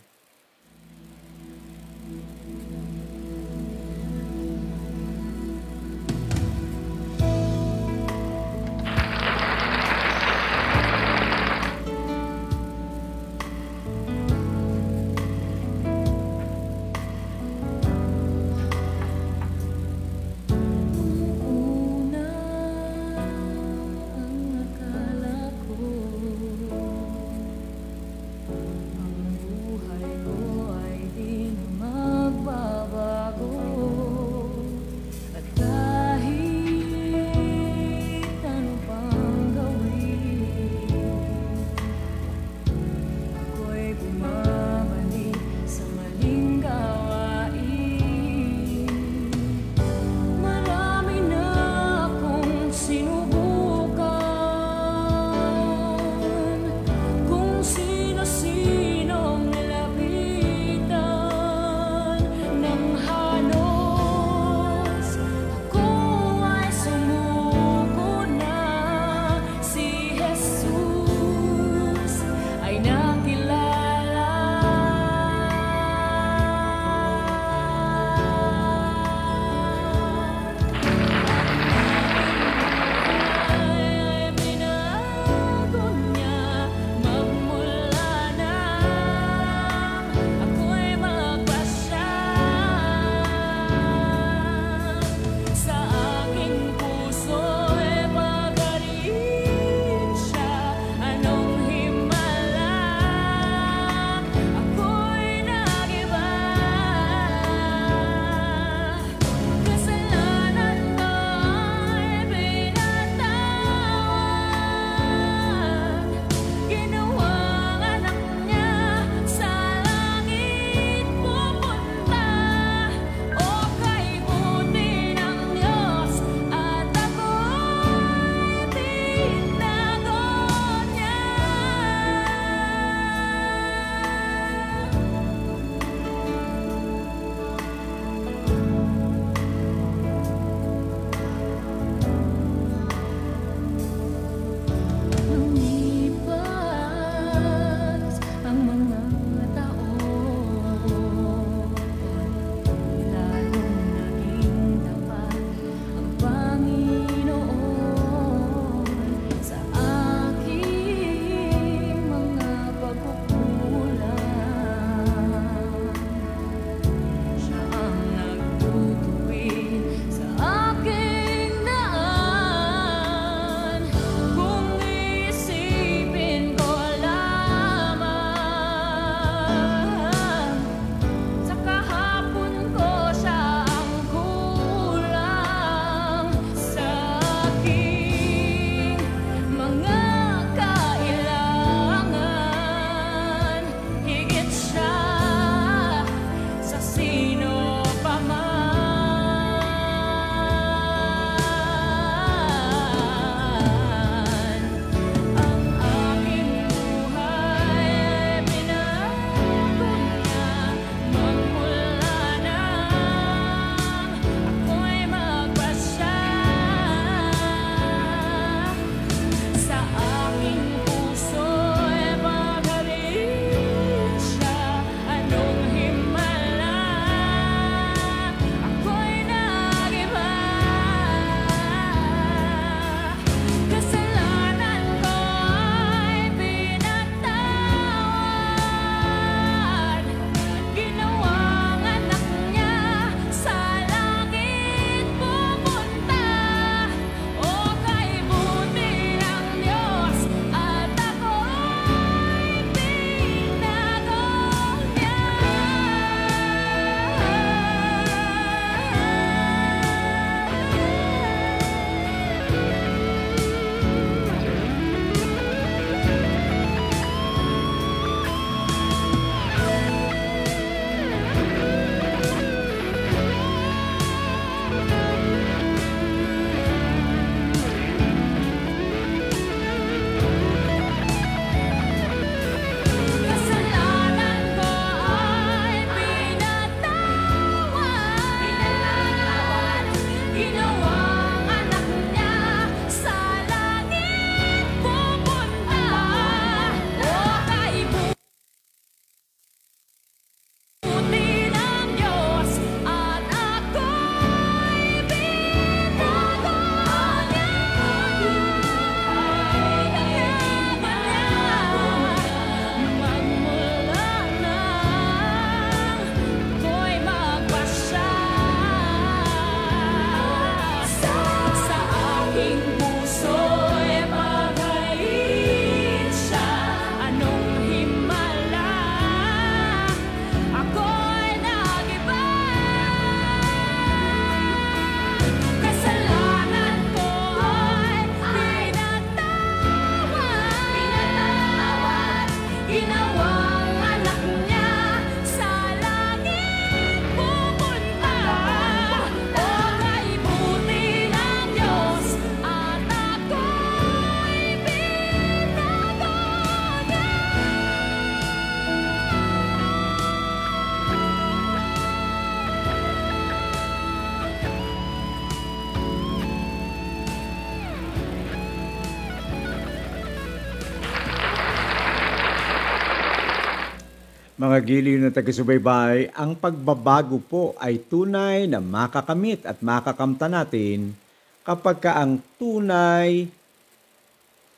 Mga 374.49 374.65
giliw 374.65 374.97
na 374.97 375.13
taga-subaybay, 375.13 376.09
ang 376.17 376.33
pagbabago 376.33 377.21
po 377.21 377.53
ay 377.61 377.85
tunay 377.85 378.49
na 378.49 378.65
makakamit 378.65 379.45
at 379.45 379.61
makakamta 379.61 380.25
natin 380.25 380.97
kapag 381.45 381.85
ka 381.85 382.01
ang 382.01 382.17
tunay 382.41 383.29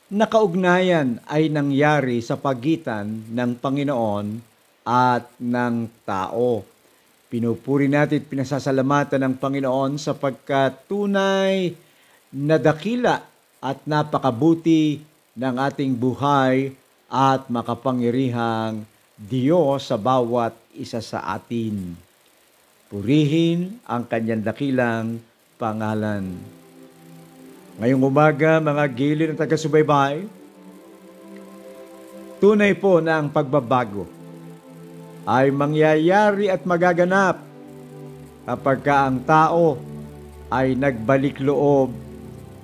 na 0.07 0.31
kaugnayan 0.31 1.19
ay 1.27 1.51
nangyari 1.51 2.23
sa 2.23 2.39
pagitan 2.39 3.35
ng 3.35 3.59
Panginoon 3.59 4.39
at 4.87 5.27
ng 5.43 5.91
tao. 6.07 6.63
Pinupuri 7.27 7.91
natin 7.91 8.23
at 8.23 8.31
pinasasalamatan 8.31 9.27
ng 9.27 9.35
Panginoon 9.43 9.99
sapagkat 9.99 10.87
tunay 10.87 11.75
na 12.31 12.63
dakila 12.63 13.27
at 13.59 13.83
napakabuti 13.91 15.03
ng 15.35 15.55
ating 15.59 15.99
buhay 15.99 16.79
at 17.11 17.51
makapangyarihang 17.51 18.87
Diyos 19.21 19.85
sa 19.85 20.01
bawat 20.01 20.57
isa 20.73 20.97
sa 21.05 21.21
atin. 21.37 21.93
Purihin 22.89 23.77
ang 23.85 24.09
kanyang 24.09 24.41
dakilang 24.41 25.21
pangalan. 25.61 26.41
Ngayong 27.77 28.01
umaga, 28.01 28.57
mga 28.65 28.85
gilid 28.89 29.29
ng 29.29 29.37
taga-subaybay, 29.37 30.25
tunay 32.41 32.73
po 32.73 33.05
na 33.05 33.21
ang 33.21 33.29
pagbabago 33.29 34.09
ay 35.29 35.53
mangyayari 35.53 36.49
at 36.49 36.65
magaganap 36.65 37.45
kapag 38.49 38.81
ka 38.81 39.05
ang 39.05 39.21
tao 39.21 39.77
ay 40.49 40.73
nagbalik 40.73 41.45
loob 41.45 41.93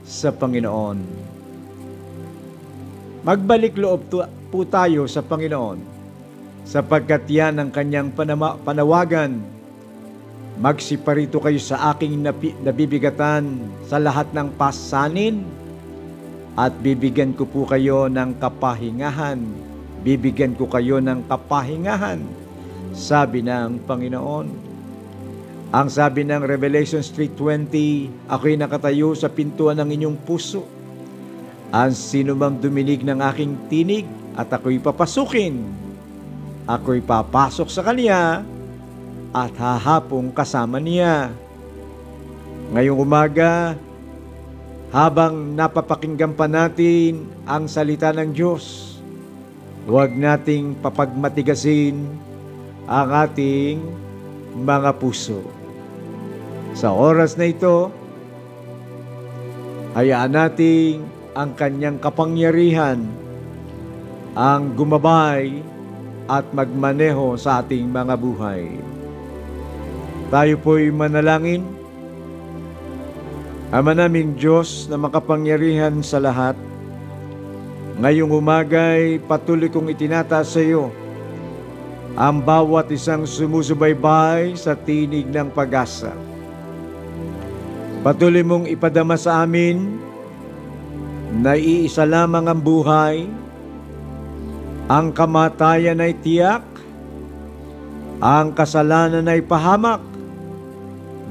sa 0.08 0.32
Panginoon. 0.32 1.04
Magbalik 3.28 3.76
loob 3.76 4.08
po 4.48 4.64
tayo 4.64 5.04
sa 5.04 5.20
Panginoon 5.20 5.95
sapagkat 6.66 7.30
yan 7.30 7.62
ang 7.62 7.70
kanyang 7.70 8.10
panama- 8.10 8.58
panawagan. 8.58 9.38
Magsiparito 10.58 11.38
kayo 11.38 11.62
sa 11.62 11.94
aking 11.94 12.26
napi- 12.26 12.58
nabibigatan 12.66 13.54
sa 13.86 14.02
lahat 14.02 14.26
ng 14.34 14.50
pasanin 14.58 15.46
at 16.58 16.74
bibigyan 16.82 17.36
ko 17.36 17.46
po 17.46 17.70
kayo 17.70 18.10
ng 18.10 18.34
kapahingahan. 18.42 19.38
Bibigyan 20.02 20.58
ko 20.58 20.66
kayo 20.66 20.98
ng 20.98 21.28
kapahingahan, 21.30 22.18
sabi 22.96 23.46
ng 23.46 23.84
Panginoon. 23.86 24.46
Ang 25.76 25.88
sabi 25.90 26.22
ng 26.24 26.46
Revelation 26.46 27.02
3.20, 27.02 28.30
Ako'y 28.30 28.54
nakatayo 28.56 29.12
sa 29.18 29.28
pintuan 29.28 29.76
ng 29.82 29.90
inyong 29.92 30.18
puso. 30.24 30.64
Ang 31.74 31.92
sino 31.92 32.38
mang 32.38 32.56
duminig 32.56 33.02
ng 33.02 33.18
aking 33.18 33.52
tinig 33.66 34.06
at 34.38 34.46
ako'y 34.48 34.78
papasukin. 34.78 35.85
Ako'y 36.66 36.98
papasok 36.98 37.70
sa 37.70 37.86
kanya 37.86 38.42
at 39.30 39.54
hahapong 39.54 40.34
kasama 40.34 40.82
niya. 40.82 41.30
Ngayong 42.74 42.98
umaga, 42.98 43.78
habang 44.90 45.54
napapakinggan 45.54 46.34
pa 46.34 46.50
natin 46.50 47.30
ang 47.46 47.70
salita 47.70 48.10
ng 48.10 48.34
Diyos, 48.34 48.98
huwag 49.86 50.10
nating 50.18 50.74
papagmatigasin 50.82 52.02
ang 52.90 53.08
ating 53.14 53.78
mga 54.58 54.90
puso. 54.98 55.46
Sa 56.74 56.90
oras 56.90 57.38
na 57.38 57.46
ito, 57.46 57.94
hayaan 59.94 60.34
nating 60.34 61.06
ang 61.30 61.54
kanyang 61.54 62.02
kapangyarihan 62.02 63.06
ang 64.34 64.74
gumabay 64.74 65.75
at 66.26 66.46
magmaneho 66.50 67.38
sa 67.38 67.62
ating 67.62 67.86
mga 67.86 68.14
buhay. 68.18 68.70
Tayo 70.30 70.54
po'y 70.58 70.90
manalangin. 70.90 71.62
Ama 73.70 73.94
naming 73.94 74.38
Diyos 74.38 74.86
na 74.86 74.94
makapangyarihan 74.94 75.98
sa 76.02 76.22
lahat, 76.22 76.54
ngayong 77.98 78.30
umagay 78.30 79.18
patuloy 79.26 79.66
kong 79.66 79.90
itinataas 79.90 80.54
sa 80.54 80.62
iyo 80.62 80.90
ang 82.16 82.40
bawat 82.40 82.88
isang 82.88 83.28
sumusubaybay 83.28 84.56
sa 84.56 84.72
tinig 84.72 85.28
ng 85.28 85.52
pag-asa. 85.52 86.16
Patuloy 88.00 88.40
mong 88.40 88.70
ipadama 88.72 89.20
sa 89.20 89.44
amin 89.44 90.00
na 91.42 91.58
iisa 91.60 92.08
lamang 92.08 92.48
ang 92.48 92.56
buhay, 92.56 93.28
ang 94.86 95.10
kamatayan 95.10 95.98
ay 95.98 96.14
tiyak, 96.22 96.62
ang 98.22 98.54
kasalanan 98.54 99.26
ay 99.26 99.42
pahamak, 99.42 99.98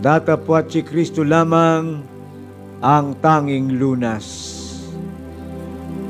datapwat 0.04 0.68
si 0.68 0.84
Kristo 0.84 1.24
lamang 1.24 2.04
ang 2.84 3.16
tanging 3.24 3.80
lunas. 3.80 4.52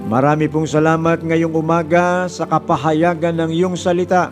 Marami 0.09 0.45
pong 0.49 0.69
salamat 0.69 1.21
ngayong 1.21 1.53
umaga 1.53 2.29
sa 2.29 2.45
kapahayagan 2.45 3.33
ng 3.41 3.49
iyong 3.53 3.77
salita. 3.77 4.29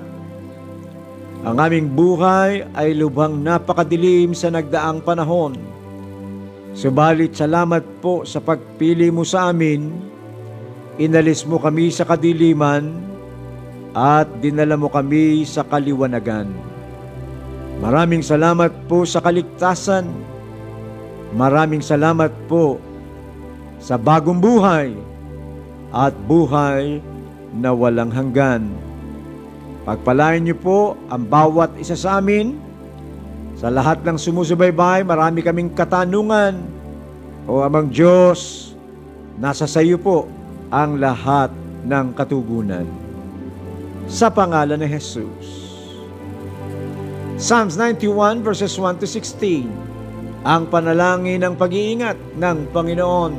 Ang 1.46 1.58
aming 1.58 1.90
buhay 1.94 2.66
ay 2.78 2.98
lubhang 2.98 3.42
napakadilim 3.42 4.38
sa 4.38 4.54
nagdaang 4.54 5.02
panahon. 5.02 5.58
Subalit 6.74 7.38
salamat 7.38 7.86
po 8.02 8.26
sa 8.26 8.42
pagpili 8.42 9.14
mo 9.14 9.22
sa 9.22 9.54
amin. 9.54 10.13
Inalis 11.02 11.42
mo 11.50 11.58
kami 11.58 11.90
sa 11.90 12.06
kadiliman 12.06 12.94
at 13.98 14.30
dinala 14.46 14.78
mo 14.78 14.94
kami 14.94 15.42
sa 15.42 15.66
kaliwanagan. 15.66 16.46
Maraming 17.82 18.22
salamat 18.22 18.70
po 18.86 19.02
sa 19.02 19.18
kaligtasan. 19.18 20.06
Maraming 21.34 21.82
salamat 21.82 22.30
po 22.46 22.78
sa 23.82 23.98
bagong 23.98 24.38
buhay 24.38 24.94
at 25.90 26.14
buhay 26.30 27.02
na 27.58 27.74
walang 27.74 28.14
hanggan. 28.14 28.70
Pagpalain 29.90 30.46
niyo 30.46 30.58
po 30.62 30.94
ang 31.10 31.26
bawat 31.26 31.74
isa 31.82 31.98
sa 31.98 32.22
amin. 32.22 32.54
Sa 33.58 33.74
lahat 33.74 34.06
ng 34.06 34.18
sumusubaybay, 34.18 35.02
marami 35.02 35.42
kaming 35.42 35.74
katanungan. 35.74 36.62
O 37.50 37.66
amang 37.66 37.90
Diyos, 37.90 38.72
nasa 39.42 39.66
sa 39.66 39.82
iyo 39.82 39.98
po 39.98 40.30
ang 40.74 40.98
lahat 40.98 41.54
ng 41.86 42.18
katugunan. 42.18 42.90
Sa 44.10 44.34
pangalan 44.34 44.82
ni 44.82 44.90
Jesus. 44.90 45.70
Psalms 47.38 47.78
91 47.78 48.42
verses 48.42 48.74
1 48.82 48.98
to 48.98 49.06
16. 49.06 49.70
Ang 50.42 50.64
panalangin 50.74 51.46
ng 51.46 51.54
pag-iingat 51.54 52.18
ng 52.42 52.58
Panginoon. 52.74 53.34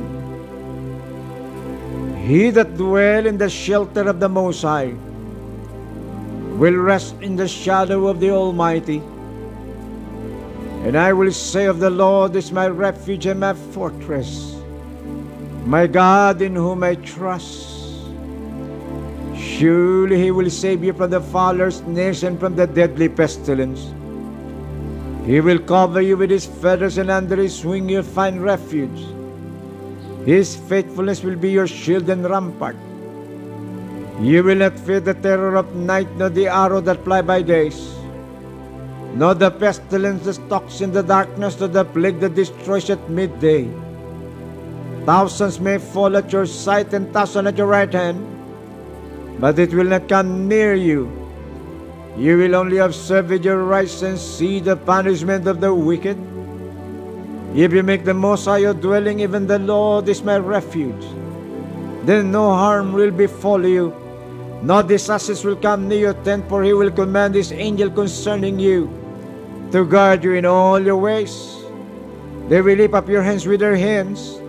He 2.23 2.55
that 2.55 2.79
dwell 2.79 3.27
in 3.27 3.35
the 3.35 3.51
shelter 3.51 4.07
of 4.07 4.23
the 4.23 4.31
Most 4.31 4.63
High 4.63 4.95
will 6.55 6.79
rest 6.79 7.19
in 7.19 7.35
the 7.35 7.51
shadow 7.51 8.07
of 8.07 8.23
the 8.23 8.31
Almighty. 8.31 9.03
And 10.87 10.95
I 10.95 11.11
will 11.11 11.35
say 11.35 11.67
of 11.67 11.83
the 11.83 11.91
Lord 11.91 12.31
is 12.39 12.55
my 12.55 12.71
refuge 12.71 13.27
and 13.27 13.43
my 13.43 13.53
fortress, 13.75 14.54
my 15.65 15.87
God 15.87 16.41
in 16.41 16.55
whom 16.55 16.83
I 16.83 16.95
trust. 16.95 17.73
Surely 19.35 20.21
he 20.21 20.29
will 20.29 20.49
save 20.49 20.83
you 20.83 20.93
from 20.93 21.09
the 21.09 21.21
fowler's 21.21 21.79
and 21.79 22.39
from 22.39 22.55
the 22.55 22.67
deadly 22.67 23.09
pestilence. 23.09 23.93
He 25.25 25.41
will 25.41 25.57
cover 25.57 26.01
you 26.01 26.17
with 26.17 26.29
his 26.29 26.45
feathers, 26.45 26.99
and 26.99 27.09
under 27.09 27.35
his 27.35 27.65
wing 27.65 27.89
you'll 27.89 28.03
find 28.03 28.43
refuge. 28.43 29.05
His 30.23 30.55
faithfulness 30.55 31.23
will 31.23 31.35
be 31.35 31.49
your 31.49 31.67
shield 31.67 32.09
and 32.09 32.23
rampart. 32.29 32.75
You 34.21 34.43
will 34.43 34.55
not 34.55 34.77
fear 34.77 34.99
the 34.99 35.15
terror 35.15 35.55
of 35.55 35.75
night, 35.75 36.07
nor 36.15 36.29
the 36.29 36.47
arrow 36.47 36.79
that 36.81 37.03
fly 37.03 37.21
by 37.23 37.41
days, 37.41 37.95
nor 39.15 39.33
the 39.33 39.49
pestilence 39.49 40.25
that 40.25 40.35
stalks 40.35 40.81
in 40.81 40.91
the 40.91 41.01
darkness, 41.01 41.59
nor 41.59 41.69
the 41.69 41.85
plague 41.85 42.19
that 42.19 42.35
destroys 42.35 42.89
at 42.91 43.09
midday. 43.09 43.67
Thousands 45.05 45.59
may 45.59 45.77
fall 45.77 46.17
at 46.17 46.33
your 46.33 46.47
side, 46.47 46.93
and 46.93 47.13
thousand 47.13 47.45
at 47.45 47.57
your 47.57 47.67
right 47.67 47.93
hand, 47.93 48.25
but 49.39 49.59
it 49.59 49.73
will 49.73 49.85
not 49.85 50.09
come 50.09 50.47
near 50.47 50.73
you. 50.73 51.11
You 52.17 52.37
will 52.37 52.55
only 52.55 52.77
observe 52.77 53.29
with 53.29 53.45
your 53.45 53.61
eyes 53.73 54.01
and 54.01 54.17
see 54.17 54.59
the 54.59 54.75
punishment 54.75 55.45
of 55.47 55.61
the 55.61 55.73
wicked. 55.73 56.17
If 57.53 57.71
you 57.71 57.83
make 57.83 58.03
the 58.03 58.13
Most 58.13 58.45
High 58.45 58.65
your 58.65 58.73
dwelling, 58.73 59.19
even 59.19 59.45
the 59.45 59.59
Lord 59.59 60.09
is 60.09 60.23
my 60.23 60.37
refuge. 60.37 61.05
Then 62.03 62.31
no 62.31 62.53
harm 62.53 62.93
will 62.93 63.11
befall 63.11 63.65
you, 63.65 63.93
no 64.63 64.81
disasters 64.81 65.43
will 65.45 65.55
come 65.55 65.87
near 65.87 65.99
your 65.99 66.17
tent, 66.25 66.49
for 66.49 66.63
he 66.63 66.73
will 66.73 66.89
command 66.89 67.35
his 67.35 67.51
angel 67.51 67.91
concerning 67.91 68.57
you 68.57 68.89
to 69.71 69.85
guard 69.85 70.23
you 70.23 70.33
in 70.33 70.45
all 70.45 70.79
your 70.79 70.97
ways. 70.97 71.61
They 72.49 72.61
will 72.61 72.77
lift 72.77 72.93
up 72.93 73.07
your 73.07 73.21
hands 73.21 73.45
with 73.45 73.59
their 73.59 73.75
hands, 73.75 74.41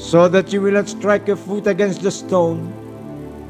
so 0.00 0.28
that 0.28 0.50
you 0.50 0.62
will 0.62 0.72
not 0.72 0.88
strike 0.88 1.26
your 1.28 1.36
foot 1.36 1.66
against 1.66 2.00
the 2.00 2.10
stone. 2.10 2.72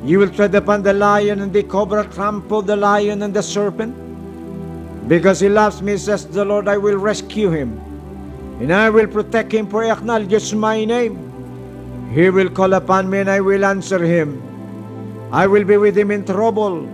You 0.05 0.19
will 0.19 0.31
tread 0.31 0.55
upon 0.57 0.83
the 0.83 0.93
lion 0.93 1.43
and 1.43 1.53
the 1.53 1.63
cobra, 1.63 2.05
trample 2.05 2.61
the 2.61 2.75
lion 2.75 3.23
and 3.23 3.33
the 3.33 3.43
serpent. 3.43 3.95
Because 5.09 5.39
he 5.39 5.49
loves 5.49 5.81
me, 5.81 5.97
says 5.97 6.27
the 6.27 6.45
Lord, 6.45 6.67
I 6.67 6.77
will 6.77 6.97
rescue 6.97 7.51
him. 7.51 7.79
And 8.61 8.73
I 8.73 8.91
will 8.91 9.07
protect 9.07 9.53
him, 9.53 9.69
for 9.69 9.85
he 9.85 9.91
acknowledges 9.91 10.53
my 10.53 10.85
name. 10.85 12.11
He 12.13 12.31
will 12.31 12.51
call 12.51 12.73
upon 12.75 13.09
me, 13.09 13.21
and 13.21 13.31
I 13.31 13.41
will 13.41 13.65
answer 13.65 14.03
him. 14.03 14.43
I 15.33 15.47
will 15.47 15.65
be 15.65 15.77
with 15.77 15.97
him 15.97 16.11
in 16.11 16.25
trouble. 16.25 16.89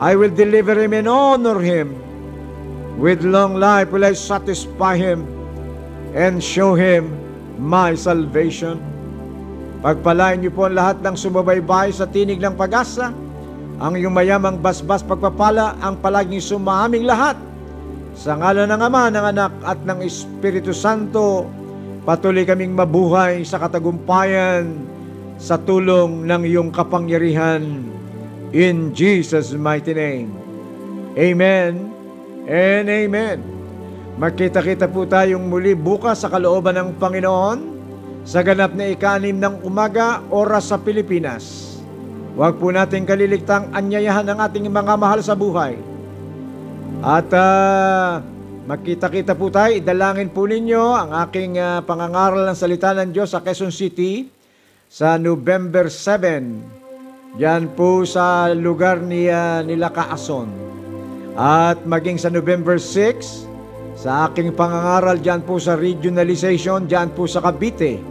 I 0.00 0.16
will 0.16 0.34
deliver 0.34 0.74
him 0.74 0.92
and 0.94 1.06
honor 1.06 1.60
him. 1.60 2.98
With 2.98 3.22
long 3.22 3.54
life 3.54 3.92
will 3.92 4.04
I 4.04 4.14
satisfy 4.14 4.96
him 4.96 5.26
and 6.14 6.42
show 6.42 6.74
him 6.74 7.23
my 7.58 7.94
salvation. 7.94 8.78
Pagpalain 9.84 10.40
niyo 10.40 10.48
po 10.48 10.64
ang 10.64 10.76
lahat 10.76 11.04
ng 11.04 11.12
sumabaybay 11.12 11.92
sa 11.92 12.08
tinig 12.08 12.40
ng 12.40 12.56
pag-asa. 12.56 13.12
Ang 13.82 14.00
iyong 14.00 14.14
mayamang 14.14 14.56
basbas 14.56 15.04
pagpapala 15.04 15.76
ang 15.82 16.00
palaging 16.00 16.40
sumaming 16.40 17.04
lahat. 17.04 17.36
Sa 18.14 18.38
ngalan 18.38 18.70
ng 18.70 18.80
Ama, 18.80 19.10
ng 19.10 19.26
Anak 19.34 19.52
at 19.66 19.78
ng 19.82 20.00
Espiritu 20.06 20.70
Santo, 20.70 21.44
patuloy 22.06 22.46
kaming 22.46 22.72
mabuhay 22.72 23.42
sa 23.42 23.58
katagumpayan 23.58 24.70
sa 25.36 25.58
tulong 25.58 26.22
ng 26.24 26.42
iyong 26.46 26.70
kapangyarihan. 26.70 27.82
In 28.54 28.94
Jesus' 28.94 29.52
mighty 29.58 29.92
name. 29.92 30.30
Amen 31.18 31.90
and 32.46 32.86
Amen. 32.86 33.53
Magkita-kita 34.14 34.86
po 34.86 35.02
tayong 35.10 35.42
muli 35.42 35.74
bukas 35.74 36.22
sa 36.22 36.30
kalooban 36.30 36.78
ng 36.78 36.90
Panginoon 37.02 37.58
sa 38.22 38.46
ganap 38.46 38.70
na 38.70 38.86
ikanim 38.94 39.34
ng 39.34 39.66
umaga, 39.66 40.22
oras 40.30 40.70
sa 40.70 40.78
Pilipinas. 40.78 41.74
Huwag 42.38 42.62
po 42.62 42.70
natin 42.70 43.02
kaliliktang 43.02 43.74
anyayahan 43.74 44.30
ang 44.30 44.38
ating 44.38 44.70
mga 44.70 44.94
mahal 44.94 45.18
sa 45.18 45.34
buhay. 45.34 45.74
At 47.02 47.26
ah, 47.34 48.22
magkita-kita 48.70 49.34
po 49.34 49.50
tayo, 49.50 49.74
idalangin 49.74 50.30
po 50.30 50.46
ninyo 50.46 50.84
ang 50.94 51.10
aking 51.26 51.58
ah, 51.58 51.82
pangangaral 51.82 52.46
ng 52.46 52.54
salita 52.54 52.94
ng 52.94 53.10
Diyos 53.10 53.34
sa 53.34 53.42
Quezon 53.42 53.74
City 53.74 54.30
sa 54.86 55.18
November 55.18 55.90
7. 55.90 57.42
Yan 57.42 57.66
po 57.74 58.06
sa 58.06 58.46
lugar 58.54 59.02
ni, 59.02 59.26
ah, 59.26 59.58
nila 59.66 59.90
Kaason. 59.90 60.46
At 61.34 61.82
maging 61.82 62.22
sa 62.22 62.30
November 62.30 62.78
6, 62.78 63.53
sa 63.94 64.26
aking 64.26 64.58
pangangaral 64.58 65.22
dyan 65.22 65.46
po 65.46 65.62
sa 65.62 65.78
regionalization, 65.78 66.90
dyan 66.90 67.14
po 67.14 67.30
sa 67.30 67.38
Cavite. 67.38 68.02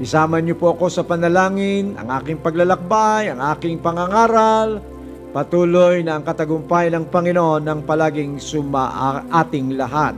Isama 0.00 0.40
niyo 0.40 0.58
po 0.58 0.74
ako 0.74 0.90
sa 0.90 1.06
panalangin, 1.06 1.94
ang 1.94 2.08
aking 2.18 2.42
paglalakbay, 2.42 3.30
ang 3.30 3.38
aking 3.54 3.78
pangangaral, 3.78 4.82
patuloy 5.30 6.02
na 6.02 6.18
ang 6.18 6.24
katagumpay 6.26 6.90
ng 6.90 7.06
Panginoon 7.12 7.62
ng 7.62 7.80
palaging 7.86 8.40
suma 8.42 9.22
ating 9.30 9.76
lahat. 9.78 10.16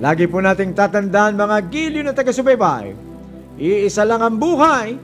Lagi 0.00 0.24
po 0.26 0.40
nating 0.40 0.72
tatandaan 0.72 1.36
mga 1.36 1.58
giliw 1.68 2.02
na 2.02 2.16
taga-subaybay, 2.16 2.96
iisa 3.60 4.02
lang 4.02 4.24
ang 4.24 4.40
buhay 4.40 4.96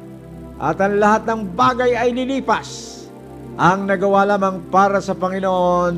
at 0.57 0.81
ang 0.81 0.97
lahat 0.97 1.23
ng 1.29 1.41
bagay 1.53 1.93
ay 1.93 2.17
lilipas. 2.17 2.97
Ang 3.61 3.87
nagawa 3.87 4.25
lamang 4.25 4.67
para 4.73 5.05
sa 5.05 5.13
Panginoon 5.13 5.95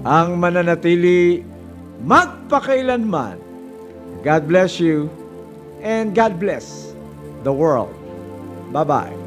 ang 0.00 0.28
mananatili 0.40 1.49
magpakailanman. 2.04 3.38
God 4.24 4.48
bless 4.48 4.80
you 4.80 5.08
and 5.80 6.14
God 6.14 6.40
bless 6.40 6.92
the 7.44 7.52
world. 7.52 7.92
Bye-bye. 8.72 9.19